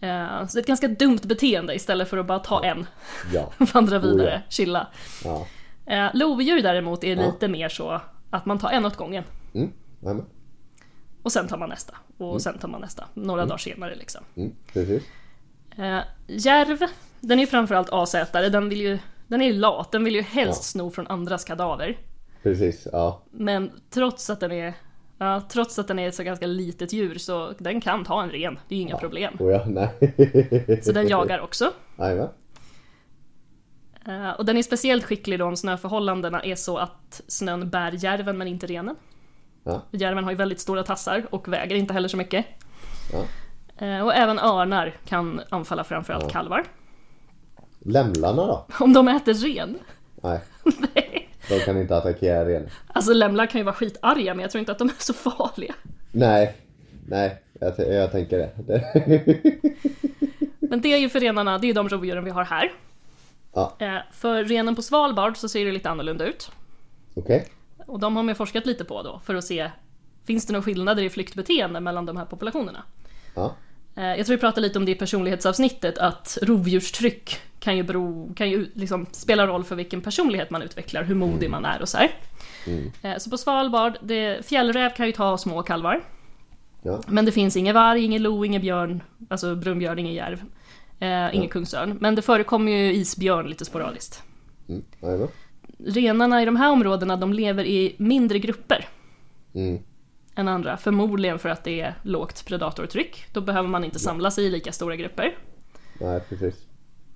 Ja. 0.00 0.40
Eh, 0.40 0.46
Så 0.46 0.54
det 0.54 0.58
är 0.58 0.62
ett 0.62 0.66
ganska 0.66 0.88
dumt 0.88 1.18
beteende 1.24 1.74
istället 1.74 2.08
för 2.08 2.16
att 2.18 2.26
bara 2.26 2.38
ta 2.38 2.64
en, 2.64 2.86
Ja. 3.34 3.52
vandra 3.74 3.98
vidare, 3.98 4.26
Oh 4.28 4.32
ja. 4.32 4.40
chilla. 4.48 4.86
Ja. 5.24 5.46
Eh, 5.86 6.06
Lodjur 6.14 6.62
däremot 6.62 7.04
är 7.04 7.16
lite 7.16 7.48
mer 7.48 7.68
så 7.68 8.00
att 8.30 8.46
man 8.46 8.58
tar 8.58 8.70
en 8.70 8.84
åt 8.86 8.96
gången. 8.96 9.24
Mm. 9.54 9.72
Och 11.22 11.32
sen 11.32 11.48
tar 11.48 11.58
man 11.58 11.68
nästa. 11.68 11.94
Och 12.18 12.42
sen 12.42 12.58
tar 12.58 12.68
man 12.68 12.80
nästa. 12.80 13.04
Några 13.14 13.44
dagar 13.46 13.58
senare 13.58 13.94
liksom. 13.94 14.20
Mm. 14.36 14.52
Eh, 15.76 16.00
järv, 16.26 16.78
den 17.20 17.40
är 17.40 17.46
framförallt 17.46 17.88
asätare. 17.92 18.48
Den, 18.48 18.68
vill 18.68 18.80
ju, 18.80 18.98
den 19.26 19.42
är 19.42 19.46
ju 19.46 19.52
lat. 19.52 19.92
Den 19.92 20.04
vill 20.04 20.14
ju 20.14 20.22
helst 20.22 20.60
Ja. 20.60 20.62
sno 20.80 20.90
från 20.90 21.06
andras 21.06 21.44
kadaver. 21.44 21.98
Precis. 22.42 22.86
Ja. 22.92 23.22
Men 23.30 23.70
trots 23.90 24.30
att 24.30 24.40
den 24.40 24.52
är 24.52 24.74
Ja, 25.18 25.42
trots 25.48 25.78
att 25.78 25.88
den 25.88 25.98
är 25.98 26.08
ett 26.08 26.14
så 26.14 26.22
ganska 26.22 26.46
litet 26.46 26.92
djur 26.92 27.18
så 27.18 27.52
den 27.58 27.80
kan 27.80 28.04
ta 28.04 28.22
en 28.22 28.30
ren, 28.30 28.58
det 28.68 28.74
är 28.74 28.80
inga 28.80 28.96
problem. 28.96 29.36
Oh 29.38 29.52
ja, 29.52 29.64
nej. 29.66 29.88
Så 30.82 30.92
den 30.92 31.08
jagar 31.08 31.38
också. 31.40 31.72
Jajamän. 31.98 32.28
Eh, 34.06 34.30
Och 34.30 34.44
den 34.44 34.56
är 34.56 34.62
speciellt 34.62 35.04
skicklig 35.04 35.38
då 35.38 35.44
om 35.44 35.56
snöförhållandena 35.56 36.42
är 36.42 36.54
så 36.54 36.78
att 36.78 37.20
snön 37.28 37.70
bär 37.70 38.04
järven 38.04 38.38
men 38.38 38.48
inte 38.48 38.66
renen. 38.66 38.96
Ja. 39.64 39.82
Järven 39.90 40.24
har 40.24 40.30
ju 40.30 40.36
väldigt 40.36 40.60
stora 40.60 40.82
tassar 40.82 41.26
och 41.30 41.48
väger 41.48 41.76
inte 41.76 41.94
heller 41.94 42.08
så 42.08 42.16
mycket. 42.16 42.46
Ja. 43.12 43.24
Eh, 43.86 44.04
Och 44.04 44.14
även 44.14 44.38
örnar 44.38 44.96
kan 45.04 45.40
anfalla 45.50 45.84
framförallt 45.84 46.24
Ja. 46.24 46.30
kalvar. 46.30 46.64
Lämlarna 47.84 48.46
då? 48.46 48.66
Om 48.80 48.92
de 48.92 49.08
äter 49.08 49.34
ren? 49.34 49.78
Nej. 50.22 50.40
de 51.48 51.60
kan 51.60 51.80
inte 51.80 51.96
attackera 51.96 52.48
ren. 52.48 52.68
Alltså 52.86 53.12
lämlar 53.12 53.46
kan 53.46 53.58
ju 53.60 53.64
vara 53.64 53.74
skitarga 53.74 54.34
men 54.34 54.42
jag 54.42 54.50
tror 54.50 54.60
inte 54.60 54.72
att 54.72 54.78
de 54.78 54.88
är 54.88 54.94
så 55.02 55.12
farliga. 55.12 55.74
Nej, 56.12 56.56
nej, 57.08 57.42
jag, 57.60 57.74
jag 57.78 58.12
tänker 58.12 58.38
det. 58.38 58.50
Men 60.70 60.80
det 60.80 60.92
är 60.92 60.98
ju 60.98 61.08
för 61.08 61.20
renarna, 61.20 61.58
det 61.58 61.70
är 61.70 61.74
de 61.74 61.88
rovdjuren 61.88 62.24
vi 62.24 62.30
har 62.30 62.44
här. 62.44 62.72
ja, 63.54 63.76
Eh, 63.78 63.96
För 64.12 64.44
renen 64.44 64.74
på 64.74 64.82
Svalbard 64.82 65.36
så 65.36 65.48
ser 65.48 65.64
det 65.64 65.72
lite 65.72 65.90
annorlunda 65.90 66.26
ut. 66.26 66.50
okej. 67.14 67.46
Och 67.86 67.98
de 67.98 68.16
har 68.16 68.22
man 68.22 68.34
forskat 68.34 68.66
lite 68.66 68.84
på 68.84 69.02
då 69.02 69.20
för 69.24 69.34
att 69.34 69.44
se 69.44 69.70
Finns 70.26 70.46
det 70.46 70.52
några 70.52 70.62
skillnader 70.64 71.02
i 71.02 71.10
flyktbeteende 71.10 71.80
mellan 71.80 72.06
de 72.06 72.16
här 72.16 72.24
populationerna? 72.24 72.82
Ja, 73.34 73.54
Jag 74.02 74.26
tror 74.26 74.36
vi 74.36 74.40
pratade 74.40 74.66
lite 74.66 74.78
om 74.78 74.84
det 74.84 74.92
i 74.92 74.94
personlighetsavsnittet 74.94 75.98
att 75.98 76.38
rovdjurstryck 76.42 77.40
kan 77.60 77.76
ju, 77.76 77.82
bero, 77.82 78.34
kan 78.34 78.50
ju 78.50 78.66
liksom 78.74 79.06
spela 79.12 79.46
roll 79.46 79.64
för 79.64 79.76
vilken 79.76 80.00
personlighet 80.00 80.50
man 80.50 80.62
utvecklar, 80.62 81.02
hur 81.02 81.14
modig 81.14 81.50
man 81.50 81.64
är 81.64 81.82
och 81.82 81.88
så 81.88 81.98
här. 81.98 82.10
Eh, 83.02 83.16
Så 83.18 83.30
på 83.30 83.38
Svalbard, 83.38 83.98
det, 84.02 84.46
fjällräv 84.46 84.94
kan 84.94 85.06
ju 85.06 85.12
ta 85.12 85.38
små 85.38 85.62
kalvar. 85.62 86.00
ja, 86.82 87.00
Men 87.08 87.24
det 87.24 87.32
finns 87.32 87.56
ingen 87.56 87.74
varg, 87.74 88.04
ingen 88.04 88.22
lo, 88.22 88.44
ingen 88.44 88.60
björn, 88.62 89.02
alltså 89.28 89.54
brunbjörn, 89.54 89.98
ingen 89.98 90.14
järv. 90.14 90.42
Eh, 91.00 91.34
ingen 91.36 91.48
kungsörn. 91.48 91.98
Men 92.00 92.14
det 92.14 92.22
förekommer 92.22 92.72
ju 92.72 92.92
isbjörn 92.94 93.46
lite 93.48 93.64
sporadiskt. 93.64 94.22
mm. 94.68 95.28
Renarna 95.86 96.42
i 96.42 96.44
de 96.44 96.56
här 96.56 96.70
områdena, 96.70 97.16
de 97.16 97.32
lever 97.32 97.64
i 97.64 97.94
mindre 97.98 98.38
grupper 98.38 98.88
Mm, 99.54 99.78
än 100.38 100.48
andra. 100.48 100.76
Förmodligen 100.76 101.38
för 101.38 101.48
att 101.48 101.64
det 101.64 101.80
är 101.80 101.94
lågt 102.02 102.44
predatortryck. 102.46 103.24
Då 103.32 103.40
behöver 103.40 103.68
man 103.68 103.84
inte 103.84 103.98
samla 103.98 104.30
sig 104.30 104.44
i 104.44 104.50
lika 104.50 104.72
stora 104.72 104.96
grupper. 104.96 105.36
nej, 106.00 106.20
precis. 106.28 106.54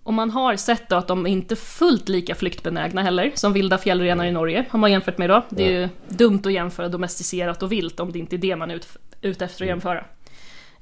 Och 0.05 0.15
man 0.15 0.31
har 0.31 0.57
sett 0.57 0.89
då 0.89 0.97
att 0.97 1.09
de 1.09 1.27
är 1.27 1.31
inte 1.31 1.57
fullt 1.57 2.09
lika 2.09 2.35
flyktbenägna 2.35 3.03
heller 3.03 3.33
som 3.35 3.53
vilda 3.53 3.79
fjällrenar 3.79 4.25
i 4.27 4.33
Norge 4.33 4.65
har 4.71 4.79
man 4.79 4.93
jämfört 4.93 5.19
med 5.19 5.31
då. 5.31 5.43
Det 5.49 5.63
är 5.67 5.81
ju 5.81 5.89
dumt 6.09 6.41
att 6.45 6.53
jämföra 6.53 6.89
domesticerat 6.89 7.63
och 7.63 7.73
vilt 7.73 8.01
om 8.01 8.13
det 8.13 8.19
inte 8.19 8.37
är 8.37 8.39
det 8.39 8.57
man 8.57 8.71
är 8.71 8.75
ut, 8.75 8.89
ute 9.21 9.45
efter 9.45 9.65
att 9.65 9.69
jämföra. 9.69 10.05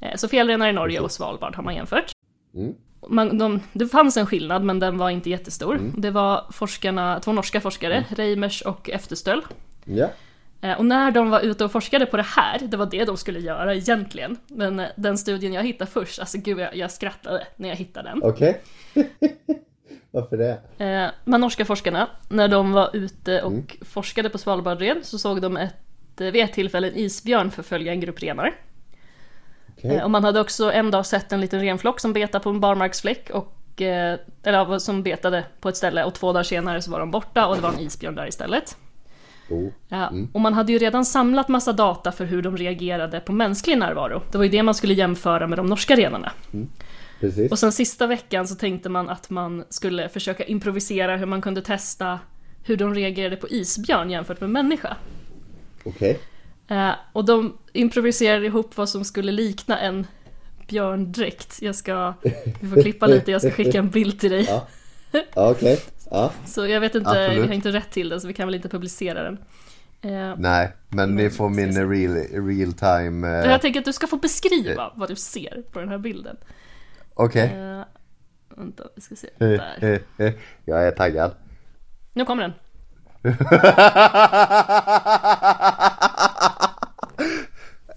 Eh, 0.01 0.17
Så 0.17 0.29
fjällrenar 0.29 0.69
i 0.69 0.73
Norge 0.73 1.01
och 1.01 1.11
Svalbard 1.11 1.55
har 1.57 1.63
man 1.63 1.75
jämfört. 1.75 2.13
Mm, 2.55 2.75
Man, 3.09 3.39
de, 3.39 3.61
det 3.73 3.87
fanns 3.87 4.17
en 4.17 4.27
skillnad 4.27 4.65
men 4.65 4.79
den 4.79 4.99
var 4.99 5.11
inte 5.11 5.31
jättestor. 5.31 5.81
Det 5.97 6.11
var 6.11 6.45
forskarna, 6.53 7.21
två 7.21 7.33
norska 7.33 7.61
forskare, 7.61 8.05
Reimers 8.11 8.63
och 8.63 8.91
Efterstöll. 8.91 9.43
ja, 9.85 10.05
Eh, 10.05 10.11
Och 10.79 10.87
när 10.87 11.11
de 11.11 11.31
var 11.31 11.41
ute 11.41 11.65
och 11.65 11.73
forskade 11.73 12.07
på 12.07 12.17
det 12.17 12.23
här, 12.23 12.59
det 12.59 12.77
var 12.77 12.87
det 12.87 13.05
de 13.05 13.17
skulle 13.17 13.41
göra 13.41 13.75
egentligen. 13.75 14.37
Men 14.47 14.81
eh, 14.81 14.87
den 14.97 15.19
studien 15.19 15.53
jag 15.53 15.63
hittade 15.63 15.91
först, 15.91 16.21
alltså 16.21 16.39
gud 16.39 16.59
jag, 16.59 16.77
jag 16.77 16.91
skrattade 16.91 17.47
när 17.57 17.69
jag 17.69 17.77
hittade 17.77 18.09
den. 18.09 18.23
okej. 18.23 18.61
Varför 20.11 20.37
det? 20.37 20.85
Eh, 20.85 21.11
här 21.25 21.41
norska 21.41 21.65
forskarna, 21.65 22.09
när 22.29 22.49
de 22.49 22.73
var 22.73 22.91
ute 22.97 23.43
och 23.43 23.77
forskade 23.83 24.31
på 24.31 24.39
Svalbardren 24.39 24.99
så 25.03 25.19
såg 25.19 25.43
de 25.43 25.57
ett, 25.57 26.21
eh, 26.21 26.31
vid 26.31 26.45
ett 26.45 26.53
tillfälle 26.53 26.89
en 26.89 26.97
isbjörn 26.97 27.51
förfölja 27.51 27.93
en 27.93 28.01
grupp 28.01 28.23
renar. 28.23 28.55
Eh, 29.83 30.03
och 30.03 30.11
man 30.11 30.25
hade 30.25 30.41
också 30.41 30.73
en 30.73 30.91
dag 30.91 31.07
sett 31.07 31.33
en 31.33 31.41
liten 31.41 31.61
renflock 31.61 32.01
som 32.01 32.13
betade 32.13 32.45
på 32.45 32.51
en 32.51 32.61
barmarksfläck 32.61 33.31
och 33.31 33.83
eh, 33.83 34.19
eller 34.43 34.79
som 34.79 35.03
betade 35.03 35.45
på 35.61 35.69
ett 35.69 35.77
ställe 35.77 36.05
och 36.05 36.15
två 36.15 36.33
dagar 36.33 36.43
senare 36.43 36.83
så 36.83 36.91
var 36.91 37.01
de 37.01 37.11
borta 37.11 37.47
och 37.47 37.57
det 37.57 37.63
var 37.63 37.73
en 37.73 37.81
isbjörn 37.81 38.15
där 38.15 38.27
istället. 38.27 38.77
Oh, 39.51 39.69
Ja, 39.89 40.13
Och 40.33 40.41
man 40.41 40.55
hade 40.55 40.73
ju 40.73 40.79
redan 40.79 41.05
samlat 41.05 41.49
massa 41.49 41.73
data 41.73 42.13
för 42.13 42.25
hur 42.25 42.43
de 42.43 42.57
reagerade 42.57 43.21
på 43.21 43.33
mänsklig 43.33 43.79
närvaro. 43.79 44.23
Det 44.33 44.39
var 44.39 44.45
ju 44.45 44.51
det 44.51 44.63
man 44.63 44.75
skulle 44.75 44.95
jämföra 44.95 45.47
med 45.47 45.59
de 45.59 45.67
norska 45.67 45.97
renarna. 45.97 46.33
precis. 47.21 47.53
Och 47.53 47.59
sen 47.59 47.73
sista 47.73 48.07
veckan 48.07 48.49
så 48.49 48.55
tänkte 48.55 48.89
man 48.89 49.09
att 49.09 49.31
man 49.31 49.65
skulle 49.69 50.09
försöka 50.09 50.45
improvisera 50.45 51.17
hur 51.17 51.27
man 51.27 51.43
kunde 51.43 51.63
testa 51.63 52.19
hur 52.65 52.77
de 52.77 52.95
reagerade 52.95 53.37
på 53.37 53.49
isbjörn 53.49 54.11
jämfört 54.11 54.41
med 54.41 54.51
människa. 54.51 54.97
Okej. 55.85 56.19
Eh, 56.69 56.91
och 57.13 57.25
de 57.25 57.59
improviserade 57.73 58.47
ihop 58.47 58.77
vad 58.77 58.89
som 58.89 59.05
skulle 59.05 59.33
likna 59.33 59.79
en 59.79 60.07
björndräkt. 60.69 61.63
Jag 61.63 61.75
ska, 61.75 62.15
vi 62.61 62.69
får 62.69 62.83
klippa 62.83 63.07
lite, 63.07 63.31
jag 63.31 63.41
ska 63.41 63.51
skicka 63.51 63.79
en 63.79 63.91
bild 63.91 64.21
till 64.21 64.31
dig. 64.31 64.47
Ja. 65.13 65.51
Okej. 65.51 65.81
Ja. 66.11 66.33
Så 66.47 66.67
jag 66.67 66.81
vet 66.81 66.95
inte, 66.95 67.11
Absolut. 67.11 67.43
vi 67.43 67.47
har 67.47 67.55
inte 67.55 67.73
rätt 67.73 67.91
till 67.91 68.09
den 68.09 68.21
så 68.21 68.27
vi 68.29 68.35
kan 68.35 68.47
väl 68.49 68.55
inte 68.55 68.69
publicera 68.69 69.23
den. 69.23 69.39
Eh, 70.03 70.35
Nej, 70.39 70.73
men 70.89 71.17
ni 71.17 71.31
får 71.31 71.49
min 71.49 71.91
real, 71.91 72.15
real 72.49 72.73
time... 72.73 73.29
eh, 73.29 73.51
Jag 73.51 73.61
tänker 73.61 73.81
att 73.81 73.85
du 73.87 73.93
ska 73.93 74.07
få 74.07 74.17
beskriva 74.17 74.93
vad 74.97 75.09
du 75.09 75.17
ser 75.17 75.63
på 75.73 75.79
den 75.81 75.89
här 75.89 75.99
bilden. 75.99 76.37
Okej. 77.15 77.53
Eh, 77.57 77.83
vänta, 78.57 78.85
vi 78.95 79.01
ska 79.03 79.17
se. 79.17 79.29
Eh, 79.39 79.49
Där. 79.49 80.01
eh, 80.19 80.27
eh. 80.27 80.33
Jag 80.65 80.87
är 80.87 80.91
taggad. 80.91 81.35
Nu 82.13 82.25
kommer 82.25 82.43
den. 82.43 82.53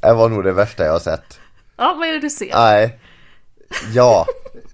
Det 0.01 0.13
var 0.13 0.29
nog 0.29 0.43
det 0.43 0.51
värsta 0.53 0.85
jag 0.85 0.91
har 0.91 0.99
sett. 0.99 1.39
Ja, 1.77 1.95
vad 1.99 2.07
är 2.07 2.13
det 2.13 2.19
du 2.19 2.29
ser? 2.29 2.49
Nej. 2.53 2.99
Ja. 3.93 4.25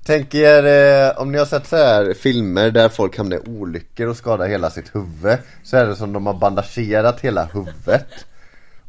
Tänk 0.10 0.36
er 0.36 0.64
eh, 0.66 1.22
om 1.22 1.32
ni 1.32 1.38
har 1.38 1.46
sett 1.46 1.68
så 1.68 1.76
här 1.76 2.14
filmer 2.14 2.72
där 2.72 2.90
folk 2.90 3.18
hamnar 3.18 3.38
i 3.38 3.40
olyckor 3.40 4.08
och 4.08 4.18
skadar 4.18 4.48
hela 4.48 4.70
sitt 4.70 4.96
huvud. 4.96 5.38
Så 5.64 5.78
är 5.78 5.86
det 5.86 5.96
som 5.96 6.14
de 6.14 6.26
har 6.26 6.34
bandagerat 6.34 7.20
hela 7.20 7.46
huvudet. 7.46 8.08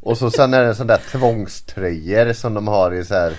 Och 0.01 0.19
så 0.19 0.31
sen 0.31 0.55
är 0.55 0.65
det 0.65 0.75
sån 0.75 0.87
där 0.87 1.01
tvångströjor 1.13 2.33
som 2.33 2.55
de 2.55 2.69
har 2.69 2.93
i 2.95 3.05
så 3.05 3.15
här 3.15 3.33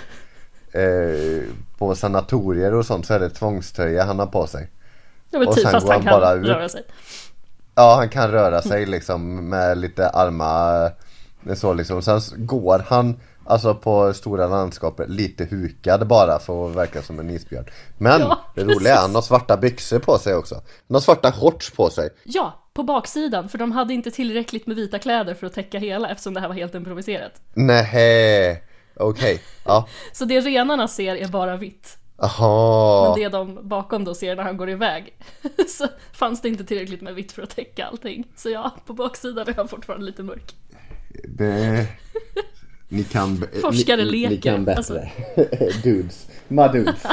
eh, 0.71 1.43
På 1.77 1.95
sanatorier 1.95 2.73
och 2.73 2.85
sånt 2.85 3.05
så 3.05 3.13
är 3.13 3.19
det 3.19 3.29
tvångströja 3.29 4.03
han 4.03 4.19
har 4.19 4.27
på 4.27 4.47
sig. 4.47 4.69
Det 5.29 5.37
var 5.37 5.47
och 5.47 5.55
typ 5.55 5.69
fast 5.69 5.85
går 5.85 5.93
han 5.93 6.03
kan 6.03 6.39
ut. 6.39 6.47
röra 6.47 6.69
sig. 6.69 6.83
Ja 7.75 7.95
han 7.95 8.09
kan 8.09 8.31
röra 8.31 8.61
sig 8.61 8.85
liksom 8.85 9.49
med 9.49 9.77
lite 9.77 10.09
armar 10.09 10.91
så 11.55 11.73
liksom. 11.73 12.01
Sen 12.01 12.21
går 12.37 12.85
han 12.87 13.19
Alltså 13.45 13.75
på 13.75 14.13
stora 14.13 14.47
landskapet 14.47 15.09
lite 15.09 15.45
hukad 15.45 16.07
bara 16.07 16.39
för 16.39 16.69
att 16.69 16.75
verka 16.75 17.01
som 17.01 17.19
en 17.19 17.29
isbjörn. 17.29 17.65
Men 17.97 18.21
Ja, 18.21 18.39
det 18.55 18.63
roliga 18.63 18.75
är 18.75 18.77
precis. 18.77 19.01
han 19.01 19.15
har 19.15 19.21
svarta 19.21 19.57
byxor 19.57 19.99
på 19.99 20.17
sig 20.17 20.35
också. 20.35 20.55
Han 20.55 20.95
har 20.95 21.01
svarta 21.01 21.31
shorts 21.31 21.71
på 21.71 21.89
sig. 21.89 22.09
Ja, 22.23 22.57
på 22.73 22.83
baksidan, 22.83 23.49
för 23.49 23.57
de 23.57 23.71
hade 23.71 23.93
inte 23.93 24.11
tillräckligt 24.11 24.67
med 24.67 24.75
vita 24.75 24.99
kläder 24.99 25.33
för 25.33 25.47
att 25.47 25.53
täcka 25.53 25.79
hela 25.79 26.09
eftersom 26.09 26.33
det 26.33 26.39
här 26.39 26.47
var 26.47 26.55
helt 26.55 26.75
improviserat. 26.75 27.41
Nej, 27.53 28.63
okej. 28.95 29.41
Ja, 29.65 29.87
Så 30.13 30.25
det 30.25 30.39
renarna 30.39 30.87
ser 30.87 31.15
är 31.15 31.27
bara 31.27 31.57
vitt. 31.57 31.97
Aha. 32.17 33.03
Men 33.05 33.23
det 33.23 33.29
de 33.29 33.67
bakom 33.69 34.03
då 34.05 34.15
ser 34.15 34.35
när 34.35 34.43
han 34.43 34.57
går 34.57 34.69
iväg 34.69 35.13
så 35.67 35.87
fanns 36.13 36.41
det 36.41 36.47
inte 36.49 36.63
tillräckligt 36.63 37.01
med 37.01 37.15
vitt 37.15 37.31
för 37.31 37.41
att 37.41 37.55
täcka 37.55 37.85
allting. 37.85 38.27
Så 38.35 38.49
ja, 38.49 38.71
på 38.85 38.93
baksidan 38.93 39.47
är 39.47 39.53
han 39.53 39.67
fortfarande 39.67 40.05
lite 40.05 40.23
mörk. 40.23 40.55
Det... 41.27 41.87
Ni 42.91 43.03
kan... 43.03 43.43
Forskare 43.61 43.97
ni, 43.97 44.03
Ni 44.11 44.29
leker, 44.29 44.51
kan 44.51 44.65
bättre. 44.65 44.77
alltså. 44.77 45.01
dudes. 45.83 46.27
My 46.47 46.67
dudes. 46.67 47.03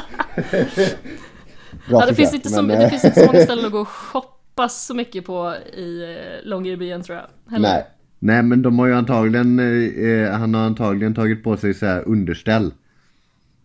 Bra 1.89 2.01
Ja, 2.01 2.07
det, 2.07 2.15
finns 2.15 2.35
inte 2.35 2.49
så, 2.49 2.63
det 2.63 2.85
eh, 2.85 2.91
finns 2.91 3.05
inte 3.05 3.21
så 3.21 3.27
många 3.27 3.41
ställen 3.45 3.65
att 3.65 3.73
gå 3.73 3.81
och 3.81 3.89
shoppa 3.89 4.69
så 4.69 4.95
mycket 4.95 5.25
på 5.25 5.55
i 5.77 6.03
eh, 6.03 6.49
Långerebyen 6.49 7.03
tror 7.03 7.19
jag. 7.19 7.53
Heller. 7.53 7.69
Nej. 7.69 7.87
Nej 8.19 8.43
men 8.43 8.63
de 8.63 8.79
har 8.79 8.87
ju 8.87 8.95
antagligen, 8.95 9.59
eh, 9.59 10.31
han 10.31 10.55
har 10.55 10.63
antagligen 10.63 11.15
tagit 11.15 11.45
på 11.45 11.57
sig 11.57 11.75
så 11.75 11.87
här 11.87 12.09
underställ. 12.09 12.73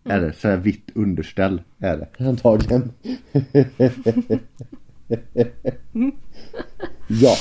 Är 0.04 0.20
det? 0.20 0.32
Så 0.32 0.48
här 0.48 0.56
vitt 0.56 0.90
underställ 0.94 1.62
är 1.78 1.96
det. 1.96 2.08
Antagligen. 2.28 2.92
ja. 7.08 7.36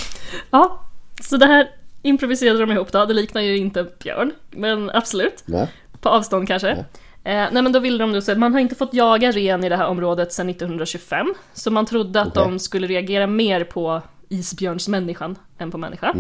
Ja, 0.52 0.86
så 1.22 1.38
det 1.38 1.46
här 1.46 1.68
improviserade 2.04 2.60
de 2.60 2.72
ihop 2.72 2.92
då. 2.92 3.06
Det 3.06 3.14
liknar 3.14 3.42
ju 3.42 3.58
inte 3.58 3.80
en 3.80 3.90
björn, 4.04 4.32
men 4.52 4.90
absolut. 4.90 5.44
Nej. 5.46 5.68
På 6.02 6.10
avstånd 6.10 6.48
kanske. 6.48 6.70
Eh, 6.72 7.48
nej 7.52 7.62
men 7.62 7.72
då 7.72 7.80
ville 7.80 7.98
de 7.98 8.14
då 8.14 8.22
säga, 8.22 8.38
man 8.38 8.54
har 8.54 8.60
inte 8.60 8.76
fått 8.76 8.94
jaga 8.94 9.32
ren 9.32 9.64
i 9.64 9.70
det 9.70 9.76
här 9.78 9.88
området 9.88 10.34
sedan 10.34 10.50
1925. 10.50 11.34
Så 11.54 11.72
man 11.72 11.86
trodde 11.86 12.22
att 12.22 12.28
Okej. 12.38 12.44
de 12.44 12.60
skulle 12.60 12.88
reagera 12.88 13.28
mer 13.28 13.64
på 13.64 14.02
isbjörnsmänniskan 14.30 15.36
än 15.58 15.72
på 15.72 15.78
människa. 15.78 16.16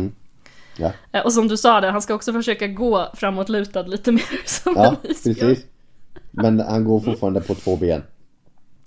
Ja. 0.78 0.91
Eh, 1.12 1.22
och 1.26 1.34
som 1.34 1.48
du 1.48 1.58
sa 1.58 1.82
där, 1.82 1.91
han 1.91 2.02
ska 2.02 2.13
också 2.13 2.34
försöka 2.34 2.67
gå 2.67 3.10
framåtlutad 3.13 3.82
lite 3.84 4.12
mer 4.12 4.41
som 4.46 4.74
Ja, 4.78 4.96
en 5.04 5.12
isbjörn. 5.12 5.36
precis. 5.50 5.65
Men 6.32 6.60
han 6.60 6.84
går 6.84 7.00
fortfarande 7.00 7.41
på 7.41 7.56
två 7.56 7.76
ben. 7.78 8.04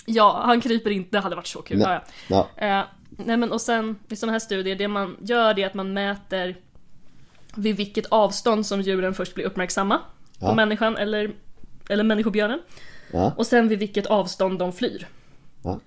Ja, 0.07 0.43
han 0.45 0.61
kryper 0.61 0.91
inte, 0.91 1.11
det 1.17 1.21
hade 1.21 1.37
varit 1.37 1.47
så 1.47 1.63
kul. 1.63 1.79
Nej. 1.79 2.01
Ja. 2.29 2.49
Eh, 2.57 2.83
nej 3.09 3.37
men 3.37 3.53
och 3.53 3.61
sen 3.61 3.97
i 4.09 4.17
sådana 4.17 4.33
här 4.33 4.39
studier, 4.39 4.77
det 4.77 4.89
man 4.89 5.17
gör 5.21 5.55
det 5.55 5.63
är 5.63 5.67
att 5.67 5.75
man 5.75 5.93
mäter 5.93 6.57
vid 7.57 7.77
vilket 7.77 8.07
avstånd 8.07 8.67
som 8.67 8.81
djuren 8.81 9.15
först 9.15 9.35
blir 9.35 9.45
uppmärksamma 9.45 10.01
Ja. 10.41 10.49
på 10.49 10.55
människan 10.55 10.97
eller, 10.97 11.31
eller 11.89 12.05
människobjörnen. 12.05 12.61
Ja. 13.13 13.33
Och 13.37 13.47
sen 13.47 13.69
vid 13.69 13.79
vilket 13.79 14.07
avstånd 14.07 14.59
de 14.59 14.73
flyr. 14.73 15.09
Ja. 15.63 15.81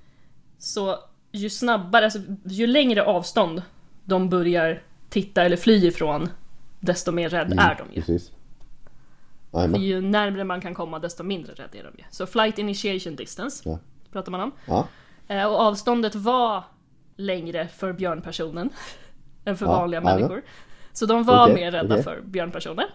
Så 0.57 0.99
ju 1.31 1.49
snabbare, 1.49 2.03
alltså 2.05 2.19
ju 2.43 2.67
längre 2.67 3.03
avstånd 3.03 3.61
de 4.05 4.29
börjar 4.29 4.81
titta 5.09 5.43
eller 5.43 5.57
fly 5.57 5.87
ifrån, 5.87 6.29
desto 6.79 7.11
mer 7.11 7.29
rädd 7.29 7.53
är 7.59 7.75
de 7.75 7.87
ju. 7.93 8.01
Precis. 8.01 8.31
För 9.51 9.77
ju 9.77 10.01
närmare 10.01 10.43
man 10.43 10.61
kan 10.61 10.73
komma, 10.73 10.99
desto 10.99 11.23
mindre 11.23 11.53
rädd 11.53 11.69
är 11.73 11.83
de 11.83 11.91
ju. 11.97 12.03
Så 12.11 12.25
flight 12.27 12.57
initiation 12.59 13.15
distance 13.15 13.69
Ja. 13.69 13.79
pratar 14.11 14.31
man 14.31 14.41
om. 14.41 14.51
Ja. 14.65 14.87
Eh, 15.27 15.45
Och 15.45 15.59
avståndet 15.59 16.15
var 16.15 16.63
längre 17.15 17.67
för 17.67 17.93
björnpersonen 17.93 18.69
än 19.45 19.57
för 19.57 19.65
Ja, 19.65 19.71
vanliga 19.71 20.01
människor. 20.01 20.41
Så 20.93 21.05
de 21.05 21.23
var 21.23 21.43
Okej, 21.43 21.55
mer 21.55 21.71
rädda 21.71 21.93
okej. 21.95 22.03
för 22.03 22.21
björnpersoner. 22.21 22.85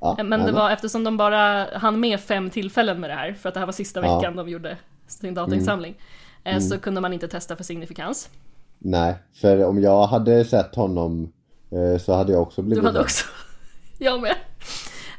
ja. 0.00 0.16
Eh, 0.18 0.24
Men 0.24 0.46
det 0.46 0.52
var 0.52 0.70
eftersom 0.70 1.04
de 1.04 1.16
bara 1.16 1.66
hann 1.78 2.00
med 2.00 2.20
fem 2.20 2.50
tillfällen 2.50 3.00
med 3.00 3.10
det 3.10 3.14
här, 3.14 3.32
för 3.32 3.48
att 3.48 3.54
det 3.54 3.60
här 3.60 3.66
var 3.66 3.72
sista 3.72 4.00
Ja. 4.00 4.06
Mm. 4.06 4.18
veckan 4.18 4.36
de 4.36 4.48
gjorde 4.48 4.76
sin 5.06 5.34
datainsamling, 5.34 5.94
eh, 6.44 6.58
så 6.58 6.78
kunde 6.78 7.00
man 7.00 7.12
inte 7.12 7.28
testa 7.28 7.56
för 7.56 7.64
signifikans. 7.64 8.28
Nej, 8.78 9.14
för 9.34 9.64
om 9.64 9.80
jag 9.82 10.06
hade 10.06 10.44
sett 10.44 10.74
honom 10.74 11.32
eh, 11.70 11.98
så 12.00 12.12
hade 12.14 12.32
jag 12.32 12.42
också 12.42 12.62
Du 12.62 12.66
blivit 12.66 12.84
hade 12.84 12.98
rädd. 12.98 13.04
också... 13.04 13.24
Jag 13.98 14.20
med. 14.20 14.34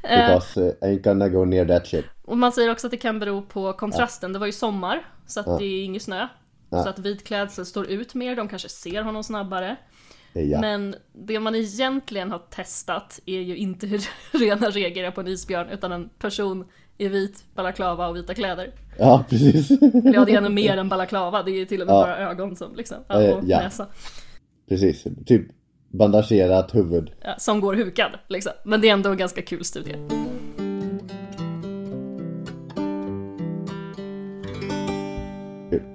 Because 0.02 0.62
uh, 0.62 0.74
ain't 0.82 1.02
gonna 1.02 1.30
go 1.30 1.46
near 1.46 1.66
that 1.66 1.88
shit. 1.88 2.06
Och 2.26 2.38
man 2.38 2.52
säger 2.52 2.72
också 2.72 2.88
att 2.88 2.92
det 2.92 2.98
kan 2.98 3.20
bero 3.20 3.42
på 3.42 3.74
kontrasten. 3.74 4.34
Det 4.34 4.40
var 4.40 4.46
ju 4.46 4.52
sommar, 4.52 5.06
så 5.28 5.40
att 5.40 5.60
det 5.60 5.66
är 5.66 5.84
ingen 5.86 6.02
snö. 6.02 6.28
Ja. 6.70 6.84
Så 6.84 6.90
att 6.90 7.00
vit 7.00 7.24
klädsel 7.28 7.66
står 7.66 7.88
ut 7.88 8.14
mer, 8.14 8.36
de 8.36 8.48
kanske 8.48 8.70
ser 8.70 9.02
honom 9.02 9.24
snabbare. 9.24 9.76
Ja. 10.42 10.62
Men 10.62 10.96
det 11.14 11.40
man 11.40 11.56
egentligen 11.56 12.32
har 12.32 12.40
testat 12.50 13.20
är 13.26 13.40
ju 13.42 13.58
inte 13.58 13.88
hur 13.88 14.02
renar 14.40 14.72
reagerar 14.72 15.12
på 15.12 15.22
en 15.22 15.28
isbjörn, 15.28 15.70
utan 15.70 15.92
en 15.92 16.10
person 16.10 16.66
i 16.98 17.08
vit 17.08 17.44
balaklava 17.56 18.08
och 18.08 18.16
vita 18.16 18.34
kläder. 18.34 18.72
ja, 19.00 19.26
precis. 19.30 19.70
Ja, 20.04 20.26
det 20.26 20.32
är 20.34 20.38
ännu 20.38 20.50
mer 20.50 20.78
än 20.78 20.90
balaklava, 20.90 21.44
det 21.44 21.52
är 21.52 21.56
ju 21.56 21.66
till 21.66 21.82
och 21.82 21.88
med 21.88 21.94
Ja. 21.96 22.02
bara 22.02 22.18
ögon 22.18 22.56
som 22.56 22.76
liksom, 22.76 22.98
Eh, 23.10 23.16
och 23.18 23.44
ja. 23.46 23.60
näsa. 23.60 23.88
precis. 24.70 25.04
Typ 25.26 25.48
bandagerat 25.90 26.76
huvud. 26.76 27.12
Ja, 27.22 27.36
som 27.38 27.62
går 27.62 27.74
hukad 27.74 28.12
liksom. 28.28 28.52
Men 28.66 28.82
det 28.82 28.90
är 28.90 28.94
ändå 28.94 29.10
en 29.10 29.18
ganska 29.18 29.42
kul 29.42 29.64
studie. 29.66 29.96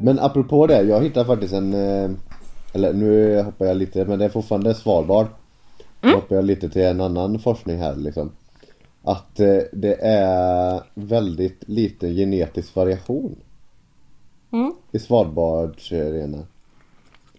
Men 0.00 0.18
apropå 0.18 0.66
det, 0.66 0.82
jag 0.82 1.02
hittade 1.02 1.26
faktiskt 1.26 1.54
en... 1.54 1.74
Eller 2.72 2.92
nu 2.92 3.42
hoppar 3.42 3.66
jag 3.66 3.76
lite, 3.76 4.04
men 4.04 4.18
det 4.18 4.24
är 4.24 4.28
fortfarande 4.28 4.74
Svalbard. 4.74 5.26
Nu 6.00 6.12
hoppar 6.14 6.36
jag 6.36 6.44
lite 6.44 6.68
till 6.68 6.82
en 6.82 7.00
annan 7.00 7.38
forskning 7.38 7.78
här 7.78 7.96
liksom. 7.96 8.30
Att 9.02 9.40
eh, 9.40 9.58
det 9.72 9.94
är 10.02 10.82
väldigt 10.94 11.68
liten 11.68 12.14
genetisk 12.14 12.74
variation 12.76 13.36
Mm. 14.52 14.72
i 14.92 14.98
Svalbardsrenar. 14.98 16.46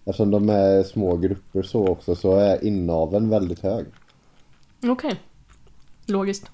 Eftersom 0.06 0.32
de 0.32 0.50
är 0.50 0.84
små 0.84 1.18
grupper 1.18 1.62
så 1.62 1.88
också 1.88 2.16
så 2.16 2.36
är 2.36 2.64
inaveln 2.66 3.30
väldigt 3.30 3.60
hög. 3.60 3.86
Okej. 4.84 5.20
Logiskt. 6.08 6.52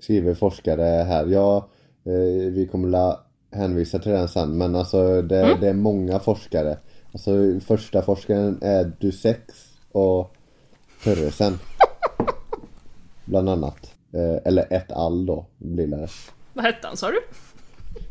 Skriver 0.00 0.34
forskare 0.34 0.82
här. 0.82 1.26
Ja, 1.26 1.68
eh, 2.04 2.52
vi 2.52 2.68
kommer 2.72 2.88
la 2.88 3.20
hänvisa 3.50 3.98
till 3.98 4.12
den 4.12 4.28
sen. 4.28 4.58
Men 4.58 4.74
alltså 4.74 5.22
det, 5.22 5.56
det 5.60 5.68
är 5.68 5.74
många 5.74 6.18
forskare. 6.18 6.78
Alltså 7.12 7.60
första 7.60 8.02
forskaren 8.02 8.58
är 8.62 8.92
Dusex 9.00 9.40
och 9.92 10.36
Törresen. 11.04 11.58
Bland 13.24 13.48
annat. 13.48 13.94
Eh, 14.12 14.36
eller 14.44 14.72
ett 14.72 14.92
all 14.92 15.26
då 15.26 15.46
blir 15.58 15.86
det. 15.86 16.08
Vad 16.52 16.64
hette 16.64 16.86
han 16.86 16.96
sa 16.96 17.10
du? 17.10 17.20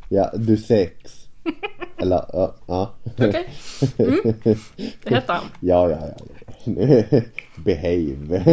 Ja, 0.10 0.32
Dusex. 0.34 1.26
Eller 1.98 2.26
ja. 2.34 2.56
ja. 2.68 2.94
Okej. 3.14 3.50
Mm. 3.98 4.20
Det 5.04 5.16
hette 5.16 5.34
han. 5.34 5.44
Ja, 5.60 5.90
ja, 5.90 5.98
ja. 6.08 6.16
Behave. 7.66 8.44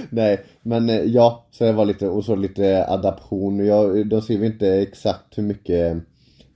Nej, 0.10 0.44
men 0.62 0.90
eh, 0.90 1.02
ja, 1.02 1.46
så 1.50 1.64
det 1.64 1.72
var 1.72 1.84
lite, 1.84 2.08
och 2.08 2.24
så 2.24 2.36
lite 2.36 2.86
adaption. 2.88 3.66
Jag, 3.66 4.06
de 4.06 4.22
skriver 4.22 4.46
inte 4.46 4.68
exakt 4.68 5.38
hur 5.38 5.42
mycket, 5.42 5.96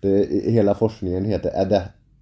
det, 0.00 0.26
hela 0.50 0.74
forskningen 0.74 1.24
heter 1.24 1.50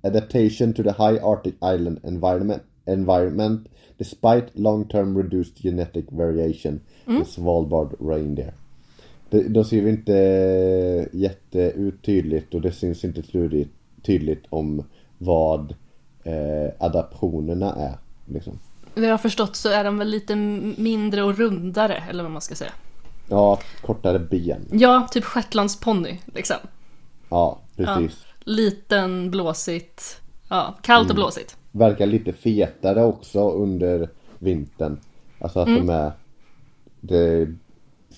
Adaptation 0.06 0.72
to 0.72 0.82
the 0.82 0.90
High 0.90 1.24
Arctic 1.24 1.54
Island 1.62 1.98
Environment, 2.04 2.62
environment 2.86 3.68
despite 3.98 4.46
long-term 4.52 5.16
reduced 5.16 5.62
genetic 5.62 6.04
variation 6.10 6.80
in 7.06 7.24
Svalbard 7.24 7.94
reindeer. 8.00 8.52
De, 9.30 9.48
de 9.48 9.64
skriver 9.64 9.90
inte 9.90 10.12
jätteut 11.12 12.02
tydligt 12.02 12.54
och 12.54 12.60
det 12.60 12.72
syns 12.72 13.04
inte 13.04 13.22
tydligt, 13.22 13.72
tydligt 14.02 14.44
om 14.48 14.84
vad 15.18 15.74
eh, 16.24 16.70
adaptionerna 16.78 17.74
är. 17.74 17.98
Liksom. 18.32 18.58
Vad 18.94 19.04
jag 19.04 19.10
har 19.10 19.18
förstått 19.18 19.56
så 19.56 19.68
är 19.68 19.84
de 19.84 19.98
väl 19.98 20.08
lite 20.08 20.36
mindre 20.76 21.22
och 21.22 21.38
rundare, 21.38 22.04
eller 22.10 22.22
vad 22.22 22.32
man 22.32 22.42
ska 22.42 22.54
säga. 22.54 22.72
Ja, 23.28 23.58
kortare 23.82 24.18
ben. 24.18 24.68
Ja, 24.72 25.08
typ 25.10 25.24
shetlandsponny 25.24 26.18
liksom. 26.34 26.56
Ja, 27.28 27.58
precis. 27.76 28.25
Liten, 28.46 29.30
blåsigt. 29.30 30.20
Ja, 30.48 30.78
kallt 30.82 31.04
Mm. 31.04 31.10
och 31.10 31.14
blåsigt. 31.14 31.56
Verkar 31.72 32.06
lite 32.06 32.32
fetare 32.32 33.04
också 33.04 33.50
under 33.50 34.08
vintern. 34.38 35.00
Alltså 35.38 35.60
att 35.60 35.66
de 35.66 35.90
är 35.90 36.12
det 37.00 37.54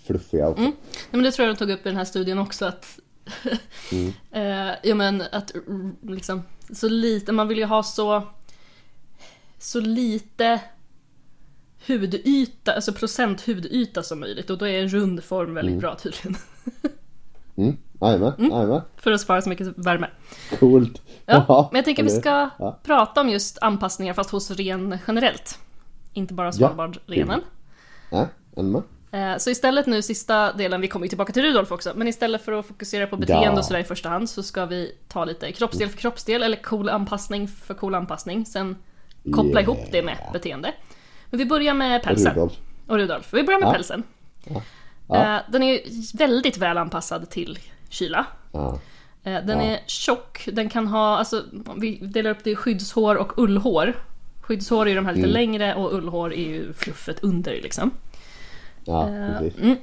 fluffiga 0.06 0.48
också. 0.48 0.62
Nej, 0.62 0.72
men 1.10 1.22
det 1.22 1.30
tror 1.32 1.46
jag 1.48 1.56
de 1.56 1.58
tog 1.58 1.70
upp 1.70 1.80
i 1.86 1.88
den 1.88 1.96
här 1.96 2.04
studien 2.04 2.38
också 2.38 2.64
att 2.64 2.98
eh, 4.30 4.70
ja 4.82 4.94
men 4.94 5.22
att 5.32 5.54
mm, 5.54 5.96
liksom 6.02 6.42
så 6.72 6.88
lite, 6.88 7.32
man 7.32 7.48
vill 7.48 7.58
ju 7.58 7.64
ha 7.64 7.82
så 7.82 8.22
så 9.58 9.80
lite 9.80 10.60
hudyta, 11.86 12.72
alltså 12.72 12.92
procent 12.92 13.46
hudyta 13.46 14.02
som 14.02 14.20
möjligt 14.20 14.50
och 14.50 14.58
då 14.58 14.66
är 14.68 14.82
en 14.82 14.88
rund 14.88 15.24
form 15.24 15.54
väldigt 15.54 15.78
bra 15.80 15.94
tydligen. 15.94 16.36
Mm. 17.56 17.76
Jajamän, 18.00 18.32
jajamän. 18.38 18.80
För 18.96 19.12
att 19.12 19.20
spara 19.20 19.42
så 19.42 19.48
mycket 19.48 19.66
värme. 19.78 20.06
Coolt. 20.60 21.02
Ja, 21.26 21.68
men 21.72 21.78
jag 21.78 21.84
tänker 21.84 22.02
vi 22.02 22.10
eller- 22.10 22.20
ska 22.20 22.50
Ja. 22.58 22.78
prata 22.82 23.20
om 23.20 23.28
just 23.28 23.58
anpassningar 23.60 24.14
fast 24.14 24.30
hos 24.30 24.50
ren 24.50 24.98
generellt. 25.06 25.58
Inte 26.12 26.34
bara 26.34 26.52
Svalbardrenen. 26.52 27.40
Ja, 28.10 28.28
än 28.56 28.72
med. 28.72 28.82
Eh, 29.12 29.36
Så 29.38 29.50
istället 29.50 29.86
nu 29.86 30.02
sista 30.02 30.52
delen, 30.52 30.80
vi 30.80 30.88
kommer 30.88 31.06
ju 31.06 31.08
tillbaka 31.08 31.32
till 31.32 31.42
Rudolf 31.42 31.72
också, 31.72 31.92
men 31.96 32.08
istället 32.08 32.42
för 32.44 32.52
att 32.52 32.66
fokusera 32.66 33.06
på 33.06 33.16
beteende 33.16 33.44
Ja. 33.46 33.58
och 33.58 33.64
sådär 33.64 33.80
i 33.80 33.84
första 33.84 34.08
hand 34.08 34.30
så 34.30 34.42
ska 34.42 34.66
vi 34.66 34.92
ta 35.08 35.24
lite 35.24 35.52
kroppsdel 35.52 35.88
för 35.88 35.98
kroppsdel 35.98 36.42
eller 36.42 36.56
cool 36.62 36.88
anpassning 36.88 37.48
för 37.48 37.74
cool 37.74 37.94
anpassning. 37.94 38.46
Sen 38.46 38.76
koppla 39.32 39.50
Yeah. 39.60 39.62
ihop 39.62 39.78
det 39.92 40.02
med 40.02 40.16
beteende. 40.32 40.72
Men 41.30 41.38
vi 41.38 41.46
börjar 41.46 41.74
med 41.74 42.02
pälsen. 42.02 42.34
Rudolf. 42.34 42.52
Och 42.86 42.96
Rudolf. 42.96 43.28
Vi 43.34 43.42
börjar 43.42 43.60
med 43.60 43.68
Ja. 43.68 43.72
pälsen. 43.72 44.02
Ja. 44.44 45.36
Eh, 45.36 45.40
Den 45.52 45.62
är 45.62 45.72
ju 45.72 45.80
väldigt 46.14 46.58
väl 46.58 46.78
anpassad 46.78 47.30
till 47.30 47.58
kyla. 47.88 48.26
Ja. 48.52 48.78
Eh, 49.22 49.44
Den 49.44 49.60
är 49.60 49.80
tjock, 49.86 50.48
den 50.52 50.68
kan 50.68 50.86
ha, 50.86 51.16
alltså 51.18 51.44
vi 51.76 51.96
delar 51.96 52.30
upp 52.30 52.44
det 52.44 52.50
i 52.50 52.56
skyddshår 52.56 53.14
och 53.16 53.38
ullhår. 53.38 53.94
Skyddshår 54.40 54.86
är 54.86 54.90
ju 54.90 54.96
de 54.96 55.06
här 55.06 55.12
lite 55.14 55.28
Mm. 55.28 55.34
längre 55.34 55.74
och 55.74 55.94
ullhår 55.94 56.32
är 56.32 56.48
ju 56.48 56.72
fluffet 56.72 57.20
under 57.24 57.52
liksom. 57.52 57.90
Ja, 58.84 59.08
Eh, 59.08 59.36
mm. 59.62 59.76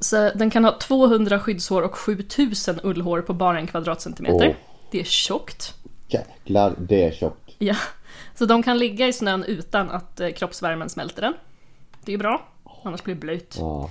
Så 0.00 0.30
den 0.34 0.50
kan 0.50 0.64
ha 0.64 0.78
200 0.78 1.40
skyddshår 1.40 1.82
och 1.82 1.94
7000 1.98 2.78
ullhår 2.82 3.20
på 3.20 3.32
bara 3.34 3.58
en 3.58 3.66
kvadratcentimeter. 3.66 4.48
Åh. 4.48 4.54
Det 4.90 5.00
är 5.00 5.04
tjockt. 5.04 5.74
Jäklar, 6.08 6.74
det 6.78 7.04
är 7.04 7.12
tjockt. 7.12 7.50
Ja. 7.58 7.76
Så 8.34 8.46
de 8.46 8.62
kan 8.62 8.78
ligga 8.78 9.08
i 9.08 9.12
snön 9.12 9.44
utan 9.44 9.90
att 9.90 10.20
eh, 10.20 10.30
kroppsvärmen 10.30 10.88
smälter 10.88 11.22
den. 11.22 11.34
Det 12.04 12.12
är 12.14 12.18
bra, 12.18 12.48
annars 12.84 13.02
blir 13.02 13.14
det 13.14 13.20
blöt. 13.20 13.56
Ja. 13.58 13.90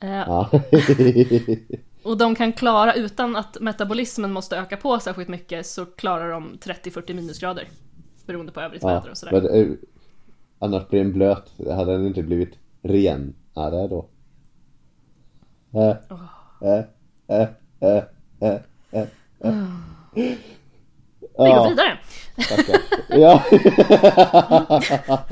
Eh, 0.00 0.08
Ja. 0.10 0.50
Och 2.02 2.18
de 2.18 2.34
kan 2.34 2.52
klara, 2.52 2.94
utan 2.94 3.36
att 3.36 3.60
metabolismen 3.60 4.32
måste 4.32 4.56
öka 4.56 4.76
på 4.76 5.00
särskilt 5.00 5.28
mycket, 5.28 5.66
så 5.66 5.86
klarar 5.86 6.30
de 6.30 6.58
30-40 6.62 7.14
minusgrader. 7.14 7.68
Beroende 8.26 8.52
på 8.52 8.60
övrigt 8.60 8.82
ja. 8.82 8.88
väder 8.88 9.10
och 9.10 9.16
sådär. 9.18 9.32
Men, 9.32 9.60
eh, 9.60 9.76
annars 10.58 10.88
blir 10.88 11.00
den 11.00 11.12
blöt. 11.12 11.52
Hade 11.70 11.92
den 11.92 12.06
inte 12.06 12.22
blivit 12.22 12.54
ren? 12.82 13.34
Ja, 13.54 13.70
det 13.70 13.78
är 13.78 13.88
då. 13.88 14.08
Eh, 15.74 15.96
eh. 17.38 17.48
Vi 21.38 21.44
går 21.44 21.68
vidare! 21.68 21.98
tackar. 22.36 22.80
Ja, 23.08 23.44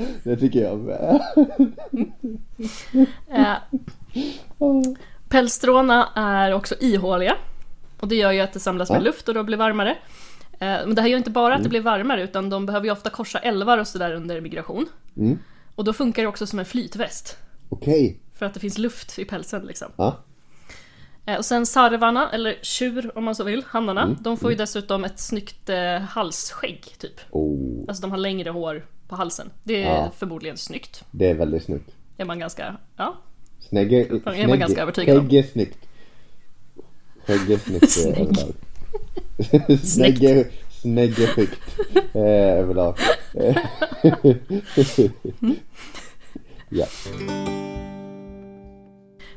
det 0.23 0.37
tycker 0.37 0.63
jag 0.63 0.79
med. 0.79 1.21
Eh, 3.29 3.55
pälsstråna 5.29 6.09
är 6.15 6.53
också 6.53 6.75
ihåliga. 6.79 7.35
Och 7.99 8.07
det 8.07 8.15
gör 8.15 8.31
ju 8.31 8.39
att 8.39 8.53
det 8.53 8.59
samlas 8.59 8.89
med 8.89 9.03
luft 9.03 9.27
och 9.27 9.33
då 9.33 9.43
blir 9.43 9.57
varmare. 9.57 9.89
Eh, 10.51 10.57
men 10.59 10.95
det 10.95 11.01
här 11.01 11.09
gör 11.09 11.17
inte 11.17 11.29
bara 11.29 11.55
att 11.55 11.63
det 11.63 11.69
blir 11.69 11.81
varmare, 11.81 12.23
utan 12.23 12.49
de 12.49 12.65
behöver 12.65 12.85
ju 12.85 12.91
ofta 12.91 13.09
korsa 13.09 13.39
älvar 13.39 13.77
och 13.77 13.87
sådär 13.87 14.13
under 14.13 14.41
migration. 14.41 14.85
Mm. 15.17 15.39
Och 15.75 15.83
då 15.83 15.93
funkar 15.93 16.21
det 16.21 16.27
också 16.27 16.47
som 16.47 16.59
en 16.59 16.65
flytväst. 16.65 17.37
Okej. 17.69 18.19
För 18.33 18.45
att 18.45 18.53
det 18.53 18.59
finns 18.59 18.77
luft 18.77 19.19
i 19.19 19.25
pälsen 19.25 19.65
liksom. 19.65 19.87
Ja. 19.95 20.17
Eh, 21.25 21.37
Och 21.37 21.45
sen 21.45 21.65
sarvarna, 21.65 22.29
eller 22.31 22.55
tjur 22.61 23.17
om 23.17 23.23
man 23.23 23.35
så 23.35 23.43
vill, 23.43 23.63
hannarna, 23.67 24.15
de 24.19 24.37
får 24.37 24.51
ju 24.51 24.57
dessutom 24.57 25.03
ett 25.05 25.19
snyggt 25.19 25.69
eh, 25.69 25.97
halsskägg 25.99 26.85
typ. 26.97 27.19
Oh, 27.31 27.85
Alltså 27.87 28.01
de 28.01 28.11
har 28.11 28.17
längre 28.17 28.49
hår 28.49 28.85
på 29.07 29.15
halsen. 29.15 29.49
Det 29.63 29.83
är 29.83 29.95
Ja. 29.95 30.11
förmodligen 30.17 30.57
snyggt. 30.57 31.03
det 31.11 31.29
är 31.29 31.33
väldigt 31.33 31.63
snyggt. 31.63 31.89
Är 32.17 32.25
man 32.25 32.39
ganska, 32.39 32.77
ja. 32.97 33.17
Snägge, 33.59 34.05
är 34.05 34.09
man 34.11 34.33
snägge- 34.35 34.57
ganska 34.57 34.81
övertygad. 34.81 35.17
Skägg 35.21 35.33
är 35.33 35.43
snyggt. 35.43 35.77
Skägg 37.25 37.51
är 37.51 37.57
snyggt 37.57 37.89
Snägg. 37.91 38.17
överlag. 38.17 38.53
Snägge, 39.83 40.47
snägge 40.81 41.27
skyggt 41.27 41.61
eh, 42.13 42.21
överlag. 42.59 42.97
Eh, 43.33 43.57
ja. 46.69 46.85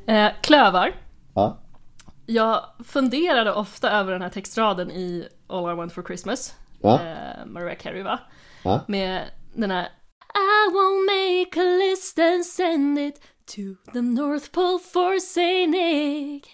Eh, 0.07 0.31
klövar. 0.41 0.93
Ja. 1.35 1.59
Jag 2.27 2.65
funderade 2.85 3.53
ofta 3.53 3.91
över 3.91 4.13
den 4.13 4.23
här 4.23 4.29
textraden 4.29 4.91
i 4.91 5.29
All 5.47 5.73
I 5.73 5.75
Want 5.75 5.93
For 5.93 6.03
Christmas. 6.03 6.55
Ja. 6.81 6.95
Eh, 6.95 7.47
Mariah 7.47 7.77
Carey 7.79 8.03
va? 8.03 8.21
Ja. 8.63 8.81
Med 8.89 9.23
den 9.55 9.71
här 9.71 9.89
I 10.35 10.73
won't 10.73 11.05
make 11.07 11.61
a 11.61 11.65
list 11.79 12.19
and 12.19 12.45
send 12.47 12.99
it 12.99 13.21
to 13.55 13.93
the 13.93 14.01
North 14.03 14.53
Pole 14.53 14.79
for 14.79 15.13
Nick. 15.69 16.47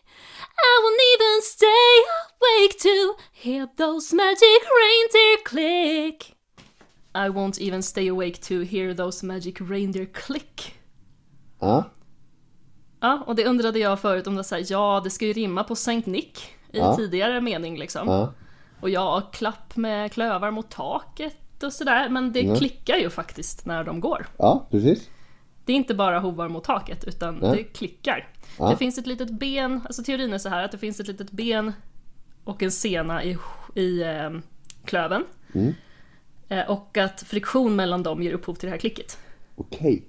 I 0.57 0.73
won't 0.83 1.03
even 1.15 1.43
stay 1.43 1.93
awake 2.39 2.79
to 2.79 3.17
hear 3.33 3.69
those 3.77 4.17
magic 4.17 4.63
reindeer 4.81 5.37
click. 5.45 6.37
I 7.15 7.29
won't 7.31 7.61
even 7.61 7.83
stay 7.83 8.09
awake 8.09 8.41
to 8.49 8.61
hear 8.65 8.95
those 8.95 9.27
magic 9.27 9.61
reindeer 9.61 10.07
click. 10.13 10.75
Ja. 11.61 11.85
Ja, 13.01 13.23
och 13.27 13.35
det 13.37 13.45
undrade 13.45 13.79
jag 13.79 14.01
förut 14.01 14.27
om 14.27 14.37
det 14.37 14.45
säger 14.45 14.67
ja, 14.73 15.01
det 15.05 15.11
ska 15.11 15.27
ju 15.27 15.33
rimma 15.33 15.65
på 15.65 15.77
Saint 15.77 16.07
Nick 16.07 16.39
i 16.73 16.79
Ja. 16.79 16.97
tidigare 16.97 17.41
mening 17.41 17.79
liksom. 17.79 18.09
Ja. 18.09 18.33
Och 18.81 18.91
ja, 18.91 19.31
klapp 19.33 19.77
med 19.77 20.13
klövar 20.13 20.51
mot 20.51 20.71
taket 20.71 21.63
och 21.63 21.73
sådär, 21.73 22.09
men 22.09 22.33
det 22.33 22.41
Mm. 22.41 22.57
klickar 22.57 22.97
ju 22.97 23.11
faktiskt 23.11 23.67
när 23.67 23.85
de 23.85 24.01
går. 24.01 24.27
Ja, 24.39 24.67
precis. 24.71 25.11
Det 25.67 25.73
är 25.73 25.77
inte 25.77 25.95
bara 25.95 26.19
hovar 26.19 26.49
mot 26.49 26.65
taket, 26.65 27.05
utan 27.05 27.35
Nej. 27.35 27.57
det 27.57 27.65
klickar. 27.65 28.29
Ja. 28.59 28.71
Det 28.71 28.77
finns 28.77 28.99
ett 28.99 29.07
litet 29.07 29.31
ben, 29.31 29.81
alltså 29.85 30.03
teorin 30.05 30.33
är 30.33 30.39
så 30.39 30.49
här 30.49 30.65
att 30.65 30.73
det 30.73 30.79
finns 30.79 31.01
ett 31.01 31.09
litet 31.09 31.31
ben 31.31 31.73
och 32.45 32.63
en 32.63 32.71
sena 32.71 33.25
i, 33.25 33.37
i 33.75 34.03
eh, 34.03 34.31
klöven. 34.85 35.25
Mm. 35.55 35.75
Eh, 36.49 36.71
och 36.71 36.97
att 36.99 37.23
friktion 37.23 37.77
mellan 37.77 38.03
dem 38.03 38.23
ger 38.23 38.33
upphov 38.33 38.55
till 38.55 38.67
det 38.67 38.71
här 38.71 38.79
klicket. 38.79 39.19
Okej. 39.57 40.03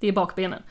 Det 0.00 0.08
är 0.08 0.12
bakbenen. 0.12 0.62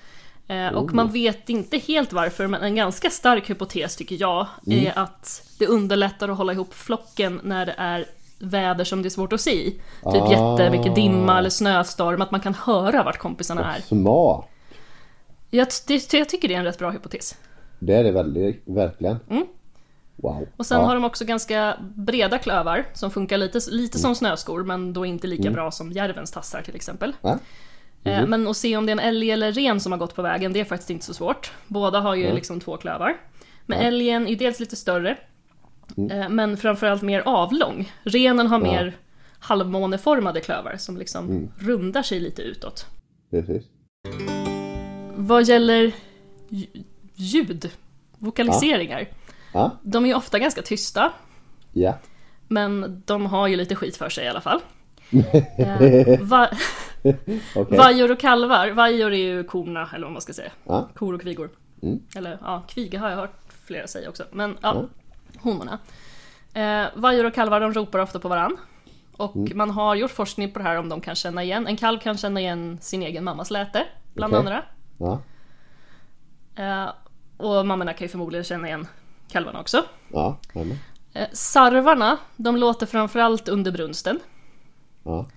Eh, 0.48 0.68
och 0.68 0.84
Oh. 0.90 0.94
man 0.94 1.12
vet 1.12 1.50
inte 1.50 1.78
helt 1.78 2.14
varför, 2.14 2.48
men 2.48 2.62
en 2.62 2.76
ganska 2.76 3.10
stark 3.10 3.50
hypotes 3.50 3.96
tycker 3.96 4.18
jag 4.22 4.48
Mm. 4.68 4.86
är 4.88 5.00
att 5.00 5.56
det 5.60 5.68
underlättar 5.68 6.30
att 6.30 6.38
hålla 6.38 6.54
ihop 6.54 6.74
flocken 6.74 7.40
när 7.44 7.66
det 7.66 7.76
är 7.78 8.06
väder 8.40 8.84
som 8.84 9.02
det 9.02 9.08
är 9.08 9.10
svårt 9.10 9.34
att 9.34 9.42
se 9.42 9.52
i. 9.68 9.72
Typ 9.72 9.82
Ah. 10.04 10.32
jättemycket 10.32 10.96
dimma 10.96 11.40
eller 11.40 11.50
snöstorm, 11.50 12.22
att 12.22 12.32
man 12.32 12.42
kan 12.42 12.54
höra 12.54 13.04
vart 13.04 13.18
kompisarna 13.18 13.76
är. 13.76 13.82
Smart. 13.82 14.46
Jag, 15.50 15.68
det, 15.88 16.14
jag 16.14 16.30
tycker 16.30 16.48
det 16.48 16.54
är 16.54 16.60
en 16.60 16.66
rätt 16.66 16.80
bra 16.80 16.90
hypotes. 16.90 17.36
Det 17.80 17.94
är 17.94 18.04
det 18.04 18.12
väldigt, 18.12 18.64
verkligen. 18.66 19.18
Mm. 19.30 19.46
Wow. 20.16 20.48
Och 20.58 20.66
sen 20.66 20.80
ja. 20.80 20.86
har 20.86 20.94
de 20.96 21.06
också 21.06 21.26
ganska 21.26 21.78
breda 21.96 22.38
klövar 22.38 22.86
som 22.94 23.12
funkar 23.12 23.38
lite, 23.38 23.60
lite 23.72 24.00
som 24.00 24.16
snöskor 24.16 24.64
men 24.64 24.94
då 24.94 25.06
inte 25.06 25.28
lika 25.28 25.52
bra 25.52 25.72
som 25.72 25.92
järvens 25.92 26.32
tassar 26.32 26.62
till 26.62 26.76
exempel. 26.76 27.14
Ja. 27.22 27.40
Eh, 28.04 28.28
Men 28.28 28.48
att 28.48 28.58
se 28.58 28.78
om 28.78 28.86
det 28.86 28.90
är 28.92 28.94
en 28.94 29.00
älg 29.00 29.32
eller 29.32 29.52
ren 29.52 29.80
som 29.80 29.92
har 29.92 30.00
gått 30.00 30.16
på 30.16 30.22
vägen, 30.22 30.54
det 30.54 30.60
är 30.60 30.66
faktiskt 30.66 30.90
inte 30.90 31.06
så 31.06 31.14
svårt. 31.14 31.52
Båda 31.68 32.00
har 32.00 32.16
ju 32.16 32.24
Nej. 32.24 32.34
liksom 32.34 32.60
två 32.60 32.78
klövar. 32.78 33.18
Men 33.66 33.80
älgen 33.80 34.28
är 34.28 34.36
dels 34.36 34.60
lite 34.60 34.76
större, 34.76 35.18
Mm. 35.98 36.12
eh, 36.22 36.30
men 36.30 36.58
framförallt 36.58 37.02
mer 37.02 37.22
avlång. 37.26 37.92
Renen 38.04 38.48
har 38.48 38.60
mer 38.60 38.94
halvmåneformade 39.40 40.40
klövar 40.42 40.76
som 40.78 40.98
liksom 40.98 41.30
Mm. 41.30 41.52
rundar 41.60 42.04
sig 42.04 42.20
lite 42.20 42.42
utåt. 42.42 42.86
Precis. 43.32 43.64
Vad 45.16 45.44
gäller 45.44 45.92
lj- 46.50 46.84
ljud, 47.16 47.70
vokaliseringar, 48.18 49.08
Ja. 49.54 49.72
de 49.82 50.04
är 50.06 50.10
ju 50.10 50.16
ofta 50.16 50.40
ganska 50.40 50.62
tysta, 50.62 51.12
Ja. 51.74 51.98
men 52.48 53.04
de 53.06 53.26
har 53.26 53.48
ju 53.48 53.56
lite 53.56 53.76
skit 53.76 53.98
för 53.98 54.10
sig 54.10 54.26
i 54.26 54.28
alla 54.28 54.42
fall. 54.42 54.60
Eh, 55.58 56.20
va- 56.22 56.50
Okej. 57.56 57.78
Vajor 57.78 58.12
och 58.12 58.20
kalvar, 58.20 58.70
vajor 58.72 59.14
är 59.14 59.18
ju 59.18 59.44
korna, 59.44 59.90
eller 59.96 60.04
vad 60.06 60.14
man 60.14 60.22
ska 60.22 60.34
säga. 60.34 60.52
Ja. 60.64 60.90
Kor 60.96 61.14
och 61.14 61.22
kvigor. 61.22 61.50
Mm. 61.82 62.00
Eller 62.16 62.38
ja, 62.42 62.64
kviga 62.68 63.00
har 63.00 63.10
jag 63.10 63.16
hört 63.18 63.40
flera 63.66 63.88
säga 63.88 64.10
också. 64.10 64.24
Men 64.32 64.58
ja. 64.62 64.86
Honorna. 65.42 65.80
Eh, 66.54 66.86
vajor 66.96 67.26
och 67.26 67.34
kalvar 67.34 67.60
de 67.62 67.74
ropar 67.74 68.00
ofta 68.00 68.20
på 68.20 68.28
varann. 68.28 68.58
Och 69.18 69.36
Mm. 69.36 69.58
man 69.58 69.70
har 69.70 69.96
gjort 69.96 70.12
forskning 70.12 70.52
på 70.52 70.60
det 70.60 70.66
här 70.66 70.78
om 70.78 70.90
de 70.90 71.02
kan 71.02 71.16
känna 71.16 71.44
igen, 71.44 71.68
en 71.68 71.78
kalv 71.78 72.00
kan 72.00 72.18
känna 72.18 72.40
igen 72.40 72.78
sin 72.82 73.04
egen 73.04 73.24
mammas 73.24 73.52
läte, 73.52 73.86
bland 74.14 74.34
Okej. 74.34 74.40
andra. 74.40 74.64
Ja. 74.98 75.22
Eh, 76.56 76.90
och 77.38 77.66
mammorna 77.68 77.94
kan 77.94 78.06
ju 78.06 78.10
förmodligen 78.10 78.44
känna 78.44 78.68
igen 78.68 78.88
kalvarna 79.28 79.60
också. 79.60 79.84
Ja. 80.14 80.38
Eh, 81.14 81.28
sarvarna, 81.34 82.18
de 82.36 82.58
låter 82.58 82.86
framförallt 82.86 83.48
under 83.48 83.72
brunsten. 83.72 84.20
Ja. 85.04 85.28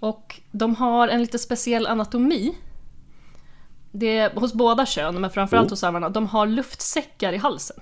Och 0.00 0.40
de 0.50 0.74
har 0.74 1.08
en 1.08 1.20
lite 1.20 1.38
speciell 1.38 1.86
anatomi. 1.86 2.56
Det 3.92 4.18
är 4.18 4.34
hos 4.34 4.54
båda 4.54 4.86
kön, 4.86 5.20
men 5.20 5.30
framförallt 5.30 5.66
Oh. 5.66 5.72
hos 5.72 5.80
sarvarna, 5.80 6.08
de 6.08 6.26
har 6.26 6.46
luftsäckar 6.46 7.32
i 7.32 7.36
halsen. 7.36 7.76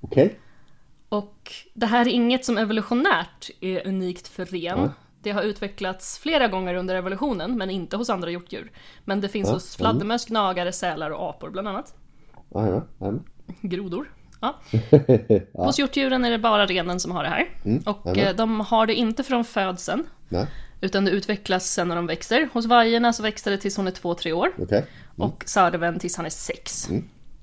Okej. 0.00 0.40
Och 1.08 1.52
det 1.74 1.86
här 1.86 2.00
är 2.08 2.10
inget 2.10 2.44
som 2.44 2.58
evolutionärt 2.58 3.50
är 3.60 3.86
unikt 3.86 4.28
för 4.28 4.44
ren. 4.44 4.78
Ja. 4.78 4.90
Det 5.22 5.30
har 5.30 5.42
utvecklats 5.42 6.18
flera 6.18 6.48
gånger 6.48 6.74
under 6.74 6.94
evolutionen, 6.94 7.58
men 7.58 7.70
inte 7.70 7.96
hos 7.96 8.10
andra 8.10 8.30
hjortdjur. 8.30 8.72
Men 9.04 9.20
det 9.20 9.28
finns 9.28 9.48
Ja, 9.48 9.54
hos 9.54 9.76
fladdermöss, 9.76 10.26
gnagare, 10.26 10.72
sälar 10.72 11.10
och 11.10 11.30
apor 11.30 11.50
bland 11.50 11.68
annat. 11.68 11.94
Jajamän. 12.54 13.24
Grodor. 13.60 14.12
Ja. 14.40 14.56
ja. 15.52 15.64
Hos 15.64 15.78
hjortdjuren 15.78 16.24
är 16.24 16.30
det 16.30 16.38
bara 16.38 16.66
renen 16.66 17.00
som 17.00 17.12
har 17.12 17.22
det 17.22 17.28
här. 17.28 17.48
Mm, 17.64 17.82
Och 17.86 18.18
eh, 18.18 18.36
de 18.36 18.60
har 18.60 18.86
det 18.86 18.94
inte 18.94 19.22
från 19.22 19.44
födseln, 19.44 20.06
utan 20.80 21.04
det 21.04 21.10
utvecklas 21.10 21.70
sen 21.70 21.88
när 21.88 21.96
de 21.96 22.06
växer. 22.06 22.48
Hos 22.52 22.66
vajerna 22.66 23.12
så 23.12 23.22
växer 23.22 23.50
det 23.50 23.58
tills 23.58 23.76
hon 23.76 23.86
är 23.86 23.90
två, 23.90 24.14
tre 24.14 24.32
år. 24.32 24.52
Okej. 24.58 24.84
och 25.16 25.44
sarven 25.46 25.98
tills 25.98 26.16
han 26.16 26.26
är 26.26 26.30
6. 26.30 26.88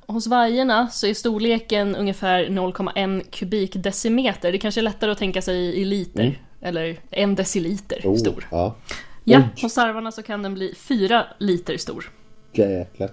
Mm. 0.07 0.15
Hos 0.15 0.27
vajerna 0.27 0.87
så 0.87 1.07
är 1.07 1.13
storleken 1.13 1.95
ungefär 1.95 2.45
0,1 2.45 3.23
kubikdecimeter. 3.31 4.51
Det 4.51 4.57
kanske 4.57 4.81
är 4.81 4.83
lättare 4.83 5.11
att 5.11 5.17
tänka 5.17 5.41
sig 5.41 5.57
i 5.81 5.85
liter, 5.85 6.39
eller 6.61 6.99
en 7.09 7.35
deciliter 7.35 7.99
Mm. 8.03 8.13
Oh, 8.13 8.17
stor. 8.19 8.47
Ja. 8.51 8.75
Ja, 9.23 9.41
hos 9.61 9.73
sarvarna 9.73 10.11
så 10.11 10.23
kan 10.23 10.43
den 10.43 10.53
bli 10.53 10.73
4 10.77 11.25
liter 11.39 11.77
stor. 11.77 12.11
Jäklar. 12.53 13.09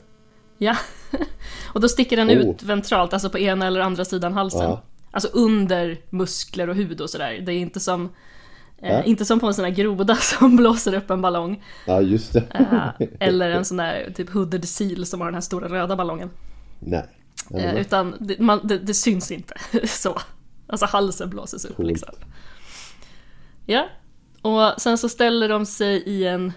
Ja. 0.59 0.77
Och 1.75 1.81
då 1.81 1.89
sticker 1.89 2.17
den 2.17 2.29
Oh. 2.31 2.35
ut 2.35 2.63
ventralt, 2.63 3.13
alltså 3.13 3.31
på 3.31 3.39
ena 3.39 3.67
eller 3.67 3.81
andra 3.81 4.05
sidan 4.05 4.33
halsen. 4.33 4.63
Ja. 4.63 4.83
Alltså 5.11 5.29
under 5.33 5.99
muskler 6.11 6.69
och 6.69 6.77
hud 6.77 7.01
och 7.01 7.11
sådär. 7.11 7.43
Det 7.47 7.53
är 7.53 7.57
inte 7.59 7.81
som, 7.81 8.09
eh, 8.83 9.09
inte 9.09 9.25
som 9.25 9.41
på 9.41 9.47
en 9.47 9.55
sån 9.55 9.65
här 9.65 9.73
groda 9.73 10.15
som 10.21 10.57
blåser 10.57 10.95
upp 10.95 11.11
en 11.11 11.23
ballong. 11.23 11.63
Ja, 11.87 12.01
just 12.01 12.33
det. 12.33 12.43
Eh, 12.55 13.09
eller 13.29 13.51
en 13.51 13.65
sån 13.71 13.77
där 13.77 14.13
typ 14.17 14.31
hooded 14.31 14.69
seal 14.69 15.07
som 15.07 15.21
har 15.21 15.27
den 15.27 15.35
här 15.35 15.41
stora 15.41 15.69
röda 15.69 15.97
ballongen. 15.97 16.31
Nej. 16.81 17.05
Eh, 17.55 17.75
utan 17.75 18.17
det, 18.21 18.39
man, 18.39 18.61
det, 18.67 18.79
det 18.79 18.95
syns 18.95 19.31
inte 19.31 19.55
så. 19.87 20.19
Alltså 20.67 20.87
halsen 20.87 21.31
blåses 21.31 21.65
upp 21.65 21.77
Coolt. 21.77 21.89
liksom. 21.89 22.15
Ja, 23.67 23.89
och 24.43 24.81
sen 24.81 24.99
så 24.99 25.09
ställer 25.09 25.49
de 25.49 25.67
sig 25.67 25.97
i 25.97 26.27
en, 26.27 26.53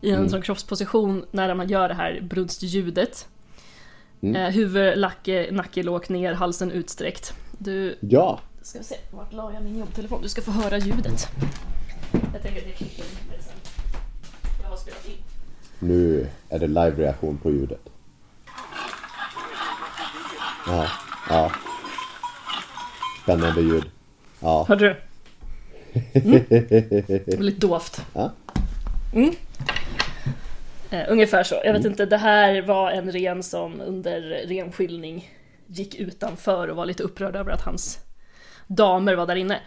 i 0.00 0.10
en 0.10 0.30
sån 0.30 0.42
kroppsposition 0.42 1.24
när 1.30 1.54
man 1.54 1.68
gör 1.68 1.88
det 1.88 1.94
här 1.94 2.20
brunstljudet. 2.20 3.28
Mm. 4.22 4.36
Eh, 4.36 4.50
huvud, 4.50 4.98
lacke, 4.98 5.48
nacke 5.52 5.82
lågt 5.82 6.08
ner, 6.08 6.32
halsen 6.32 6.70
utsträckt. 6.70 7.34
Du, 7.58 7.98
Ja, 8.00 8.40
ska 8.62 8.78
vi 8.78 8.84
se, 8.84 8.96
vart 9.12 9.32
la 9.32 9.52
jag 9.52 9.62
min 9.62 9.78
jobbtelefon? 9.78 10.22
Du 10.22 10.28
ska 10.28 10.42
få 10.42 10.50
höra 10.50 10.78
ljudet. 10.78 11.28
Jag 12.32 12.42
tänker 12.42 12.60
att 12.60 12.66
jag 12.66 12.76
klipper 12.76 13.02
in 13.02 13.08
det 13.36 13.42
sen. 13.42 13.52
Jag 14.62 14.68
har 14.68 14.76
spelat 14.76 15.08
in. 15.08 15.14
nu 15.78 16.28
är 16.48 16.58
det 16.58 16.66
live-reaktion 16.66 17.38
på 17.38 17.50
ljudet. 17.50 17.88
Ja, 20.66 20.86
ja. 21.30 21.52
Spännande 23.22 23.60
ljud. 23.60 23.84
Ja, 24.40 24.64
Hörde 24.68 24.84
du? 24.84 24.96
Mm. 26.20 26.44
Väldigt 27.26 27.60
dovt. 27.60 28.04
Ja. 28.14 28.32
Mm. 29.14 29.34
Eh, 30.90 31.04
ungefär 31.08 31.42
så. 31.42 31.54
Jag 31.64 31.72
vet 31.72 31.84
inte, 31.84 32.06
det 32.06 32.16
här 32.16 32.62
var 32.62 32.90
en 32.90 33.12
ren 33.12 33.42
som 33.42 33.80
under 33.80 34.20
renskiljning 34.46 35.30
gick 35.66 35.94
utanför 35.94 36.68
och 36.68 36.76
var 36.76 36.86
lite 36.86 37.02
upprörd 37.02 37.36
över 37.36 37.52
att 37.52 37.62
hans 37.62 37.98
damer 38.66 39.14
var 39.14 39.26
där 39.26 39.36
inne. 39.36 39.60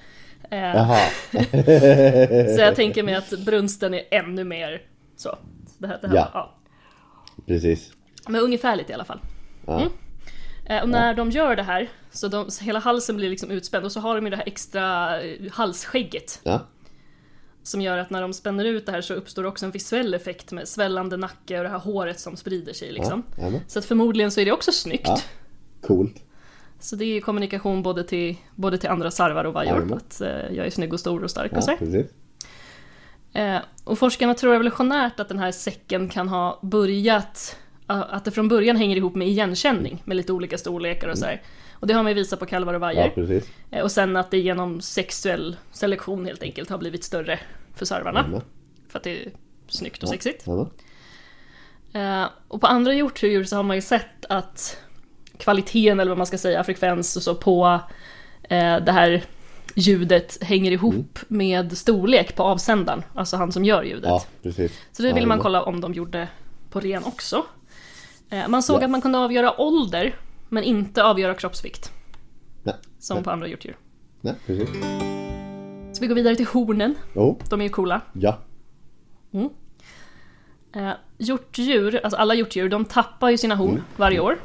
Eh, 0.52 0.98
så 2.56 2.62
jag 2.62 2.76
tänker 2.76 3.04
mig 3.04 3.16
att 3.16 3.30
brunsten 3.30 3.94
är 3.94 4.04
ännu 4.12 4.44
mer 4.44 4.82
så. 5.18 5.38
Det 5.78 5.88
här, 5.88 6.00
det 6.02 6.08
här, 6.08 6.16
Ja. 6.16 6.30
ja. 6.34 6.56
Precis. 7.46 7.92
Men 8.28 8.42
ungefärligt 8.42 8.90
i 8.90 8.94
alla 8.94 9.06
fall. 9.06 9.20
Ja. 9.66 9.76
Mm. 9.82 9.90
Eh, 10.70 10.82
Och 10.84 10.90
när 10.90 11.14
de 11.14 11.32
gör 11.32 11.56
det 11.56 11.64
här, 11.64 11.90
så, 12.12 12.28
de, 12.28 12.52
så 12.52 12.64
hela 12.64 12.80
halsen 12.80 13.16
blir 13.18 13.30
liksom 13.30 13.52
utspänd 13.52 13.86
och 13.86 13.92
så 13.92 14.00
har 14.00 14.16
de 14.16 14.26
ju 14.26 14.30
det 14.30 14.36
här 14.38 14.48
extra 14.48 15.22
eh, 15.22 15.52
halsskägget. 15.52 16.40
Ja, 16.44 16.60
Som 17.64 17.82
gör 17.82 17.98
att 17.98 18.10
när 18.10 18.22
de 18.22 18.34
spänner 18.34 18.66
ut 18.66 18.86
det 18.86 18.92
här 18.92 19.02
så 19.02 19.14
uppstår 19.14 19.44
också 19.44 19.66
en 19.66 19.72
visuell 19.72 20.14
effekt 20.14 20.52
med 20.52 20.68
svällande 20.68 21.18
nacke 21.18 21.58
och 21.58 21.64
det 21.64 21.70
här 21.70 21.80
håret 21.80 22.20
som 22.20 22.38
sprider 22.38 22.74
sig 22.74 22.92
liksom. 22.92 23.24
ja. 23.38 23.52
Så 23.68 23.80
att 23.80 23.86
förmodligen 23.86 24.32
så 24.32 24.40
är 24.42 24.46
det 24.46 24.52
också 24.52 24.72
snyggt. 24.72 25.08
Ja. 25.08 25.20
Coolt. 25.88 26.24
Så 26.80 26.96
det 26.96 27.06
är 27.06 27.22
kommunikation 27.22 27.84
både 27.84 28.04
till, 28.04 28.36
både 28.56 28.78
till 28.78 28.90
andra 28.90 29.12
sarvar 29.12 29.44
och 29.44 29.54
vajor. 29.54 29.94
Att 29.96 30.22
eh, 30.22 30.28
jag 30.30 30.66
är 30.66 30.70
snygg 30.70 30.94
och 30.94 31.00
stor 31.00 31.24
och 31.24 31.32
stark 31.32 31.52
och 31.54 31.64
så. 31.64 31.72
Eh, 33.34 33.58
och 33.84 34.00
forskarna 34.00 34.34
tror 34.34 34.56
evolutionärt 34.56 35.20
att 35.20 35.28
den 35.28 35.40
här 35.40 35.52
säcken 35.52 36.10
kan 36.10 36.28
ha 36.30 36.60
börjat, 36.64 37.56
att 37.88 38.26
det 38.26 38.32
från 38.32 38.48
början 38.48 38.76
hänger 38.78 38.96
ihop 38.98 39.16
med 39.16 39.28
igenkänning 39.28 40.02
med 40.06 40.18
lite 40.18 40.34
olika 40.34 40.58
storlekar 40.58 41.08
och 41.08 41.18
så 41.18 41.26
här. 41.26 41.42
Och 41.74 41.88
det 41.88 41.94
har 41.94 42.04
man 42.04 42.10
ju 42.12 42.16
visat 42.16 42.40
på 42.40 42.46
kalvar 42.46 42.74
och 42.74 42.78
Ja, 42.78 42.80
vajor. 42.80 43.10
precis. 43.10 43.50
Eh, 43.72 43.84
och 43.84 43.92
sen 43.92 44.16
att 44.16 44.32
det 44.32 44.38
genom 44.40 44.82
sexuell 44.82 45.58
selektion 45.72 46.26
helt 46.26 46.44
enkelt 46.44 46.70
har 46.70 46.78
blivit 46.78 47.04
större 47.04 47.40
för 47.76 47.86
sarvarna. 47.86 48.20
Jajamän. 48.20 48.42
För 48.90 49.00
att 49.00 49.04
det 49.04 49.22
är 49.26 49.32
snyggt 49.68 50.04
och 50.04 50.10
sexigt. 50.10 50.48
Eh, 51.94 52.26
och 52.48 52.62
på 52.62 52.68
andra 52.68 52.94
hjortdjur 52.94 53.44
så 53.44 53.56
har 53.56 53.64
man 53.64 53.76
ju 53.76 53.82
sett 53.82 54.26
att 54.30 54.78
kvaliteten, 55.38 56.00
eller 56.00 56.10
vad 56.12 56.18
man 56.18 56.28
ska 56.28 56.38
säga, 56.38 56.64
frekvens 56.64 57.16
och 57.16 57.24
så 57.24 57.36
på 57.36 57.80
eh, 58.44 58.78
det 58.78 58.92
här 58.92 59.24
ljudet 59.76 60.44
hänger 60.44 60.72
ihop 60.72 60.96
Mm. 60.96 61.38
med 61.38 61.78
storlek 61.78 62.36
på 62.36 62.44
avsändaren, 62.44 63.04
alltså 63.16 63.38
han 63.38 63.52
som 63.52 63.66
gör 63.66 63.84
ljudet. 63.84 64.10
Ja. 64.10 64.24
Så 64.92 65.04
det 65.04 65.14
vill 65.14 65.28
man 65.28 65.40
kolla 65.40 65.64
om 65.64 65.82
de 65.82 65.94
gjorde 65.94 66.28
på 66.72 66.80
ren 66.80 67.04
också. 67.04 67.46
Eh, 68.30 68.48
man 68.48 68.64
såg 68.64 68.82
Ja. 68.82 68.86
att 68.86 68.92
man 68.92 69.02
kunde 69.02 69.18
avgöra 69.18 69.62
ålder, 69.62 70.16
men 70.50 70.64
inte 70.64 71.04
avgöra 71.04 71.34
kroppsvikt. 71.34 71.92
Nej. 72.64 72.76
Som 73.00 73.16
Nej. 73.16 73.24
på 73.24 73.32
andra 73.32 73.48
hjortdjur. 73.48 73.78
Nej, 74.22 74.34
precis. 74.46 74.70
Så 75.94 76.02
vi 76.02 76.08
går 76.08 76.16
vidare 76.16 76.36
till 76.36 76.46
hornen. 76.48 76.96
Jo, 77.16 77.40
De 77.50 77.60
är 77.60 77.64
ju 77.66 77.70
coola. 77.70 78.02
ja. 78.14 78.38
Eh, 80.76 80.90
hjortdjur, 81.18 82.00
alltså 82.04 82.18
alla 82.20 82.36
hjortdjur, 82.36 82.70
de 82.70 82.86
tappar 82.86 83.30
ju 83.30 83.38
sina 83.38 83.56
horn 83.56 83.70
Mm. 83.72 83.84
varje 83.96 84.20
år. 84.20 84.38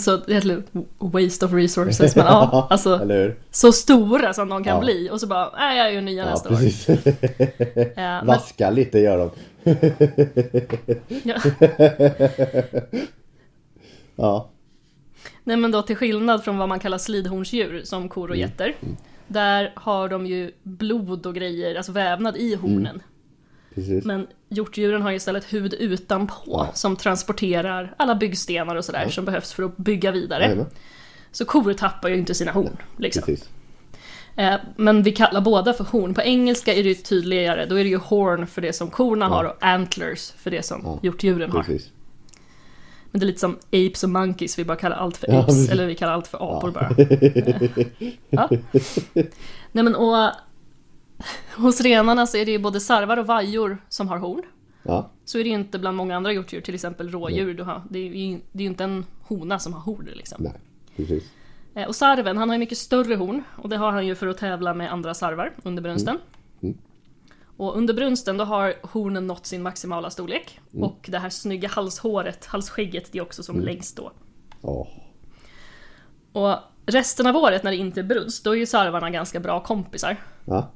Så 0.00 0.16
det 0.16 0.34
är 0.36 0.62
waste 0.98 1.46
of 1.46 1.52
resources, 1.52 2.16
men 2.16 2.24
ja, 2.26 2.66
alltså 2.70 3.00
så 3.50 3.72
stora 3.72 4.32
som 4.32 4.48
de 4.48 4.64
kan 4.64 4.74
Ja. 4.74 4.80
bli 4.80 5.10
och 5.12 5.20
så 5.20 5.26
bara, 5.26 5.50
nej 5.58 5.78
jag 5.78 5.94
gör 5.94 6.00
nya 6.00 6.24
Ja, 6.24 6.30
nästa 6.30 6.48
år. 6.48 6.54
precis. 6.56 6.88
Eh, 7.78 7.84
men, 7.96 8.26
Vaska 8.26 8.70
lite 8.70 8.98
gör 8.98 9.18
de. 9.18 9.30
Ja. 11.24 11.36
Ja. 14.16 14.50
Nej 15.44 15.56
men 15.56 15.70
då 15.70 15.82
till 15.82 15.96
skillnad 15.96 16.44
från 16.44 16.56
vad 16.58 16.68
man 16.68 16.80
kallar 16.80 16.98
slidhornsdjur 16.98 17.82
som 17.84 18.08
kor 18.08 18.28
och 18.30 18.36
Mm. 18.36 18.48
getter. 18.48 18.74
Där 19.26 19.72
har 19.76 20.08
de 20.08 20.26
ju 20.26 20.52
blod 20.62 21.26
och 21.26 21.34
grejer, 21.34 21.74
alltså 21.74 21.92
vävnad 21.92 22.36
i 22.36 22.54
hornen. 22.54 23.02
Precis. 23.74 24.04
Men 24.04 24.26
hjortdjuren 24.48 25.02
har 25.02 25.10
ju 25.10 25.16
istället 25.16 25.52
hud 25.52 25.74
utanpå 25.74 26.34
Ja. 26.46 26.68
som 26.74 26.96
transporterar 26.96 27.94
alla 27.96 28.14
byggstenar 28.14 28.76
och 28.76 28.84
sådär 28.84 29.08
som 29.08 29.24
behövs 29.24 29.52
för 29.52 29.62
att 29.62 29.76
bygga 29.76 30.10
vidare. 30.10 30.42
Jajamän. 30.42 30.66
Så 31.30 31.44
kor 31.44 31.72
tappar 31.72 32.08
ju 32.08 32.16
inte 32.16 32.34
sina 32.34 32.52
horn. 32.52 32.76
Liksom. 32.96 33.22
Precis. 33.22 33.48
Eh, 34.38 34.54
men 34.76 35.02
vi 35.02 35.12
kallar 35.12 35.40
båda 35.40 35.72
för 35.72 35.84
horn. 35.84 36.14
På 36.14 36.22
engelska 36.22 36.74
är 36.74 36.82
det 36.82 36.88
ju 36.88 36.94
tydligare, 36.94 37.66
då 37.66 37.74
är 37.78 37.84
det 37.84 37.90
ju 37.90 37.96
horn 37.96 38.46
för 38.46 38.60
det 38.62 38.72
som 38.72 38.90
korna 38.90 39.28
har 39.28 39.44
och 39.44 39.54
antlers 39.60 40.30
för 40.32 40.50
det 40.50 40.62
som 40.62 40.80
Ja, 40.84 40.98
hjortdjuren 41.02 41.50
har. 41.50 41.62
Precis. 41.62 41.90
Men 43.10 43.20
det 43.20 43.24
är 43.24 43.26
lite 43.26 43.40
som 43.40 43.56
apes 43.72 44.04
och 44.04 44.10
monkeys, 44.10 44.58
vi 44.58 44.64
bara 44.64 44.76
kallar 44.76 44.96
allt 44.96 45.16
för 45.16 45.28
Ja, 45.28 45.38
apes, 45.40 45.46
precis. 45.54 45.70
eller 45.70 45.86
vi 45.86 45.94
kallar 45.94 46.12
allt 46.12 46.26
för 46.26 46.56
apor 46.58 46.72
Ja. 46.74 46.80
bara. 46.80 47.06
ja. 48.30 48.48
Nej 49.72 49.84
men 49.84 49.94
och 49.94 50.30
hos 51.56 51.80
renarna 51.80 52.26
så 52.26 52.36
är 52.36 52.44
det 52.46 52.52
ju 52.52 52.58
både 52.58 52.80
sarvar 52.80 53.16
och 53.16 53.26
vajor 53.26 53.78
som 53.88 54.08
har 54.08 54.18
horn. 54.18 54.42
Ja, 54.82 55.10
Så 55.24 55.38
är 55.38 55.42
det 55.44 55.48
ju 55.48 55.54
inte 55.54 55.78
bland 55.78 55.96
många 55.96 56.16
andra 56.16 56.32
hjortdjur, 56.32 56.60
till 56.60 56.74
exempel 56.74 57.10
rådjur. 57.10 57.54
Du 57.54 57.62
har, 57.62 57.82
det, 57.90 57.98
är 57.98 58.02
ju, 58.02 58.40
det 58.52 58.58
är 58.58 58.62
ju 58.62 58.68
inte 58.68 58.84
en 58.84 59.04
hona 59.22 59.58
som 59.58 59.72
har 59.72 59.80
horn 59.80 60.08
liksom. 60.14 60.42
nej. 60.42 60.52
Precis. 60.96 61.24
Eh, 61.78 61.88
Och 61.88 61.96
sarven, 61.96 62.36
han 62.36 62.48
har 62.48 62.54
ju 62.56 62.58
mycket 62.58 62.78
större 62.78 63.14
horn 63.14 63.42
och 63.56 63.68
det 63.68 63.76
har 63.76 63.92
han 63.92 64.06
ju 64.06 64.14
för 64.14 64.26
att 64.26 64.38
tävla 64.38 64.74
med 64.74 64.92
andra 64.92 65.14
sarvar 65.14 65.52
under 65.62 65.82
brunsten. 65.82 66.18
Mm. 66.62 66.78
Och 67.56 67.76
under 67.76 67.94
brunsten 67.94 68.36
då 68.36 68.44
har 68.44 68.74
hornen 68.82 69.26
nått 69.26 69.46
sin 69.46 69.62
maximala 69.62 70.10
storlek 70.10 70.60
och 70.80 71.06
det 71.08 71.18
här 71.18 71.30
snygga 71.30 71.68
halshåret, 71.68 72.46
halsskägget, 72.46 73.12
det 73.12 73.18
är 73.18 73.22
också 73.22 73.42
som 73.42 73.60
längst 73.60 73.96
då. 73.96 74.12
Åh. 74.62 74.86
Och 76.32 76.54
resten 76.86 77.26
av 77.26 77.36
året 77.36 77.62
när 77.62 77.70
det 77.70 77.76
inte 77.76 78.00
är 78.00 78.04
brunst, 78.04 78.44
då 78.44 78.50
är 78.50 78.58
ju 78.58 78.66
sarvarna 78.66 79.10
ganska 79.10 79.40
bra 79.40 79.60
kompisar. 79.62 80.16
Ja, 80.44 80.70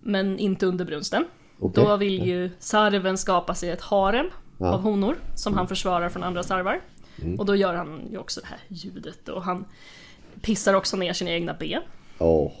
Men 0.00 0.38
inte 0.38 0.66
under 0.66 0.84
brunsten. 0.84 1.24
okej. 1.58 1.84
Då 1.84 1.96
vill 1.96 2.26
ju 2.26 2.50
sarven 2.58 3.18
skapa 3.18 3.54
sig 3.54 3.70
ett 3.70 3.82
harem 3.82 4.26
Ja. 4.60 4.66
Mm. 4.66 4.74
av 4.74 4.80
honor 4.82 5.16
som 5.34 5.54
han 5.54 5.68
försvarar 5.68 6.08
från 6.08 6.22
andra 6.22 6.42
sarvar. 6.42 6.80
Och 7.38 7.46
då 7.46 7.56
gör 7.56 7.74
han 7.74 8.08
ju 8.10 8.18
också 8.18 8.40
det 8.40 8.46
här 8.46 8.58
ljudet 8.68 9.28
och 9.28 9.42
han 9.42 9.64
pissar 10.42 10.74
också 10.74 10.96
ner 10.96 11.12
sina 11.12 11.30
egna 11.30 11.54
ben. 11.54 11.82
Åh. 12.18 12.52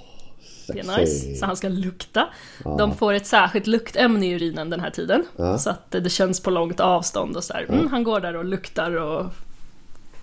Det 0.72 0.80
är 0.80 0.98
nice, 0.98 1.34
så 1.34 1.46
han 1.46 1.56
ska 1.56 1.68
lukta. 1.68 2.28
De 2.78 2.94
får 2.94 3.12
ett 3.12 3.26
särskilt 3.26 3.66
luktämne 3.66 4.26
i 4.26 4.32
urinen 4.34 4.70
den 4.70 4.80
här 4.80 4.90
tiden. 4.90 5.24
Ja. 5.36 5.58
Så 5.58 5.70
att 5.70 5.90
det 5.90 6.10
känns 6.10 6.40
på 6.42 6.50
långt 6.50 6.80
avstånd 6.80 7.36
och 7.36 7.44
så 7.44 7.52
här. 7.52 7.66
Mm, 7.68 7.86
han 7.88 8.04
går 8.04 8.20
där 8.20 8.36
och 8.36 8.44
luktar 8.44 8.92
och 8.96 9.26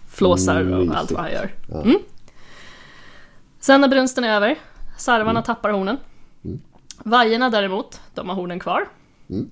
flåsar 0.10 0.60
och 0.62 0.66
Mysigt. 0.66 0.95
allt 0.95 1.12
vad 1.12 1.22
han 1.22 1.32
gör. 1.32 1.53
Mm. 1.84 1.99
Sen 3.60 3.82
när 3.82 3.88
brunsten 3.88 4.24
är 4.24 4.36
över, 4.36 4.56
sarvarna 4.97 5.30
Mm. 5.32 5.43
tappar 5.43 5.70
hornen. 5.70 5.97
Vajorna 7.03 7.49
däremot, 7.49 8.01
de 8.14 8.30
har 8.30 8.36
hornen 8.36 8.60
kvar. 8.60 8.88
Mm. 9.30 9.49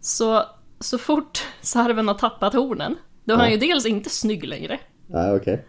Så, 0.00 0.42
så 0.80 0.98
fort 0.98 1.46
sarven 1.60 2.08
har 2.08 2.14
tappat 2.14 2.54
hornen, 2.54 2.96
då 3.24 3.34
är 3.34 3.38
han 3.38 3.50
ju 3.50 3.56
dels 3.56 3.86
inte 3.86 4.10
snygg 4.10 4.44
längre. 4.44 4.78
Ja, 5.06 5.34
okej. 5.36 5.66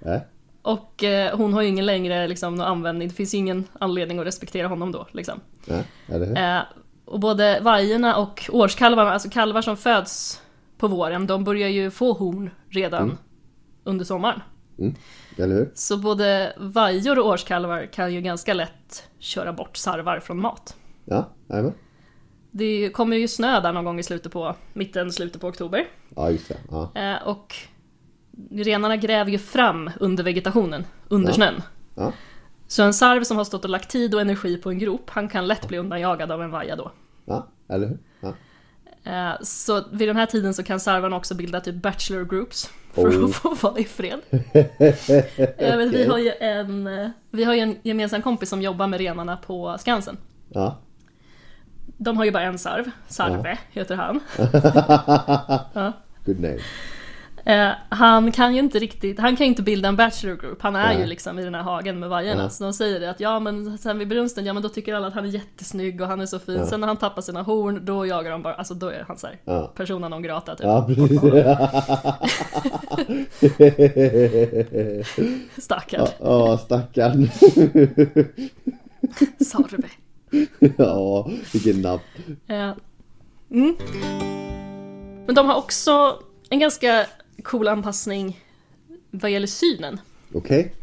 Och 0.62 1.04
eh, 1.04 1.38
hon 1.38 1.54
har 1.54 1.62
ju 1.62 1.68
ingen 1.68 1.86
längre 1.86 2.28
liksom, 2.28 2.56
någon 2.56 2.68
användning, 2.68 3.08
det 3.08 3.14
finns 3.14 3.34
ju 3.34 3.38
ingen 3.38 3.68
anledning 3.80 4.20
att 4.20 4.26
respektera 4.26 4.68
honom 4.68 4.92
då. 4.92 5.08
Liksom. 5.12 5.40
Ja? 5.66 6.16
Eh, 6.36 6.62
och 7.06 7.20
både 7.20 7.60
vajorna 7.62 8.16
och 8.18 8.50
årskalvarna, 8.52 9.12
alltså 9.12 9.30
kalvar 9.30 9.62
som 9.62 9.78
föds 9.78 10.42
på 10.78 10.88
våren, 10.88 11.28
de 11.28 11.44
börjar 11.44 11.70
ju 11.70 11.92
få 11.92 12.14
horn 12.14 12.50
redan 12.70 13.04
Mm. 13.04 13.18
under 13.84 14.06
sommaren. 14.06 14.42
Eller 15.38 15.56
hur? 15.56 15.72
Så 15.74 15.98
både 15.98 16.54
vajor 16.58 17.20
och 17.20 17.26
årskalvar 17.28 17.86
kan 17.94 18.14
ju 18.14 18.22
ganska 18.22 18.54
lätt 18.54 19.04
köra 19.20 19.54
bort 19.54 19.78
sarvar 19.78 20.20
från 20.20 20.42
mat. 20.42 20.76
Ja, 21.06 21.30
jajamän. 21.50 21.74
det 22.52 22.90
kommer 22.90 23.18
ju 23.18 23.28
snö 23.28 23.60
där 23.60 23.74
någon 23.74 23.86
gång 23.86 24.00
i 24.00 24.04
slutet 24.04 24.32
på, 24.32 24.56
mitten, 24.74 25.12
slutet 25.12 25.42
på 25.42 25.48
oktober. 25.48 25.88
Ja, 26.16 26.32
just 26.32 26.48
det. 26.50 26.58
Ja. 26.72 26.92
Eh, 26.96 27.28
och 27.28 27.56
renarna 28.52 28.98
gräver 28.98 29.32
ju 29.32 29.38
fram 29.38 29.92
under 30.00 30.24
vegetationen, 30.24 30.86
under 31.08 31.30
Ja. 31.30 31.34
snön. 31.36 31.62
Ja. 31.96 32.12
Så 32.68 32.84
en 32.84 32.94
sarv 32.94 33.24
som 33.24 33.38
har 33.38 33.44
stått 33.44 33.64
och 33.64 33.70
lagt 33.70 33.90
tid 33.90 34.16
och 34.16 34.22
energi 34.22 34.58
på 34.58 34.70
en 34.70 34.80
grop, 34.80 35.10
han 35.10 35.30
kan 35.30 35.48
lätt 35.48 35.68
bli 35.68 35.78
undanjagad 35.78 36.32
av 36.32 36.42
en 36.44 36.52
vaja 36.52 36.76
då. 36.76 36.92
ja, 37.26 37.48
eller 37.70 37.88
hur? 37.88 37.98
Ja. 38.20 38.34
Eh, 39.04 39.34
Så 39.42 39.84
vid 39.92 40.08
den 40.10 40.16
här 40.18 40.26
tiden 40.26 40.54
så 40.54 40.64
kan 40.64 40.80
sarvarna 40.80 41.16
också 41.16 41.36
bilda 41.36 41.62
typ 41.62 41.76
bachelor 41.76 42.26
groups 42.26 42.70
för 42.94 43.08
Oh. 43.08 43.26
att 43.26 43.36
få 43.36 43.56
vara 43.56 43.80
i 43.80 43.84
fred. 43.86 44.20
Jag 45.58 45.78
vet, 45.78 45.94
vi, 45.94 46.08
har 46.08 46.18
ju 46.18 46.32
en, 46.40 46.88
eh, 46.88 47.10
vi 47.32 47.44
har 47.44 47.54
en 47.56 47.76
gemensam 47.84 48.22
kompis 48.22 48.50
som 48.50 48.62
jobbar 48.62 48.88
med 48.88 49.00
renarna 49.00 49.38
på 49.38 49.76
Skansen. 49.80 50.18
Ja. 50.50 50.78
De 51.98 52.18
har 52.18 52.26
ju 52.26 52.32
bara 52.32 52.44
en 52.44 52.58
sarv, 52.60 52.92
Sarve 53.08 53.58
heter 53.72 53.96
han. 53.96 54.20
Ja. 55.74 55.94
Good 56.26 56.40
name. 56.40 56.60
Eh, 57.50 57.72
han 57.90 58.32
kan 58.32 58.54
ju 58.54 58.60
inte 58.60 58.80
riktigt, 58.80 59.20
han 59.20 59.36
kan 59.36 59.46
ju 59.46 59.50
inte 59.50 59.62
bilda 59.62 59.90
en 59.90 59.96
bachelor 59.96 60.36
group, 60.36 60.62
han 60.62 60.76
är 60.76 60.88
Nej. 60.88 61.00
ju 61.00 61.06
liksom 61.06 61.40
i 61.40 61.44
den 61.44 61.56
här 61.56 61.62
hagen 61.62 62.00
med 62.00 62.10
vajerna. 62.10 62.44
Ja. 62.44 62.50
Så 62.50 62.64
de 62.64 62.74
säger 62.74 63.00
det 63.00 63.10
att 63.10 63.20
ja 63.20 63.40
men 63.40 63.78
sen 63.78 64.00
vid 64.00 64.08
brunsten, 64.08 64.46
ja 64.46 64.54
men 64.54 64.64
då 64.64 64.70
tycker 64.70 64.94
alla 64.94 65.08
att 65.08 65.14
han 65.14 65.26
är 65.26 65.30
jättesnygg 65.30 66.02
och 66.02 66.08
han 66.08 66.22
är 66.22 66.26
så 66.26 66.40
fin. 66.40 66.66
Sen 66.66 66.80
när 66.80 66.88
han 66.88 66.98
tappar 66.98 67.22
sina 67.22 67.42
horn, 67.42 67.86
då 67.86 68.06
jagar 68.06 68.32
de 68.32 68.42
bara, 68.42 68.54
alltså 68.54 68.74
då 68.74 68.88
är 68.88 69.06
han 69.08 69.18
såhär, 69.18 69.36
Ja. 69.46 69.72
persona 69.76 70.10
non 70.10 70.22
grata 70.22 70.56
typ. 70.56 70.66
Ja, 70.66 70.86
precis. 70.88 71.22
Stackare, 75.64 76.08
Ja, 76.20 76.58
stackarn. 76.58 77.30
Sarve. 79.46 79.88
Ja, 80.78 81.30
vilken 81.54 81.82
napp. 81.82 82.02
Eh, 82.48 82.72
mm. 83.52 83.76
Men 85.26 85.36
de 85.36 85.48
har 85.48 85.56
också 85.56 86.20
en 86.50 86.60
ganska 86.60 87.06
cool 87.44 87.68
anpassning 87.68 88.40
vad 89.12 89.32
gäller 89.32 89.48
synen. 89.48 90.02
Okej. 90.34 90.74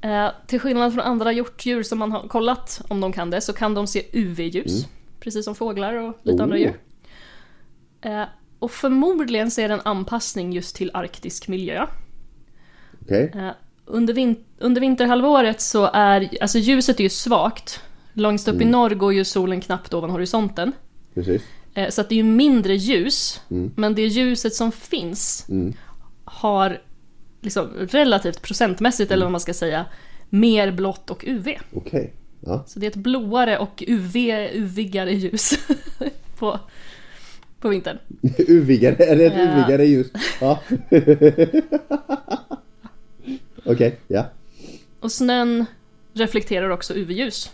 Eh, 0.00 0.28
till 0.46 0.60
skillnad 0.60 0.92
från 0.94 1.04
andra 1.04 1.32
hjortdjur 1.32 1.82
som 1.82 1.98
man 1.98 2.12
har 2.12 2.28
kollat 2.28 2.80
om 2.88 3.00
de 3.00 3.12
kan 3.12 3.30
det 3.30 3.40
så 3.40 3.52
kan 3.52 3.74
de 3.74 3.86
se 3.86 4.02
UV-ljus. 4.12 4.86
Precis 5.20 5.44
som 5.44 5.54
fåglar 5.54 5.94
och 5.94 6.18
lite 6.22 6.36
Oh. 6.38 6.42
andra 6.42 6.58
djur. 6.58 6.80
Eh, 8.00 8.22
och 8.58 8.70
förmodligen 8.70 9.50
så 9.50 9.60
är 9.60 9.68
det 9.68 9.74
en 9.74 9.80
anpassning 9.84 10.52
just 10.52 10.76
till 10.76 10.90
arktisk 10.94 11.48
miljö. 11.48 11.86
Okej. 13.02 13.32
Eh, 13.34 13.50
under, 13.84 14.14
vin- 14.14 14.44
under 14.58 14.80
vinterhalvåret 14.80 15.60
så 15.60 15.90
är, 15.92 16.28
alltså 16.40 16.58
ljuset 16.58 16.98
är 17.00 17.04
ju 17.04 17.10
svagt. 17.10 17.80
Långt 18.12 18.48
upp 18.48 18.60
i 18.60 18.64
norr 18.64 18.90
går 18.90 19.12
ju 19.14 19.24
solen 19.24 19.60
knappt 19.60 19.94
ovan 19.94 20.10
horisonten. 20.10 20.72
Precis. 21.14 21.42
Eh, 21.76 21.88
Så 21.90 22.00
att 22.00 22.08
det 22.08 22.14
är 22.14 22.16
ju 22.16 22.22
mindre 22.22 22.76
ljus, 22.76 23.40
Mm. 23.50 23.70
men 23.76 23.94
det 23.94 24.02
ljuset 24.06 24.54
som 24.54 24.72
finns 24.72 25.46
Mm. 25.48 25.72
har 26.24 26.80
liksom 27.40 27.68
relativt 27.90 28.42
procentmässigt, 28.42 29.10
eller 29.12 29.24
vad 29.24 29.32
man 29.32 29.40
ska 29.40 29.54
säga, 29.54 29.86
mer 30.30 30.70
blått 30.72 31.10
och 31.10 31.24
UV. 31.26 31.48
Okej. 31.72 32.12
Ja. 32.40 32.64
Så 32.66 32.78
det 32.78 32.86
är 32.86 32.90
ett 32.90 32.96
blåare 32.96 33.58
och 33.58 33.84
UV, 33.86 34.16
UVigare 34.54 35.12
ljus 35.14 35.50
på, 36.38 36.60
på 37.60 37.68
vintern. 37.68 37.98
Uvigare, 38.38 39.04
är 39.04 39.16
det 39.16 39.24
ett 39.26 39.32
Ja. 39.36 39.42
uvigare 39.52 39.86
ljus? 39.86 40.06
Ja. 40.40 40.60
Okej, 43.64 43.98
ja. 44.08 44.26
Och 45.00 45.12
snön 45.12 45.64
reflekterar 46.12 46.70
också 46.70 46.94
UV-ljus 46.94 47.50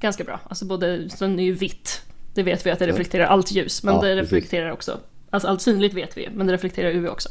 ganska 0.00 0.24
bra. 0.24 0.40
Alltså 0.48 0.64
både, 0.64 1.10
snön 1.10 1.38
är 1.38 1.44
ju 1.44 1.52
vitt, 1.52 2.02
det 2.34 2.42
vet 2.42 2.66
vi 2.66 2.70
att 2.70 2.78
det 2.78 2.86
reflekterar 2.86 3.26
allt 3.26 3.52
ljus, 3.52 3.82
men 3.82 3.94
Ja, 3.94 4.00
det 4.00 4.14
precis. 4.16 4.32
reflekterar 4.32 4.70
också, 4.70 4.98
alltså 5.30 5.48
allt 5.48 5.60
synligt 5.62 5.94
vet 5.94 6.16
vi, 6.16 6.28
men 6.34 6.46
det 6.46 6.52
reflekterar 6.52 6.90
UV 6.90 7.06
också. 7.06 7.28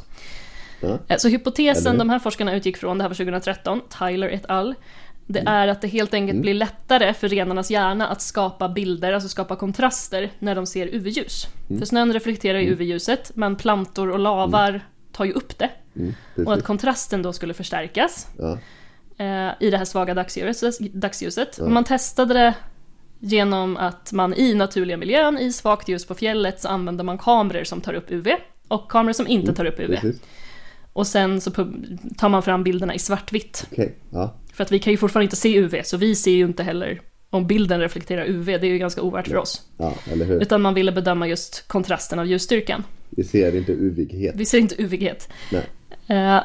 Ja. 0.82 1.00
Eh, 1.08 1.18
Så 1.18 1.28
hypotesen 1.28 1.98
de 1.98 2.10
här 2.10 2.20
forskarna 2.20 2.56
utgick 2.56 2.78
från, 2.78 2.98
det 2.98 3.04
här 3.04 3.10
var 3.10 3.16
2013, 3.16 3.82
Tyler 4.00 4.30
et 4.30 4.46
al. 4.50 4.76
Det 5.28 5.40
Mm. 5.40 5.54
är 5.54 5.68
att 5.68 5.82
det 5.82 5.88
helt 5.88 6.14
enkelt 6.14 6.42
blir 6.42 6.54
lättare 6.54 7.14
för 7.14 7.30
renarnas 7.30 7.72
hjärna 7.72 8.08
att 8.08 8.22
skapa 8.22 8.70
bilder, 8.70 9.14
alltså 9.14 9.30
skapa 9.30 9.56
kontraster, 9.56 10.32
när 10.40 10.56
de 10.56 10.66
ser 10.66 10.88
UV-ljus. 10.88 11.48
Mm. 11.70 11.80
För 11.80 11.86
snön 11.86 12.14
reflekterar 12.14 12.60
ju 12.60 12.68
UV-ljuset, 12.74 13.32
men 13.36 13.56
plantor 13.56 14.12
och 14.12 14.20
lavar 14.20 14.82
tar 15.12 15.26
ju 15.26 15.32
upp 15.32 15.58
det. 15.58 15.70
Mm, 15.96 16.16
Och 16.36 16.42
att 16.42 16.46
precis. 16.48 16.64
kontrasten 16.66 17.22
då 17.22 17.34
skulle 17.34 17.54
förstärkas 17.54 18.28
Ja. 18.38 18.58
eh, 19.26 19.52
i 19.60 19.70
det 19.70 19.78
här 19.78 19.86
svaga 19.86 20.14
dagsljuset. 20.14 20.80
dagsljuset. 20.94 21.60
Man 21.60 21.84
testade 21.84 22.34
det 22.34 22.54
genom 23.22 23.78
att 23.78 24.14
man 24.14 24.34
i 24.34 24.54
naturliga 24.54 24.98
miljön, 24.98 25.38
i 25.38 25.52
svagt 25.52 25.90
ljus 25.90 26.06
på 26.06 26.16
fjället, 26.16 26.62
så 26.62 26.68
använder 26.68 27.04
man 27.04 27.18
kameror 27.18 27.64
som 27.64 27.82
tar 27.82 27.94
upp 27.94 28.12
UV 28.12 28.28
och 28.68 28.92
kameror 28.92 29.14
som 29.14 29.28
inte 29.28 29.54
tar 29.54 29.66
upp 29.66 29.80
UV. 29.80 29.88
Precis. 29.88 30.22
Och 30.94 31.08
sen 31.08 31.42
så 31.42 31.52
tar 32.18 32.30
man 32.30 32.44
fram 32.44 32.64
bilderna 32.64 32.96
i 32.96 33.00
svartvitt. 33.00 33.68
Okej, 33.72 33.96
ja. 34.10 34.36
För 34.54 34.64
att 34.64 34.72
vi 34.72 34.80
kan 34.80 34.94
ju 34.94 34.98
fortfarande 34.98 35.24
inte 35.24 35.36
se 35.36 35.60
UV, 35.60 35.76
så 35.84 35.98
vi 35.98 36.16
ser 36.16 36.32
ju 36.32 36.46
inte 36.46 36.64
heller 36.64 37.02
om 37.30 37.48
bilden 37.48 37.80
reflekterar 37.80 38.26
UV, 38.26 38.46
det 38.46 38.54
är 38.54 38.72
ju 38.72 38.78
ganska 38.78 39.02
ovärt 39.02 39.28
för 39.28 39.38
oss. 39.38 39.62
Ja? 39.78 39.94
Utan 40.42 40.62
man 40.62 40.74
ville 40.74 40.92
bedöma 40.92 41.28
just 41.28 41.68
kontrasten 41.68 42.20
av 42.20 42.26
ljusstyrkan. 42.26 42.84
Vi 43.10 43.24
ser 43.24 43.56
inte 43.56 43.72
uvighet. 43.72 44.36
Vi 44.38 44.46
ser 44.46 44.58
inte 44.58 44.76
UV-het. 44.84 45.30
Nej. 45.52 45.64
Eh, 46.08 46.42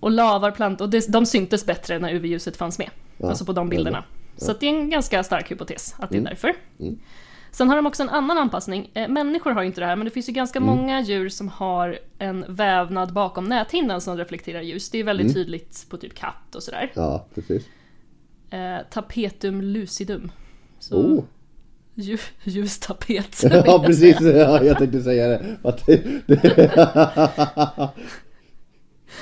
och 0.00 0.10
lavar, 0.10 0.50
plantor, 0.50 0.84
och 0.84 0.90
det, 0.90 1.12
de 1.12 1.26
syntes 1.26 1.66
bättre 1.66 1.98
när 1.98 2.14
UV-ljuset 2.14 2.56
fanns 2.56 2.78
med. 2.78 2.90
Ja, 3.16 3.28
Alltså 3.28 3.44
på 3.44 3.52
de 3.52 3.68
bilderna. 3.68 4.04
Så 4.38 4.52
det 4.60 4.66
är 4.66 4.70
en 4.70 4.90
ganska 4.90 5.22
stark 5.24 5.50
hypotes 5.50 5.94
att 5.98 6.10
det 6.10 6.16
är 6.16 6.20
Mm. 6.20 6.30
därför. 6.30 6.54
Sen 7.50 7.68
har 7.68 7.76
de 7.76 7.86
också 7.86 8.02
en 8.02 8.08
annan 8.08 8.38
anpassning. 8.38 8.90
Eh, 8.94 9.08
människor 9.08 9.50
har 9.50 9.62
ju 9.62 9.66
inte 9.66 9.80
det 9.80 9.86
här, 9.86 9.96
men 9.96 10.04
det 10.04 10.10
finns 10.10 10.28
ju 10.28 10.32
ganska 10.32 10.58
Mm. 10.58 10.76
många 10.76 11.00
djur 11.00 11.28
som 11.28 11.48
har 11.48 11.98
en 12.18 12.44
vävnad 12.48 13.12
bakom 13.12 13.44
näthinnan 13.44 14.00
som 14.00 14.16
reflekterar 14.16 14.60
ljus. 14.60 14.90
Det 14.90 14.98
är 14.98 15.04
väldigt 15.04 15.24
Mm. 15.24 15.34
tydligt 15.34 15.86
på 15.88 15.96
typ 15.96 16.14
katt 16.14 16.54
och 16.54 16.62
sådär. 16.62 16.92
Ja, 16.94 17.26
precis. 17.34 17.62
Eh, 18.50 18.76
tapetum 18.90 19.62
lucidum. 19.62 20.32
Så 20.78 20.96
Oh. 20.96 21.24
lju, 21.94 22.18
ljustapet. 22.44 23.44
vill 23.44 23.62
Ja, 23.66 23.82
precis. 23.86 24.20
Ja, 24.20 24.62
jag 24.64 24.78
tänkte 24.78 25.02
säga 25.02 25.28
det. 25.28 25.56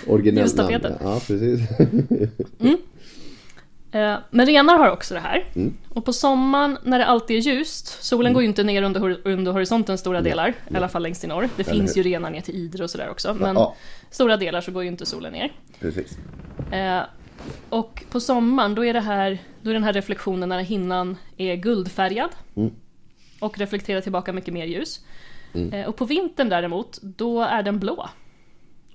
Originellt 0.06 0.56
namn. 0.56 0.80
Ja, 1.02 1.20
precis. 1.26 1.60
Eh, 1.80 1.88
Men 4.30 4.47
renar 4.47 4.78
har 4.78 4.90
också 4.90 5.14
det 5.14 5.20
här. 5.20 5.44
Mm. 5.55 5.76
Och 5.88 6.05
på 6.05 6.12
sommaren 6.12 6.78
när 6.82 6.99
det 6.99 7.07
alltid 7.07 7.36
är 7.36 7.40
ljust, 7.40 8.03
solen 8.05 8.32
går 8.32 8.42
ju 8.42 8.49
inte 8.49 8.62
ner 8.64 8.82
under, 8.82 9.20
under 9.28 9.53
horisonten 9.53 9.99
stora 9.99 10.20
delar, 10.20 10.49
i 10.70 10.76
alla 10.76 10.88
fall 10.88 11.03
längst 11.03 11.24
i 11.24 11.26
norr. 11.26 11.49
Det 11.57 11.62
Eller 11.68 11.78
finns 11.78 11.97
hur? 11.97 12.03
ju 12.03 12.11
renar 12.11 12.30
ner 12.30 12.40
till 12.40 12.55
Idre 12.55 12.84
och 12.84 12.90
sådär 12.90 13.09
också, 13.11 13.34
men 13.34 13.55
Ja, 13.57 13.74
stora 14.11 14.36
delar 14.36 14.61
så 14.61 14.72
går 14.72 14.82
ju 14.82 14.88
inte 14.88 15.07
solen 15.07 15.32
ner. 15.32 15.53
precis. 15.80 16.18
Eh, 16.72 17.01
och 17.68 18.05
på 18.11 18.20
sommaren 18.20 18.74
då 18.74 18.84
är, 18.84 18.92
det 18.94 19.01
här, 19.01 19.38
då 19.62 19.70
är 19.70 19.74
den 19.74 19.84
här 19.84 19.92
reflektionen 19.92 20.49
när 20.49 20.61
hinnan 20.62 21.16
är 21.36 21.55
guldfärgad 21.57 22.30
Mm. 22.57 22.70
och 23.40 23.59
reflekterar 23.59 24.01
tillbaka 24.01 24.32
mycket 24.32 24.55
mer 24.55 24.66
ljus. 24.66 25.01
Mm. 25.55 25.72
Eh, 25.72 25.86
och 25.88 25.97
på 25.97 26.05
vintern 26.05 26.49
däremot, 26.49 26.99
då 27.03 27.42
är 27.42 27.62
den 27.62 27.78
blå. 27.78 28.09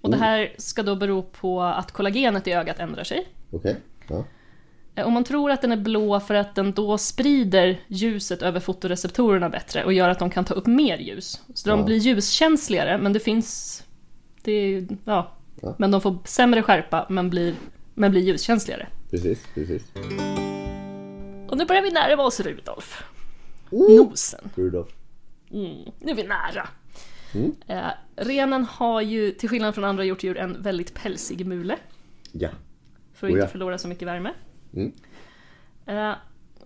Och 0.02 0.10
det 0.12 0.18
Oh. 0.18 0.22
här 0.22 0.54
ska 0.58 0.84
då 0.84 0.96
bero 0.96 1.22
på 1.22 1.62
att 1.62 1.92
kollagenet 1.92 2.48
i 2.48 2.52
ögat 2.54 2.80
ändrar 2.80 3.04
sig. 3.04 3.28
Okej. 3.52 3.76
Ja. 4.08 4.24
Eh, 4.96 5.06
Och 5.06 5.12
man 5.12 5.24
tror 5.24 5.52
att 5.52 5.62
den 5.62 5.72
är 5.72 5.78
blå 5.78 6.20
för 6.20 6.34
att 6.36 6.56
den 6.56 6.72
då 6.72 6.98
sprider 6.98 7.80
ljuset 7.88 8.42
över 8.42 8.60
fotoreceptorerna 8.60 9.50
bättre 9.50 9.84
och 9.86 9.94
gör 9.94 10.10
att 10.10 10.20
de 10.20 10.30
kan 10.30 10.46
ta 10.46 10.54
upp 10.54 10.68
mer 10.68 10.98
ljus. 10.98 11.42
Så 11.54 11.70
de 11.70 11.80
Ja. 11.80 11.86
blir 11.86 11.98
ljuskänsligare, 11.98 12.98
men 12.98 13.14
det 13.14 13.20
finns... 13.20 13.84
Det 14.44 14.52
är, 14.52 14.88
ja. 15.06 15.32
Ja. 15.62 15.76
Men 15.80 15.92
de 15.92 16.02
får 16.02 16.18
sämre 16.26 16.62
skärpa, 16.64 17.06
men 17.10 17.30
blir, 17.30 17.54
men 17.94 18.12
blir 18.12 18.22
ljuskänsligare. 18.22 18.88
Precis, 19.12 19.44
precis. 19.54 19.84
Och 21.50 21.58
nu 21.58 21.66
börjar 21.66 21.82
vi 21.82 21.92
närma 21.92 22.24
oss 22.24 22.40
Rudolf. 22.40 23.04
Oh! 23.70 23.96
Nosen. 24.06 24.50
Rudolf. 24.56 24.88
Mm, 25.52 25.76
nu 26.00 26.12
är 26.12 26.16
vi 26.16 26.24
nära. 26.24 26.68
Mm. 27.34 27.56
Eh, 27.68 27.92
renen 28.16 28.64
har 28.66 29.02
ju, 29.02 29.32
till 29.32 29.50
skillnad 29.50 29.76
från 29.76 29.84
andra 29.84 30.04
hjortdjur, 30.06 30.38
en 30.38 30.62
väldigt 30.62 30.94
pälsig 30.94 31.46
mule. 31.46 31.78
Ja. 32.32 32.50
För 33.14 33.28
att 33.28 33.32
Oh 33.34 33.38
ja. 33.38 33.44
inte 33.44 33.52
förlora 33.52 33.78
så 33.78 33.88
mycket 33.88 34.08
värme. 34.08 34.34
Mm. 34.76 34.92
Eh, 35.86 36.14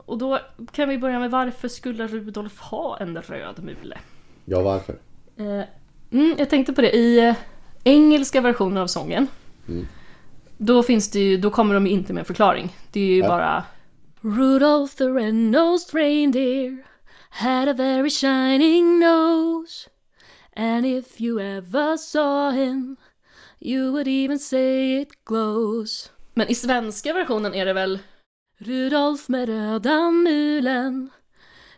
och 0.05 0.17
då 0.17 0.39
kan 0.71 0.89
vi 0.89 0.97
börja 0.97 1.19
med 1.19 1.31
varför 1.31 1.67
skulle 1.67 2.07
Rudolf 2.07 2.59
ha 2.59 2.97
en 2.97 3.21
röd 3.21 3.63
mule? 3.63 3.97
Ja, 4.45 4.61
varför? 4.61 4.95
Eh, 5.37 5.63
mm, 6.11 6.35
jag 6.37 6.49
tänkte 6.49 6.73
på 6.73 6.81
det, 6.81 6.95
i 6.95 7.19
eh, 7.27 7.35
engelska 7.83 8.41
versioner 8.41 8.81
av 8.81 8.87
sången 8.87 9.27
Mm. 9.67 9.87
då, 10.57 10.83
finns 10.83 11.11
det 11.11 11.19
ju, 11.19 11.37
då 11.37 11.49
kommer 11.49 11.73
de 11.73 11.87
inte 11.87 12.13
med 12.13 12.19
en 12.21 12.25
förklaring. 12.25 12.75
Det 12.91 12.99
är 12.99 13.05
ju 13.05 13.17
Ja. 13.17 13.27
bara 13.27 13.63
Rudolph 14.21 14.95
the 14.95 15.03
red-nosed 15.03 15.93
reindeer 15.95 16.83
had 17.29 17.69
a 17.69 17.73
very 17.73 18.09
shining 18.09 18.99
nose 18.99 19.89
And 20.55 20.85
if 20.85 21.21
you 21.21 21.41
ever 21.41 21.97
saw 21.97 22.57
him 22.57 22.95
you 23.59 23.91
would 23.91 24.07
even 24.07 24.39
say 24.39 25.01
it 25.01 25.09
glows 25.25 26.11
Men 26.37 26.47
i 26.51 26.55
svenska 26.55 27.13
versionen 27.13 27.53
är 27.53 27.65
det 27.65 27.73
väl 27.73 27.99
Rudolf 28.57 29.29
med 29.29 29.49
röda 29.49 30.11
mulen 30.11 31.09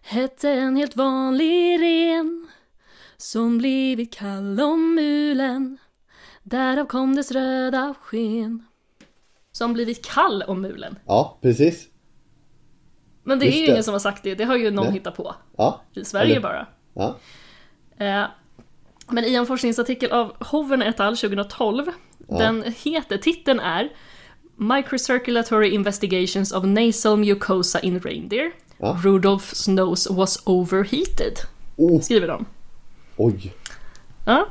hette 0.02 0.50
en 0.50 0.76
helt 0.76 0.96
vanlig 0.96 1.82
ren 1.82 2.48
som 3.18 3.58
blivit 3.58 4.16
kall 4.16 4.60
om 4.62 4.96
mulen 4.96 5.78
Därav 6.44 6.86
kom 6.86 7.16
dess 7.16 7.32
röda 7.32 7.94
sken 8.02 8.66
Som 9.52 9.74
blivit 9.74 10.06
kall 10.06 10.44
om 10.48 10.62
mulen 10.62 11.00
Ja, 11.06 11.38
precis. 11.42 11.88
Men 13.24 13.40
det 13.40 13.46
är 13.46 13.48
Just 13.48 13.58
ju 13.58 13.66
det. 13.66 13.72
ingen 13.72 13.84
som 13.84 13.94
har 13.94 14.00
sagt 14.00 14.24
det, 14.24 14.36
det 14.36 14.44
har 14.44 14.56
ju 14.56 14.72
någon 14.72 14.86
Nej. 14.86 14.94
hittat 14.94 15.16
på 15.16 15.36
Ja. 15.58 15.82
I 15.94 16.06
Sverige 16.06 16.32
Eller- 16.32 16.42
bara 16.42 16.68
Ja. 16.94 17.18
Eh, 18.06 18.26
Men 19.10 19.24
i 19.26 19.34
en 19.36 19.46
forskningsartikel 19.46 20.12
av 20.12 20.44
Hoven 20.44 20.82
et 20.82 21.00
al 21.00 21.18
2012 21.18 21.86
Den 22.18 22.64
heter, 22.84 23.18
titeln 23.18 23.60
är 23.60 23.90
Microcirculatory 24.58 25.72
Investigations 25.72 26.52
of 26.52 26.64
Nasal 26.64 27.18
Mucosa 27.18 27.80
in 27.80 28.00
Reindeer 28.00 28.52
Ja. 28.80 29.00
Rudolph's 29.04 29.68
nose 29.70 30.14
was 30.14 30.42
overheated 30.46 31.40
Oh, 31.76 32.02
Skriver 32.02 32.28
de 32.28 32.46
oj. 33.18 33.54
Ja, 34.26 34.48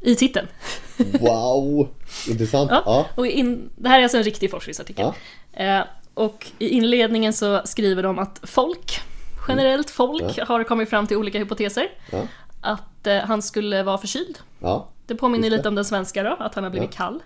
i 0.00 0.14
titeln. 0.14 0.46
Wow. 1.20 1.88
Intressant. 2.28 2.70
Ja. 2.70 2.82
Ja. 2.86 3.06
Och 3.14 3.26
in, 3.26 3.70
det 3.76 3.88
här 3.88 3.98
är 3.98 4.02
alltså 4.02 4.18
en 4.18 4.22
riktig 4.24 4.50
forskningsartikel. 4.50 5.12
Eh, 5.52 5.80
och 6.14 6.46
i 6.58 6.68
inledningen 6.68 7.32
så 7.32 7.60
skriver 7.64 8.02
de 8.02 8.18
att 8.18 8.40
folk, 8.42 9.00
generellt 9.48 9.90
folk, 9.90 10.38
har 10.38 10.64
kommit 10.64 10.90
fram 10.90 11.06
till 11.06 11.16
olika 11.16 11.38
hypoteser. 11.38 11.88
Ja. 12.10 12.22
Att 12.60 13.06
eh, 13.06 13.16
han 13.18 13.42
skulle 13.42 13.82
vara 13.82 13.98
förkyld. 13.98 14.38
Ja. 14.60 14.88
Det 15.06 15.14
påminner 15.14 15.50
lite 15.50 15.68
om 15.68 15.74
den 15.74 15.84
svenska 15.84 16.22
då, 16.22 16.36
att 16.38 16.54
han 16.54 16.64
har 16.64 16.70
blivit 16.70 16.92
kall. 16.94 17.22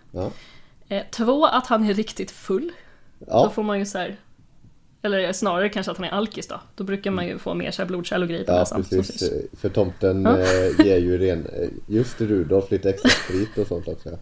Ja. 0.93 0.99
Eh, 0.99 1.03
två, 1.11 1.47
att 1.47 1.67
han 1.67 1.85
är 1.91 1.95
riktigt 1.95 2.31
full. 2.31 2.73
Då 3.19 3.27
Ja. 3.29 3.51
får 3.51 3.63
man 3.63 3.79
ju 3.79 3.87
så 3.87 3.99
här, 3.99 4.17
eller 5.03 5.33
snarare 5.33 5.69
kanske 5.69 5.93
att 5.93 5.99
han 5.99 6.07
är 6.07 6.11
alkis 6.11 6.47
då. 6.49 6.61
Då 6.75 6.85
brukar 6.85 7.11
man 7.11 7.27
ju 7.27 7.39
få 7.39 7.55
mer 7.55 7.71
så 7.71 7.83
här 7.83 7.87
blodkärl 7.87 8.23
och 8.23 8.29
grejer 8.29 8.45
på 8.45 8.53
Ja, 8.53 8.59
näsan. 8.59 8.85
precis. 8.85 9.31
För 9.61 9.69
tomten 9.69 10.27
eh, 10.27 10.87
ger 10.87 10.99
ju 10.99 11.19
ren, 11.19 11.47
eh, 11.47 11.69
just 11.87 12.21
Rudolf 12.21 12.71
lite 12.71 12.91
extra 12.91 13.11
sprit 13.11 13.59
och 13.59 13.67
sånt 13.67 13.89
också. 13.89 14.09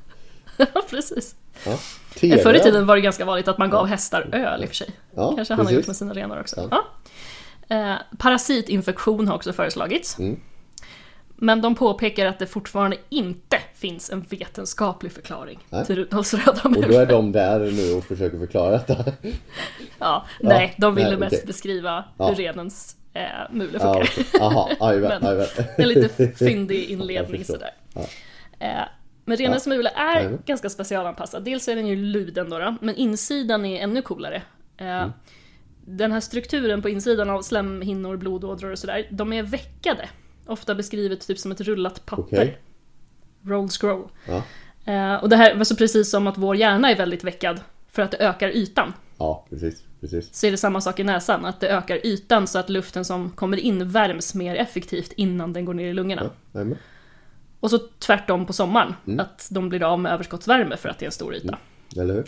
Ja, 0.75 0.83
precis. 0.91 1.35
Ja. 1.67 1.79
TV. 2.15 2.39
Förr 2.43 2.55
i 2.55 2.61
tiden 2.61 2.87
var 2.87 2.95
det 2.97 3.01
ganska 3.03 3.25
vanligt 3.25 3.49
att 3.49 3.59
man 3.59 3.71
gav 3.71 3.87
hästar 3.87 4.29
öl 4.33 4.63
i 4.63 4.65
och 4.65 4.69
för 4.69 4.77
sig. 4.77 4.91
Ja, 5.15 5.33
Kanske 5.37 5.55
han 5.55 5.67
har 5.67 5.73
gjort 5.73 5.87
med 5.87 5.97
sina 5.97 6.15
renar 6.15 6.41
också. 6.41 6.69
Ja. 6.71 6.85
Eh, 7.77 7.95
parasitinfektion 8.19 9.29
har 9.29 9.35
också 9.35 9.53
föreslagits. 9.53 10.19
Mm. 10.19 10.41
Men 11.43 11.61
de 11.63 11.75
påpekar 11.75 12.27
att 12.27 12.39
det 12.39 12.47
fortfarande 12.47 12.97
inte 13.09 13.57
finns 13.75 14.11
en 14.11 14.21
vetenskaplig 14.21 15.13
förklaring 15.13 15.59
Nej. 15.71 15.85
till 15.87 15.97
Rudolfs 15.97 16.35
röda 16.35 16.61
Och 16.65 16.89
då 16.89 16.99
är 16.99 17.07
de 17.07 17.33
där 17.33 17.59
nu 17.61 17.93
och 17.99 18.05
försöker 18.05 18.39
förklara 18.39 18.71
detta. 18.71 19.05
Ja, 19.99 20.27
nej, 20.41 20.75
de 20.79 20.95
ville 20.95 21.09
nej, 21.11 21.19
mest 21.19 21.35
okej. 21.35 21.47
beskriva 21.47 22.05
Ja. 22.19 22.29
hur 22.29 22.35
renens 22.35 22.97
eh, 23.15 23.23
mule 23.51 23.79
Ja, 23.81 23.95
funkar. 24.05 24.39
Jaha, 24.41 24.69
jajamän, 24.81 25.23
Men-. 25.23 25.47
En 25.77 25.89
lite 25.89 26.29
fyndig 26.39 26.85
inledning 26.91 27.45
sådär. 27.45 27.71
Ja. 27.95 28.01
Eh, 28.59 28.85
men 29.25 29.37
renens 29.37 29.67
mule 29.67 29.91
är 29.97 30.17
Jajamän. 30.17 30.43
ganska 30.47 30.71
specialanpassad. 30.71 31.45
Dels 31.45 31.69
är 31.69 31.77
den 31.77 31.87
ju 31.87 31.97
luden 31.97 32.51
då, 32.51 32.59
då 32.59 32.77
men 32.81 32.95
insidan 32.97 33.65
är 33.65 33.83
ännu 33.83 34.03
coolare. 34.03 34.43
Eh, 34.77 34.87
Mm. 34.87 35.11
Den 35.87 36.13
här 36.13 36.21
strukturen 36.21 36.83
på 36.83 36.89
insidan 36.89 37.31
av 37.31 37.43
slemhinnor, 37.43 38.17
blodådror 38.17 38.71
och 38.73 38.79
sådär, 38.79 39.07
de 39.11 39.33
är 39.33 39.43
veckade. 39.43 40.09
Ofta 40.51 40.75
beskrivet 40.75 41.27
typ 41.27 41.39
som 41.39 41.53
ett 41.53 41.61
rullat 41.61 42.07
papper. 42.07 42.23
Okej. 42.23 42.59
Rolled 43.45 43.71
scroll. 43.73 44.09
Ja. 44.29 44.43
Eh, 44.93 45.15
och 45.15 45.29
det 45.29 45.37
här 45.37 45.55
var 45.55 45.65
så 45.65 45.77
precis 45.77 46.11
som 46.11 46.27
att 46.27 46.39
vår 46.39 46.57
hjärna 46.57 46.91
är 46.91 46.97
väldigt 46.97 47.25
veckad 47.25 47.61
för 47.89 48.03
att 48.03 48.11
det 48.11 48.17
ökar 48.17 48.49
ytan. 48.49 48.93
ja, 49.19 49.47
precis, 49.51 49.83
precis. 50.01 50.35
Så 50.35 50.47
är 50.47 50.51
det 50.51 50.57
samma 50.57 50.81
sak 50.81 50.99
i 51.01 51.05
näsan, 51.05 51.45
att 51.45 51.61
det 51.61 51.69
ökar 51.69 52.07
ytan 52.07 52.47
så 52.47 52.59
att 52.59 52.71
luften 52.71 53.05
som 53.05 53.31
kommer 53.31 53.57
in 53.57 53.91
värms 53.91 54.35
mer 54.35 54.55
effektivt 54.57 55.13
innan 55.13 55.53
den 55.53 55.65
går 55.65 55.75
ner 55.75 55.89
i 55.89 55.93
lungorna. 55.93 56.31
Ja. 56.53 56.61
Och 57.61 57.71
så 57.71 57.79
tvärtom 57.99 58.47
på 58.47 58.53
sommaren, 58.53 58.95
Mm. 59.07 59.21
att 59.21 59.49
de 59.51 59.69
blir 59.69 59.83
av 59.83 60.01
med 60.01 60.13
överskottsvärme 60.13 60.77
för 60.77 60.89
att 60.89 60.99
det 60.99 61.05
är 61.05 61.07
en 61.07 61.13
stor 61.13 61.35
yta. 61.35 61.59
Eller 61.97 62.15
hur? 62.15 62.25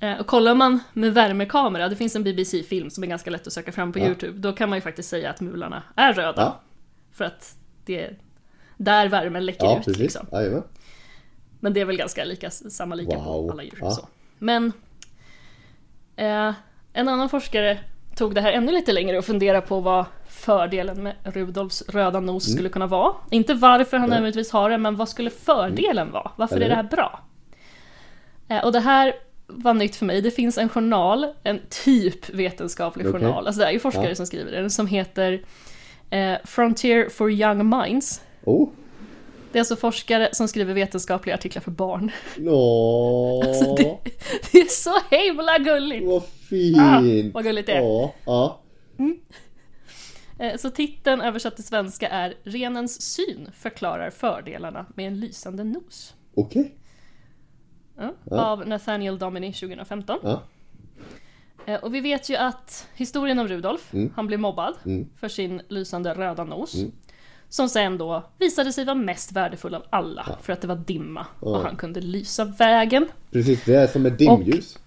Eh, 0.00 0.20
Och 0.20 0.26
kollar 0.26 0.54
man 0.54 0.80
med 0.92 1.14
värmekamera, 1.14 1.88
det 1.88 1.96
finns 1.96 2.16
en 2.16 2.24
BBC-film 2.24 2.90
som 2.90 3.04
är 3.04 3.08
ganska 3.08 3.30
lätt 3.30 3.46
att 3.46 3.52
söka 3.52 3.72
fram 3.72 3.92
på 3.92 3.98
Ja. 3.98 4.06
YouTube, 4.06 4.38
då 4.38 4.52
kan 4.52 4.68
man 4.68 4.76
ju 4.78 4.82
faktiskt 4.82 5.08
säga 5.08 5.30
att 5.30 5.40
mularna 5.40 5.82
är 5.96 6.12
röda. 6.12 6.42
Ja, 6.42 6.60
För 7.12 7.24
att 7.24 7.54
det 7.84 8.00
är 8.04 8.16
där 8.76 9.08
värmen 9.08 9.46
läcker 9.46 9.64
ja 9.64 9.78
ut. 9.78 9.84
precis. 9.84 9.98
Liksom. 10.02 10.26
Men 11.60 11.72
det 11.72 11.80
är 11.80 11.84
väl 11.84 11.96
ganska 11.96 12.24
lika, 12.24 12.50
samma 12.50 12.94
lika 12.94 13.14
på 13.16 13.20
Wow. 13.20 13.50
alla 13.50 13.62
djur. 13.62 13.78
Ja. 13.80 13.90
Så. 13.90 14.08
Men 14.38 14.72
eh, 16.16 16.52
en 16.92 17.08
annan 17.08 17.28
forskare 17.28 17.78
tog 18.16 18.34
det 18.34 18.40
här 18.40 18.52
ännu 18.52 18.72
lite 18.72 18.92
längre 18.92 19.18
och 19.18 19.24
funderade 19.24 19.66
på 19.66 19.80
vad 19.80 20.04
fördelen 20.28 21.02
med 21.02 21.14
Rudolfs 21.24 21.82
röda 21.88 22.20
nos 22.20 22.46
Mm. 22.48 22.54
skulle 22.56 22.68
kunna 22.68 22.86
vara. 22.86 23.14
Inte 23.30 23.54
varför 23.54 23.96
han 23.96 24.08
nödvändigtvis 24.10 24.50
har 24.50 24.70
det, 24.70 24.78
men 24.78 24.96
vad 24.96 25.08
skulle 25.08 25.30
fördelen 25.30 26.10
vara? 26.12 26.30
Varför 26.36 26.56
Eller 26.56 26.66
är 26.66 26.70
det 26.70 26.76
här 26.76 26.82
bra? 26.82 27.20
Eh, 28.48 28.64
och 28.64 28.72
det 28.72 28.80
här 28.80 29.14
var 29.46 29.74
nytt 29.74 29.96
för 29.96 30.06
mig. 30.06 30.20
Det 30.22 30.30
finns 30.30 30.58
en 30.58 30.68
journal, 30.68 31.26
en 31.42 31.60
typ 31.84 32.30
vetenskaplig 32.30 33.06
Okej. 33.08 33.20
journal, 33.20 33.46
alltså 33.46 33.60
det 33.60 33.66
är 33.66 33.70
ju 33.72 33.78
forskare 33.78 34.08
Ja. 34.08 34.14
som 34.14 34.26
skriver 34.26 34.52
den, 34.52 34.70
som 34.70 34.86
heter 34.86 35.42
eh, 36.12 36.34
Frontier 36.44 37.08
for 37.08 37.30
Young 37.30 37.68
Minds. 37.68 38.20
Oh, 38.44 38.68
Det 39.52 39.58
är 39.58 39.60
alltså 39.60 39.76
forskare 39.76 40.28
som 40.32 40.48
skriver 40.48 40.74
vetenskapliga 40.74 41.34
artiklar 41.34 41.62
för 41.62 41.70
barn. 41.70 42.10
Nå, 42.38 43.42
Alltså, 43.46 43.74
det- 43.74 43.98
Det 44.52 44.58
är 44.58 44.68
så 44.68 44.94
himla 45.10 45.58
gulligt! 45.58 46.06
vad 46.06 46.22
fint! 46.24 46.78
Ah, 46.80 47.00
vad 47.34 47.44
gulligt 47.44 47.66
det 47.66 47.72
är. 47.72 47.80
Ja, 47.82 48.14
ja. 48.26 48.60
Eh, 50.38 50.56
Så 50.56 50.70
titeln 50.70 51.20
översatt 51.20 51.54
till 51.56 51.64
svenska 51.64 52.08
är 52.08 52.34
Renens 52.44 53.02
syn 53.02 53.48
förklarar 53.54 54.10
fördelarna 54.10 54.86
med 54.94 55.06
en 55.06 55.20
lysande 55.20 55.64
nos. 55.64 56.14
Okej. 56.34 56.74
Ja, 57.98 58.14
Ja. 58.30 58.44
Av 58.44 58.66
Nathaniel 58.68 59.18
Dominy 59.18 59.52
2015. 59.52 60.18
Eh, 61.66 61.74
Och 61.74 61.94
vi 61.94 62.00
vet 62.00 62.28
ju 62.30 62.36
att 62.36 62.86
historien 62.94 63.38
om 63.38 63.48
Rudolf, 63.48 63.94
Mm. 63.94 64.12
han 64.16 64.26
blev 64.26 64.40
mobbad 64.40 64.74
Mm. 64.86 65.08
för 65.20 65.28
sin 65.28 65.62
lysande 65.68 66.14
röda 66.14 66.44
nos. 66.44 66.74
Mm. 66.74 66.92
Som 67.48 67.68
sen 67.68 67.98
då 67.98 68.22
visade 68.38 68.72
sig 68.72 68.84
vara 68.84 68.94
mest 68.94 69.32
värdefull 69.32 69.74
av 69.74 69.82
alla 69.90 70.24
Ja. 70.28 70.36
för 70.42 70.52
att 70.52 70.60
det 70.60 70.66
var 70.66 70.76
dimma 70.76 71.26
och 71.40 71.56
Ja. 71.56 71.62
han 71.62 71.76
kunde 71.76 72.00
lysa 72.00 72.44
vägen. 72.44 73.06
Precis, 73.30 73.64
det 73.64 73.74
är 73.74 73.86
som 73.86 74.06
ett 74.06 74.18
dimljus. 74.18 74.78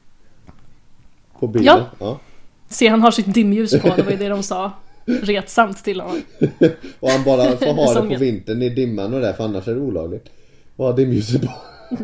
På 1.39 1.47
bilen. 1.47 1.65
Ja. 1.65 1.85
ja. 1.99 2.19
Se, 2.67 2.87
han 2.87 3.01
har 3.01 3.11
sitt 3.11 3.33
dimljus 3.33 3.81
på, 3.81 3.95
det 3.95 4.03
var 4.03 4.11
ju 4.11 4.17
det 4.17 4.29
de 4.29 4.43
sa 4.53 4.71
retsamt 5.05 5.83
till 5.83 6.01
honom. 6.01 6.21
Och 6.99 7.09
han 7.09 7.23
bara 7.23 7.57
får 7.57 7.73
ha 7.73 8.01
det 8.01 8.09
på 8.09 8.19
vintern 8.19 8.61
i 8.61 8.69
dimman 8.69 9.13
och 9.13 9.19
det 9.21 9.33
för 9.33 9.43
annars 9.43 9.67
är 9.67 9.73
det 9.75 9.81
olagligt. 9.81 10.29
Och 10.75 10.85
ha 10.85 10.93
dimljuset 10.93 11.41
på. 11.41 11.51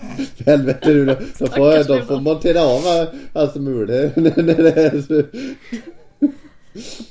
Helvete 0.46 0.92
du, 0.92 1.04
de 1.04 1.14
får, 1.14 1.46
Stackars 1.46 1.86
de 1.86 2.06
får 2.06 2.20
montera 2.20 2.62
av 2.62 3.06
hans 3.34 3.54
mulor 3.54 4.12
när 4.20 4.62
det 4.62 4.76
är 4.76 5.02
så. 5.02 5.22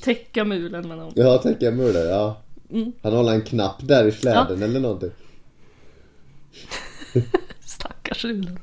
Täcka 0.01 0.43
mulen 0.45 0.87
med 0.87 0.97
någon. 0.97 1.13
Ja, 1.15 1.37
tänker 1.37 1.65
jag 1.65 1.75
mulor, 1.75 2.03
ja. 2.03 2.41
Mm. 2.71 2.91
Han 3.03 3.13
håller 3.13 3.31
en 3.31 3.41
knapp 3.41 3.87
där 3.87 4.07
i 4.07 4.11
släden 4.11 4.63
eller 4.63 4.79
någonting. 4.79 5.11
Stackars 7.65 8.25
Rudolf. 8.25 8.59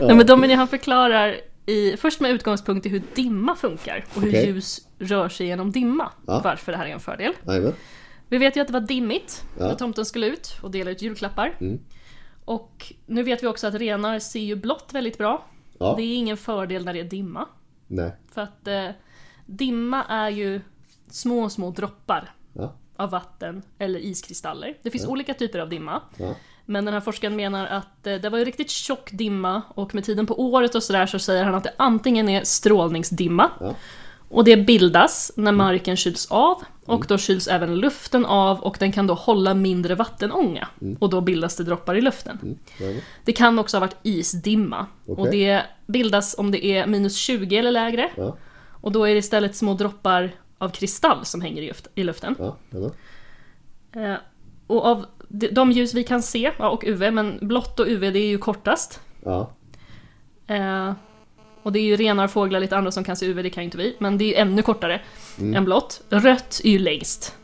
Nej, 0.00 0.14
men 0.14 0.26
Dominic 0.26 0.56
han 0.56 0.68
förklarar 0.68 1.40
i, 1.66 1.96
först 1.96 2.20
med 2.20 2.30
utgångspunkt 2.30 2.86
i 2.86 2.88
hur 2.88 3.02
dimma 3.14 3.56
funkar 3.56 4.04
och 4.14 4.22
hur 4.22 4.28
Okej. 4.28 4.46
ljus 4.46 4.80
rör 4.98 5.28
sig 5.28 5.46
genom 5.46 5.72
dimma. 5.72 6.12
Ja. 6.26 6.40
Varför 6.44 6.72
det 6.72 6.78
här 6.78 6.86
är 6.86 6.90
en 6.92 7.00
fördel. 7.00 7.32
Jajamän. 7.46 7.72
Vi 8.28 8.38
vet 8.38 8.56
ju 8.56 8.60
att 8.60 8.66
det 8.66 8.72
var 8.72 8.80
dimmigt 8.80 9.44
Ja. 9.58 9.66
när 9.66 9.74
tomten 9.74 10.04
skulle 10.04 10.26
ut 10.26 10.56
och 10.62 10.70
dela 10.70 10.90
ut 10.90 11.02
julklappar. 11.02 11.56
Mm. 11.60 11.78
Och 12.44 12.92
nu 13.06 13.22
vet 13.22 13.42
vi 13.42 13.46
också 13.46 13.66
att 13.66 13.74
renar 13.74 14.18
ser 14.18 14.40
ju 14.40 14.56
blått 14.56 14.88
väldigt 14.92 15.18
bra. 15.18 15.44
Ja. 15.78 15.94
Det 15.96 16.02
är 16.02 16.16
ingen 16.16 16.36
fördel 16.36 16.84
när 16.84 16.92
det 16.92 17.00
är 17.00 17.04
dimma. 17.04 17.48
Nej. 17.86 18.12
För 18.32 18.40
att 18.42 18.66
eh, 18.68 18.88
dimma 19.46 20.04
är 20.04 20.28
ju 20.30 20.60
små, 21.10 21.48
små 21.48 21.70
droppar 21.70 22.34
Ja. 22.52 22.72
av 22.96 23.10
vatten 23.10 23.62
eller 23.78 24.00
iskristaller. 24.00 24.78
Det 24.82 24.90
finns 24.90 25.06
olika 25.06 25.34
typer 25.34 25.58
av 25.58 25.68
dimma. 25.68 26.02
Ja. 26.16 26.34
Men 26.64 26.84
den 26.84 26.94
här 26.94 27.00
forskaren 27.00 27.36
menar 27.36 27.66
att 27.66 28.06
eh, 28.06 28.14
det 28.14 28.28
var 28.30 28.38
ju 28.38 28.44
riktigt 28.44 28.70
tjock 28.70 29.10
dimma 29.12 29.62
och 29.74 29.94
med 29.94 30.04
tiden 30.04 30.26
på 30.26 30.40
året 30.40 30.74
och 30.74 30.82
sådär 30.82 31.06
så 31.06 31.18
säger 31.18 31.44
han 31.44 31.54
att 31.54 31.64
det 31.64 31.74
antingen 31.76 32.28
är 32.28 32.44
strålningsdimma 32.44 33.50
Ja. 33.60 33.74
Och 34.32 34.44
det 34.44 34.56
bildas 34.56 35.32
när 35.36 35.52
marken 35.52 35.96
kyls 35.96 36.26
av 36.30 36.62
och 36.86 37.04
då 37.08 37.18
kyls 37.18 37.48
även 37.48 37.74
luften 37.76 38.24
av 38.26 38.60
och 38.60 38.76
den 38.80 38.92
kan 38.92 39.06
då 39.06 39.14
hålla 39.14 39.54
mindre 39.54 39.94
vattenånga. 39.94 40.68
Och 41.00 41.10
då 41.10 41.20
bildas 41.20 41.56
det 41.56 41.64
droppar 41.64 41.94
i 41.94 42.00
luften. 42.00 42.38
Mm. 42.42 42.96
Det 43.24 43.32
kan 43.32 43.58
också 43.58 43.76
ha 43.76 43.80
varit 43.80 43.96
isdimma. 44.02 44.86
Och 45.06 45.30
det 45.30 45.62
bildas 45.86 46.34
om 46.38 46.50
det 46.50 46.66
är 46.66 46.86
minus 46.86 47.16
20 47.16 47.56
eller 47.58 47.70
lägre. 47.70 48.10
Och 48.80 48.92
då 48.92 49.04
är 49.04 49.12
det 49.12 49.18
istället 49.18 49.56
små 49.56 49.74
droppar 49.74 50.30
av 50.58 50.68
kristall 50.68 51.24
som 51.24 51.40
hänger 51.40 51.62
i 51.62 51.66
luft- 51.72 51.88
i 51.94 52.04
luften. 52.04 52.34
Eh, 53.96 54.14
och 54.66 54.84
av 54.86 55.06
de- 55.28 55.72
ljus 55.72 55.94
vi 55.94 56.04
kan 56.04 56.22
se, 56.22 56.50
och 56.50 56.84
UV, 56.86 57.10
men 57.12 57.38
blått 57.42 57.80
och 57.80 57.86
UV 57.88 58.00
det 58.12 58.18
är 58.18 58.26
ju 58.28 58.38
kortast. 58.38 59.00
Ja. 61.62 61.68
Och 61.68 61.72
det 61.72 61.78
är 61.78 61.84
ju 61.84 61.96
renar, 61.96 62.28
fåglar, 62.28 62.60
lite 62.60 62.76
andra 62.76 62.90
som 62.90 63.04
kan 63.04 63.16
se 63.16 63.26
UV, 63.26 63.42
det 63.42 63.50
kan 63.50 63.62
ju 63.62 63.64
inte 63.64 63.78
vi. 63.78 63.96
Men 63.98 64.18
det 64.18 64.36
är 64.36 64.42
ännu 64.42 64.62
kortare 64.62 65.00
än 65.38 65.64
blått. 65.64 66.02
Rött 66.08 66.60
är 66.64 66.70
ju 66.70 66.78
längst. 66.78 67.34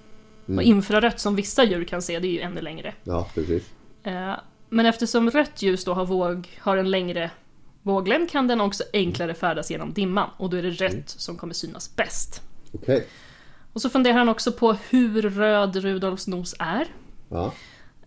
Och 0.46 0.62
infrarött 0.62 1.20
som 1.20 1.36
vissa 1.36 1.64
djur 1.64 1.84
kan 1.84 2.02
se, 2.02 2.18
det 2.18 2.28
är 2.28 2.32
ju 2.32 2.40
ännu 2.40 2.60
längre. 2.60 2.94
Ja, 3.04 3.28
precis. 3.34 3.62
Eh, 4.02 4.32
Men 4.68 4.86
eftersom 4.86 5.30
rött 5.30 5.62
ljus 5.62 5.84
då 5.84 5.94
har, 5.94 6.04
våg, 6.06 6.48
har 6.60 6.76
en 6.76 6.90
längre 6.90 7.30
våglängd 7.82 8.30
kan 8.30 8.46
den 8.46 8.60
också 8.60 8.84
enklare 8.92 9.34
färdas 9.34 9.70
genom 9.70 9.92
dimman. 9.92 10.30
Och 10.36 10.50
då 10.50 10.56
är 10.56 10.62
det 10.62 10.70
rött 10.70 11.08
som 11.08 11.36
kommer 11.36 11.54
synas 11.54 11.96
bäst. 11.96 12.42
Okej. 12.72 13.06
Och 13.72 13.82
så 13.82 13.90
funderar 13.90 14.18
han 14.18 14.28
också 14.28 14.52
på 14.52 14.76
hur 14.90 15.22
röd 15.22 15.76
Rudolfs 15.76 16.26
nos 16.26 16.54
är. 16.58 16.86
Ja. 17.28 17.52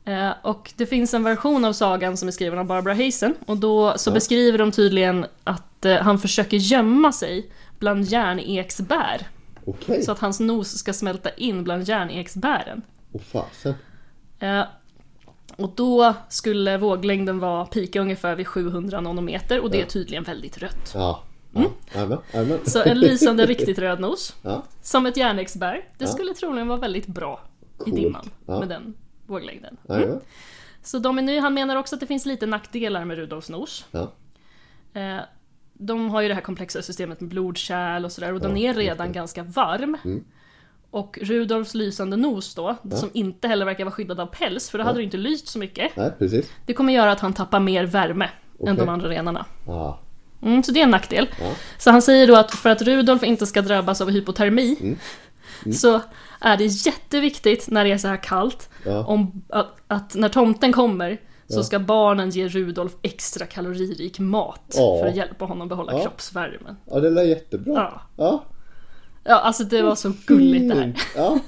Eh, 0.06 0.32
Och 0.44 0.74
det 0.76 0.86
finns 0.86 1.14
en 1.14 1.24
version 1.24 1.66
av 1.66 1.74
sagan 1.74 2.18
som 2.18 2.28
är 2.28 2.32
skriven 2.32 2.60
av 2.60 2.66
Barbara 2.66 2.94
Hazen 2.94 3.36
och 3.46 3.58
då 3.58 3.94
så 3.98 4.12
beskriver 4.12 4.58
de 4.58 4.72
tydligen 4.72 5.26
att 5.44 5.64
eh, 5.86 5.98
han 6.02 6.20
försöker 6.20 6.58
gömma 6.58 7.12
sig 7.12 7.52
bland 7.80 8.06
järneksbär. 8.06 9.28
Okej. 9.66 10.02
Så 10.04 10.12
att 10.12 10.20
hans 10.20 10.40
nos 10.40 10.78
ska 10.78 10.94
smälta 10.94 11.30
in 11.30 11.64
bland 11.64 11.84
järneksbären. 11.88 12.82
Åh 13.12 13.22
fasen. 13.22 13.74
Eh, 14.40 14.64
Och 15.58 15.72
då 15.76 16.14
skulle 16.30 16.78
våglängden 16.78 17.40
vara 17.40 17.66
pika 17.66 18.02
ungefär 18.02 18.36
vid 18.36 18.48
700 18.48 19.02
nanometer 19.02 19.60
och 19.60 19.70
det 19.72 19.82
är 19.82 19.86
tydligen 19.86 20.24
väldigt 20.24 20.58
rött. 20.58 20.92
Ja. 20.96 21.24
Jajamän. 21.96 22.60
Så 22.66 22.84
en 22.84 23.00
lysande 23.00 23.46
riktigt 23.54 23.80
röd 23.80 24.00
nos. 24.00 24.36
Ja. 24.42 24.64
Som 24.82 25.06
ett 25.06 25.18
järneksbär. 25.18 25.86
Det 25.98 26.08
skulle 26.08 26.34
troligen 26.34 26.68
vara 26.68 26.80
väldigt 26.80 27.08
bra 27.08 27.42
i 27.80 27.84
Coolt. 27.84 27.96
dimman 27.96 28.30
Ja. 28.46 28.60
med 28.60 28.70
den 28.70 28.94
våglängden. 29.26 29.78
Jajamän. 29.90 30.20
Så 30.84 31.00
Dominy 31.00 31.40
han 31.40 31.54
menar 31.54 31.76
också 31.76 31.96
att 31.96 32.00
det 32.00 32.08
finns 32.08 32.26
lite 32.26 32.46
nackdelar 32.46 33.06
med 33.06 33.18
Rudolfs 33.18 33.50
nos. 33.50 33.86
Eh, 34.94 35.18
de 35.82 36.10
har 36.10 36.22
ju 36.22 36.28
det 36.28 36.34
här 36.34 36.42
komplexa 36.42 36.82
systemet 36.82 37.22
med 37.22 37.30
blodkärl 37.30 38.06
och 38.06 38.12
sådär 38.12 38.34
och 38.34 38.40
den 38.40 38.58
Ja, 38.58 38.70
är 38.70 38.74
redan 38.74 39.12
ganska 39.12 39.44
varm. 39.44 39.98
Mm. 40.06 40.24
Och 40.92 41.20
Rudolfs 41.22 41.74
lysande 41.74 42.18
nos 42.18 42.56
då, 42.56 42.76
som 42.92 43.10
inte 43.14 43.48
heller 43.48 43.66
verkar 43.66 43.86
vara 43.86 43.94
skyddad 43.96 44.20
av 44.20 44.26
päls, 44.26 44.70
för 44.70 44.78
då 44.78 44.84
hade 44.84 45.00
det 45.00 45.04
inte 45.04 45.18
lyst 45.18 45.48
så 45.48 45.60
mycket. 45.60 45.96
Nej, 45.96 46.12
precis. 46.20 46.52
Det 46.66 46.74
kommer 46.74 46.94
göra 46.94 47.12
att 47.12 47.20
han 47.20 47.34
tappar 47.34 47.60
mer 47.60 47.84
värme 47.84 48.26
än 48.26 48.32
Okej. 48.60 48.76
de 48.76 48.90
andra 48.90 49.10
renarna. 49.10 49.46
Ja. 49.68 50.00
Mm, 50.42 50.64
så 50.64 50.72
det 50.72 50.80
är 50.80 50.84
en 50.84 50.90
nackdel. 50.92 51.30
Ja. 51.40 51.52
Så 51.78 51.92
han 51.92 52.02
säger 52.02 52.28
då 52.28 52.36
att 52.36 52.52
för 52.52 52.70
att 52.70 52.82
Rudolf 52.82 53.24
inte 53.24 53.46
ska 53.46 53.62
drabbas 53.62 54.02
av 54.02 54.10
hypotermi 54.10 54.78
Mm. 54.82 55.74
så 55.74 56.02
är 56.40 56.58
det 56.58 56.66
jätteviktigt 56.66 57.70
när 57.70 57.84
det 57.84 57.92
är 57.92 57.98
så 57.98 58.08
här 58.08 58.24
kallt 58.24 58.70
Ja. 58.86 59.06
om, 59.06 59.42
att, 59.50 59.76
att 59.88 60.16
när 60.16 60.30
tomten 60.30 60.74
kommer 60.74 61.18
så 61.52 61.64
ska 61.64 61.80
barnen 61.80 62.30
ge 62.30 62.48
Rudolf 62.48 62.92
extra 63.02 63.46
kaloririk 63.46 64.20
mat 64.20 64.62
Ja. 64.74 65.00
för 65.02 65.08
att 65.10 65.16
hjälpa 65.16 65.46
honom 65.46 65.68
behålla 65.68 65.94
Ja. 65.94 66.02
kroppsvärmen. 66.02 66.76
ja, 66.92 67.00
det 67.00 67.10
lät 67.10 67.28
jättebra. 67.28 67.74
Ja. 67.74 68.02
Ja. 68.18 68.44
ja, 69.24 69.36
alltså 69.40 69.64
det 69.64 69.82
var 69.82 69.96
så 69.96 70.14
gulligt 70.28 70.70
det 70.70 70.76
här. 70.76 70.84
Fint. 70.84 70.98
Ja. 71.16 71.40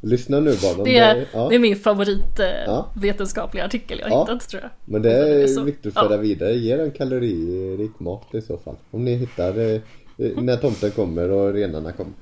Lyssna 0.00 0.40
nu 0.40 0.56
bara. 0.62 0.84
Det 0.84 0.98
är, 0.98 1.26
ja. 1.32 1.48
det 1.48 1.54
är 1.54 1.58
min 1.58 1.76
favorit 1.76 2.38
eh, 2.40 2.46
Ja. 2.66 2.88
vetenskapliga 2.96 3.64
artikel 3.64 3.98
jag 3.98 4.10
Ja. 4.10 4.20
hittat 4.20 4.48
tror 4.48 4.62
jag. 4.62 4.70
Men 4.84 5.02
det 5.02 5.12
är 5.42 5.46
så- 5.46 5.62
viktigt 5.62 5.96
att 5.96 6.06
föra 6.08 6.16
vidare. 6.16 6.52
Ge 6.54 6.72
en 6.72 6.90
kaloririk 6.90 8.00
mat 8.00 8.34
i 8.34 8.40
så 8.42 8.58
fall. 8.58 8.76
Om 8.90 9.04
ni 9.04 9.14
hittar 9.14 9.58
eh, 9.58 9.80
eh, 10.18 10.42
när 10.42 10.56
tomten 10.56 10.90
kommer 10.90 11.30
och 11.30 11.52
renarna 11.52 11.92
kommer. 11.92 12.12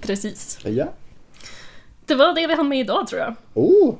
Precis. 0.00 0.58
Ja. 0.64 0.86
Det 2.06 2.14
var 2.14 2.34
det 2.34 2.46
vi 2.46 2.54
hann 2.54 2.68
med 2.68 2.80
idag 2.80 3.06
tror 3.06 3.20
jag. 3.20 3.34
Oh! 3.54 3.94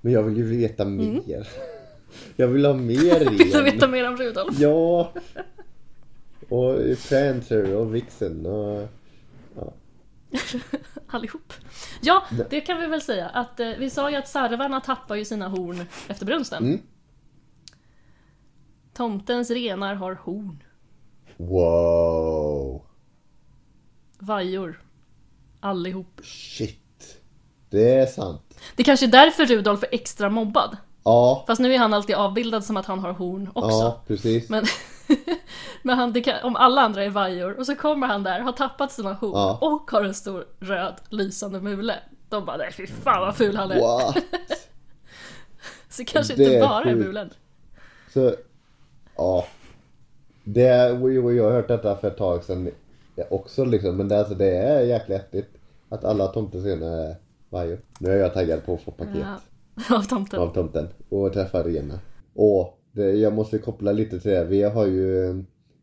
Men 0.00 0.12
jag 0.12 0.22
vill 0.22 0.36
ju 0.36 0.42
veta 0.42 0.84
mer. 0.84 1.48
Jag 2.36 2.48
vill 2.48 2.64
ha 2.64 2.74
mer 2.74 3.20
Mm. 3.22 3.36
Vill 3.36 3.50
du 3.50 3.56
ren. 3.58 3.64
veta 3.64 3.88
mer 3.88 4.08
om 4.08 4.16
Rudolf? 4.16 4.58
Ja! 4.60 5.12
Och 6.48 6.74
Prancer 7.08 7.74
och 7.74 7.94
Vixen 7.94 8.46
och... 8.46 8.88
Allihop. 11.06 11.52
Ja, 12.00 12.24
det 12.50 12.60
kan 12.60 12.80
vi 12.80 12.86
väl 12.86 13.00
säga 13.00 13.28
att 13.28 13.60
eh, 13.60 13.68
vi 13.78 13.90
sa 13.90 14.10
ju 14.10 14.16
att 14.16 14.28
sarvarna 14.28 14.80
tappar 14.80 15.14
ju 15.16 15.24
sina 15.24 15.48
horn 15.48 15.84
efter 16.08 16.26
brunsten. 16.26 16.64
Mm. 16.64 16.80
Tomtens 18.94 19.50
renar 19.50 19.94
har 19.94 20.14
horn. 20.14 20.62
Wow! 21.36 22.82
Vajor. 24.18 24.82
Allihop. 25.60 26.20
Shit! 26.22 27.20
Det 27.70 27.94
är 27.94 28.06
sant. 28.06 28.47
Det 28.78 28.84
kanske 28.84 29.06
är 29.06 29.10
därför 29.10 29.46
Rudolf 29.46 29.82
är 29.82 29.88
extra 29.90 30.30
mobbad. 30.30 30.76
Ja, 31.04 31.44
Fast 31.46 31.60
nu 31.60 31.74
är 31.74 31.78
han 31.78 31.94
alltid 31.94 32.16
avbildad 32.16 32.64
som 32.64 32.76
att 32.76 32.86
han 32.86 32.98
har 32.98 33.12
horn 33.12 33.50
också. 33.54 33.70
ja 33.70 34.02
precis. 34.06 34.48
Men, 34.48 34.64
men 35.82 35.98
han, 35.98 36.22
kan, 36.22 36.34
om 36.42 36.56
alla 36.56 36.82
andra 36.82 37.04
är 37.04 37.10
vajor 37.10 37.58
och 37.58 37.66
så 37.66 37.74
kommer 37.74 38.06
han 38.06 38.22
där, 38.22 38.40
har 38.40 38.52
tappat 38.52 38.92
sina 38.92 39.12
horn 39.12 39.32
Ja. 39.34 39.58
och 39.60 39.90
har 39.90 40.04
en 40.04 40.14
stor 40.14 40.46
röd 40.60 40.94
lysande 41.08 41.60
mule. 41.60 41.94
De 42.28 42.44
bara 42.44 42.56
nej 42.56 42.72
fy 42.72 42.86
fan 42.86 43.20
vad 43.20 43.36
ful 43.36 43.56
han 43.56 43.70
är. 43.70 43.80
What? 43.80 44.16
Så 45.88 46.04
kanske 46.04 46.34
Det 46.34 46.44
inte 46.44 46.60
bara 46.60 46.84
är 46.90 46.94
mulen. 46.94 47.30
Så, 48.14 48.34
ja. 49.16 49.46
Det, 50.44 50.92
och 50.92 51.12
jag 51.12 51.44
har 51.44 51.52
hört 51.52 51.68
detta 51.68 51.96
för 51.96 52.08
ett 52.08 52.18
tag 52.18 52.44
sedan 52.44 52.70
också 53.30 53.64
liksom. 53.64 53.96
Men 53.96 54.08
det, 54.08 54.18
alltså, 54.18 54.34
det 54.34 54.56
är 54.56 54.80
jäkla 54.80 55.16
häftigt. 55.16 55.50
Att 55.88 56.04
alla 56.04 56.26
tomtescener 56.26 57.08
är 57.08 57.16
vajor. 57.50 57.78
Nu 58.00 58.10
är 58.10 58.16
jag 58.16 58.34
taggad 58.34 58.64
på 58.66 58.74
att 58.74 58.80
få 58.82 58.90
paket 58.90 59.16
Ja, 59.20 59.40
av 59.96 60.02
tomten. 60.02 60.40
av 60.40 60.54
tomten. 60.54 60.88
Och 61.08 61.32
träffa 61.32 61.62
renar. 61.62 61.98
Och 62.34 62.78
det, 62.92 63.12
jag 63.12 63.32
måste 63.32 63.58
koppla 63.58 63.92
lite 63.92 64.20
till 64.20 64.30
det. 64.30 64.44
Vi 64.44 64.62
har 64.62 64.86
ju 64.86 65.28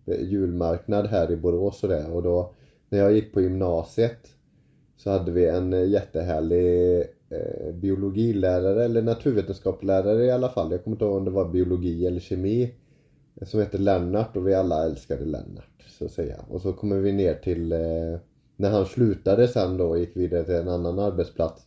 eh, 0.05 0.21
julmarknad 0.21 1.07
här 1.07 1.31
i 1.31 1.35
Borås 1.37 1.83
och 1.83 1.89
det. 1.89 2.05
Och 2.05 2.23
då 2.23 2.53
när 2.89 2.99
jag 2.99 3.11
gick 3.13 3.33
på 3.33 3.41
gymnasiet 3.41 4.19
så 4.97 5.09
hade 5.09 5.31
vi 5.31 5.45
en 5.47 5.73
eh, 5.73 5.85
jättehärlig 5.89 6.97
eh, 7.29 7.73
biologilärare 7.73 8.85
eller 8.85 9.01
naturvetenskapslärare 9.01 10.25
i 10.25 10.31
alla 10.31 10.49
fall. 10.49 10.71
Jag 10.71 10.83
kommer 10.83 10.95
inte 10.95 11.05
ihåg 11.05 11.17
om 11.17 11.25
det 11.25 11.31
var 11.31 11.49
biologi 11.49 12.05
eller 12.07 12.19
kemi. 12.19 12.73
eh, 13.41 13.47
Som 13.47 13.59
heter 13.59 13.79
Lennart 13.79 14.37
och 14.37 14.47
vi 14.47 14.53
alla 14.53 14.85
älskade 14.85 15.25
Lennart. 15.25 15.85
Så 15.99 16.05
att 16.05 16.11
säga. 16.11 16.35
Och 16.49 16.61
så 16.61 16.73
kommer 16.73 16.97
vi 16.99 17.11
ner 17.11 17.33
till 17.33 17.71
eh, 17.71 17.79
när 18.55 18.69
han 18.69 18.85
slutade 18.85 19.47
sen 19.47 19.77
då 19.77 19.89
och 19.89 19.99
gick 19.99 20.17
vidare 20.17 20.43
till 20.43 20.55
en 20.55 20.69
annan 20.69 20.99
arbetsplats. 20.99 21.65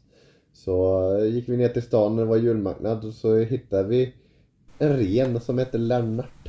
Så 0.52 1.02
eh, 1.18 1.24
gick 1.24 1.48
vi 1.48 1.56
ner 1.56 1.68
till 1.68 1.82
stan 1.82 2.16
när 2.16 2.22
det 2.22 2.28
var 2.28 2.36
julmarknad 2.36 3.04
och 3.04 3.14
så 3.14 3.36
hittade 3.36 3.88
vi 3.88 4.14
en 4.78 4.96
ren 4.96 5.40
som 5.40 5.58
hette 5.58 5.78
Lennart. 5.78 6.48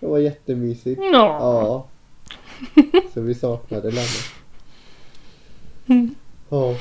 Det 0.00 0.06
var 0.06 0.18
jättemysigt. 0.18 1.00
Ja. 1.12 1.38
Ja. 1.40 1.86
Så 3.14 3.20
vi 3.20 3.34
saknade 3.34 3.90
Lennart. 3.90 4.34
Ja. 6.48 6.74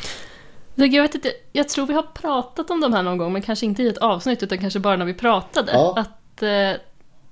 Jag, 0.76 1.02
vet 1.02 1.16
inte, 1.16 1.32
jag 1.52 1.70
tror 1.70 1.88
vi 1.88 1.94
har 1.94 2.06
pratat 2.14 2.70
om 2.70 2.82
de 2.82 2.94
här 2.94 3.04
någon 3.04 3.18
gång, 3.18 3.34
men 3.34 3.42
kanske 3.42 3.66
inte 3.66 3.84
i 3.84 3.88
ett 3.88 3.98
avsnitt, 3.98 4.44
utan 4.44 4.58
kanske 4.58 4.80
bara 4.80 4.96
när 4.96 5.06
vi 5.06 5.14
pratade. 5.14 5.72
Ja. 5.72 5.94
Att 5.98 6.42
eh, 6.42 6.82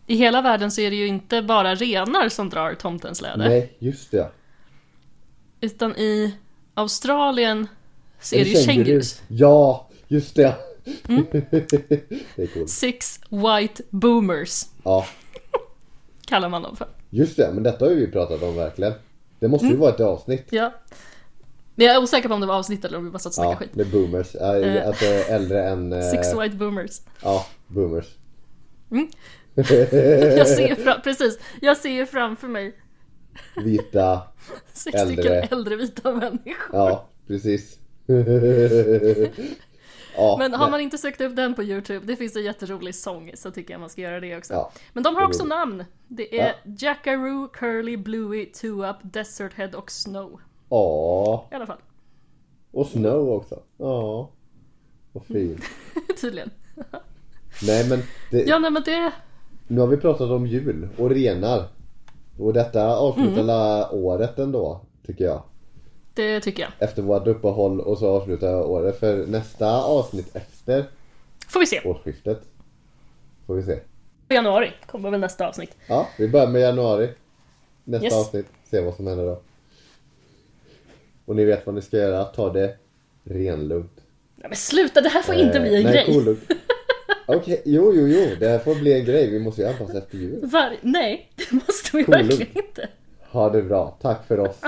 i 0.08 0.16
hela 0.16 0.42
världen 0.42 0.72
så 0.72 0.82
är 0.82 0.90
det 0.90 0.96
ju 0.96 1.08
inte 1.08 1.42
bara 1.42 1.76
renar 1.76 2.30
som 2.30 2.50
drar 2.50 2.74
tomtens 2.74 3.22
läder. 3.22 3.50
Nej, 3.50 3.74
just 3.80 4.12
det. 4.12 4.32
Utan 5.62 5.96
i 5.96 6.36
Australien 6.74 7.68
så 8.22 8.36
Är 8.36 8.40
är 8.40 8.44
det 8.44 8.50
ju 8.50 8.64
kängurus. 8.66 9.22
Ja, 9.28 9.90
just 10.08 10.36
det. 10.36 10.56
Mm. 11.08 11.26
det 11.32 12.36
är 12.36 12.48
coolt. 12.48 12.70
Six 12.70 13.20
white 13.30 13.84
boomers 13.90 14.64
Ja, 14.84 15.06
kallar 16.26 16.50
man 16.50 16.62
dem 16.62 16.76
för. 16.76 16.88
just 17.10 17.38
det. 17.38 17.52
Men 17.54 17.64
detta 17.64 17.86
har 17.86 17.92
vi 17.92 18.08
pratat 18.08 18.44
om 18.44 18.56
verkligen. 18.56 18.94
Det 19.40 19.48
måste 19.48 19.66
Mm. 19.66 19.76
ju 19.76 19.82
vara 19.82 19.94
ett 19.94 20.00
avsnitt. 20.00 20.46
Ja. 20.50 20.74
Men 21.76 21.86
jag 21.88 21.96
är 21.96 22.02
osäker 22.02 22.28
på 22.28 22.34
om 22.36 22.42
det 22.42 22.48
var 22.48 22.56
avsnitt 22.56 22.86
eller 22.86 22.98
om 22.98 23.06
vi 23.06 23.12
bara 23.12 23.20
satt 23.20 23.30
och 23.30 23.34
snackade 23.34 23.54
Ja, 23.54 23.60
skit. 23.60 23.70
det 23.74 23.82
är 23.82 23.86
boomers. 23.86 24.36
Eh. 24.36 24.88
Att 24.90 25.00
det 25.00 25.08
är 25.30 25.36
äldre 25.36 25.70
än... 25.70 25.94
eh, 26.02 26.02
Six 26.02 26.28
white 26.42 26.56
boomers. 26.56 27.02
Ja, 27.24 27.46
boomers. 27.68 28.06
Jag 29.56 30.48
ser 30.48 30.76
fram, 30.76 31.02
precis, 31.02 31.40
jag 31.62 31.78
ser 31.78 32.06
framför 32.06 32.48
mig 32.48 32.76
Vita. 33.56 34.22
sex 34.74 34.96
Äldre. 35.02 35.42
äldre 35.42 35.76
vita 35.76 36.12
människor. 36.12 36.70
Ja, 36.72 37.08
precis. 37.28 37.80
ja, 40.16 40.36
Men 40.40 40.54
har 40.54 40.66
nej. 40.66 40.72
man 40.72 40.80
inte 40.82 40.98
sökt 40.98 41.22
upp 41.22 41.36
den 41.36 41.54
på 41.56 41.64
Youtube, 41.64 42.06
det 42.06 42.16
finns 42.16 42.36
en 42.36 42.44
jätterolig 42.44 42.96
sång, 42.96 43.32
så 43.36 43.52
tycker 43.52 43.74
jag 43.74 43.80
man 43.82 43.90
ska 43.90 44.02
göra 44.02 44.20
det 44.20 44.38
också. 44.38 44.54
Ja, 44.54 44.72
Men 44.94 45.04
de 45.04 45.16
har 45.16 45.24
också 45.24 45.44
roligt. 45.44 45.50
namn. 45.50 45.86
Det 46.08 46.40
är 46.40 46.56
Jackaroo, 46.78 47.48
Curly, 47.48 47.98
Bluey, 47.98 48.46
Two 48.46 48.68
Up, 48.90 48.96
Desert 49.02 49.54
Head 49.54 49.70
och 49.76 49.92
Snow. 49.92 50.40
Ja, 50.70 51.48
I 51.52 51.56
alla 51.56 51.66
fall, 51.66 51.82
och 52.72 52.88
Snow 52.88 53.30
också. 53.30 53.60
Ja. 53.78 54.30
Vad 55.12 55.26
fint. 55.26 55.62
tydligen. 56.22 56.50
Nej 57.64 57.90
men, 57.90 58.00
det, 58.32 58.44
Ja, 58.44 58.60
nej 58.60 58.72
men 58.72 58.84
det... 58.86 59.12
nu 59.68 59.80
har 59.82 59.88
vi 59.88 59.98
pratat 59.98 60.30
om 60.30 60.48
jul 60.48 60.88
och 60.98 61.10
renar. 61.10 61.68
Och 62.40 62.54
detta 62.54 62.98
avslutar 62.98 63.42
Mm. 63.42 64.04
året 64.06 64.40
ändå, 64.40 64.82
tycker 65.06 65.26
jag. 65.26 65.42
Det 66.14 66.40
tycker 66.42 66.64
jag. 66.64 66.72
Efter 66.80 67.02
vårt 67.02 67.28
uppehåll 67.28 67.80
och 67.82 67.98
så 67.98 68.08
avslutar 68.08 68.62
året. 68.62 69.00
För 69.00 69.26
nästa 69.28 69.82
avsnitt 69.84 70.36
efter 70.36 70.86
Får 71.48 71.60
vi 71.60 71.66
se. 71.66 71.82
årsskiftet 71.86 72.42
får 73.48 73.56
vi 73.56 73.64
se. 73.64 73.80
januari 74.30 74.72
kommer 74.88 75.10
väl 75.12 75.20
nästa 75.20 75.48
avsnitt. 75.48 75.76
Ja, 75.88 76.08
vi 76.18 76.28
börjar 76.28 76.48
med 76.48 76.62
januari. 76.62 77.10
Nästa 77.84 78.06
Yes. 78.06 78.14
avsnitt. 78.14 78.46
Se 78.72 78.82
vad 78.82 78.96
som 78.96 79.08
händer 79.08 79.26
då. 79.26 79.40
Och 81.26 81.36
ni 81.36 81.46
vet 81.46 81.66
vad 81.66 81.76
ni 81.76 81.82
ska 81.82 81.98
göra. 81.98 82.24
Ta 82.24 82.54
det 82.54 82.76
renlugnt. 83.24 84.02
Nej, 84.36 84.50
men 84.50 84.56
sluta, 84.58 85.02
det 85.02 85.10
här 85.10 85.22
får 85.22 85.36
inte 85.36 85.58
Eh, 85.58 85.62
bli 85.62 85.78
en 85.78 85.84
nej, 85.84 85.94
grej. 85.94 86.06
kolugnt. 86.06 86.40
Okej, 87.30 87.62
jo, 87.66 87.94
jo, 87.96 88.08
jo. 88.08 88.26
Det 88.40 88.48
här 88.48 88.60
får 88.60 88.76
bli 88.76 88.94
en 89.00 89.06
grej. 89.06 89.30
Vi 89.32 89.40
måste 89.40 89.62
ju 89.62 89.68
anpassa 89.68 89.98
efter 89.98 90.18
jul. 90.18 90.40
Var... 90.44 90.74
Nej, 90.82 91.32
det 91.36 91.52
måste 91.52 91.98
vi 91.98 92.04
Kolugnt. 92.04 92.30
verkligen 92.30 92.58
inte. 92.68 92.88
Ha 93.30 93.50
det 93.50 93.62
bra. 93.62 93.98
Tack 94.02 94.28
för 94.28 94.40
oss. 94.40 94.62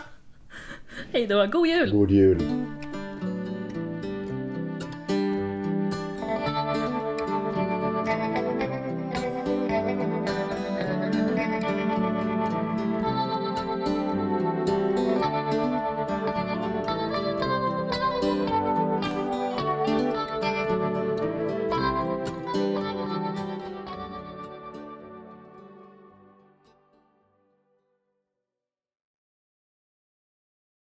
Hej 1.12 1.28
då, 1.28 1.46
god 1.46 1.68
jul! 1.68 1.92
God 1.92 2.12
jul. 2.12 2.38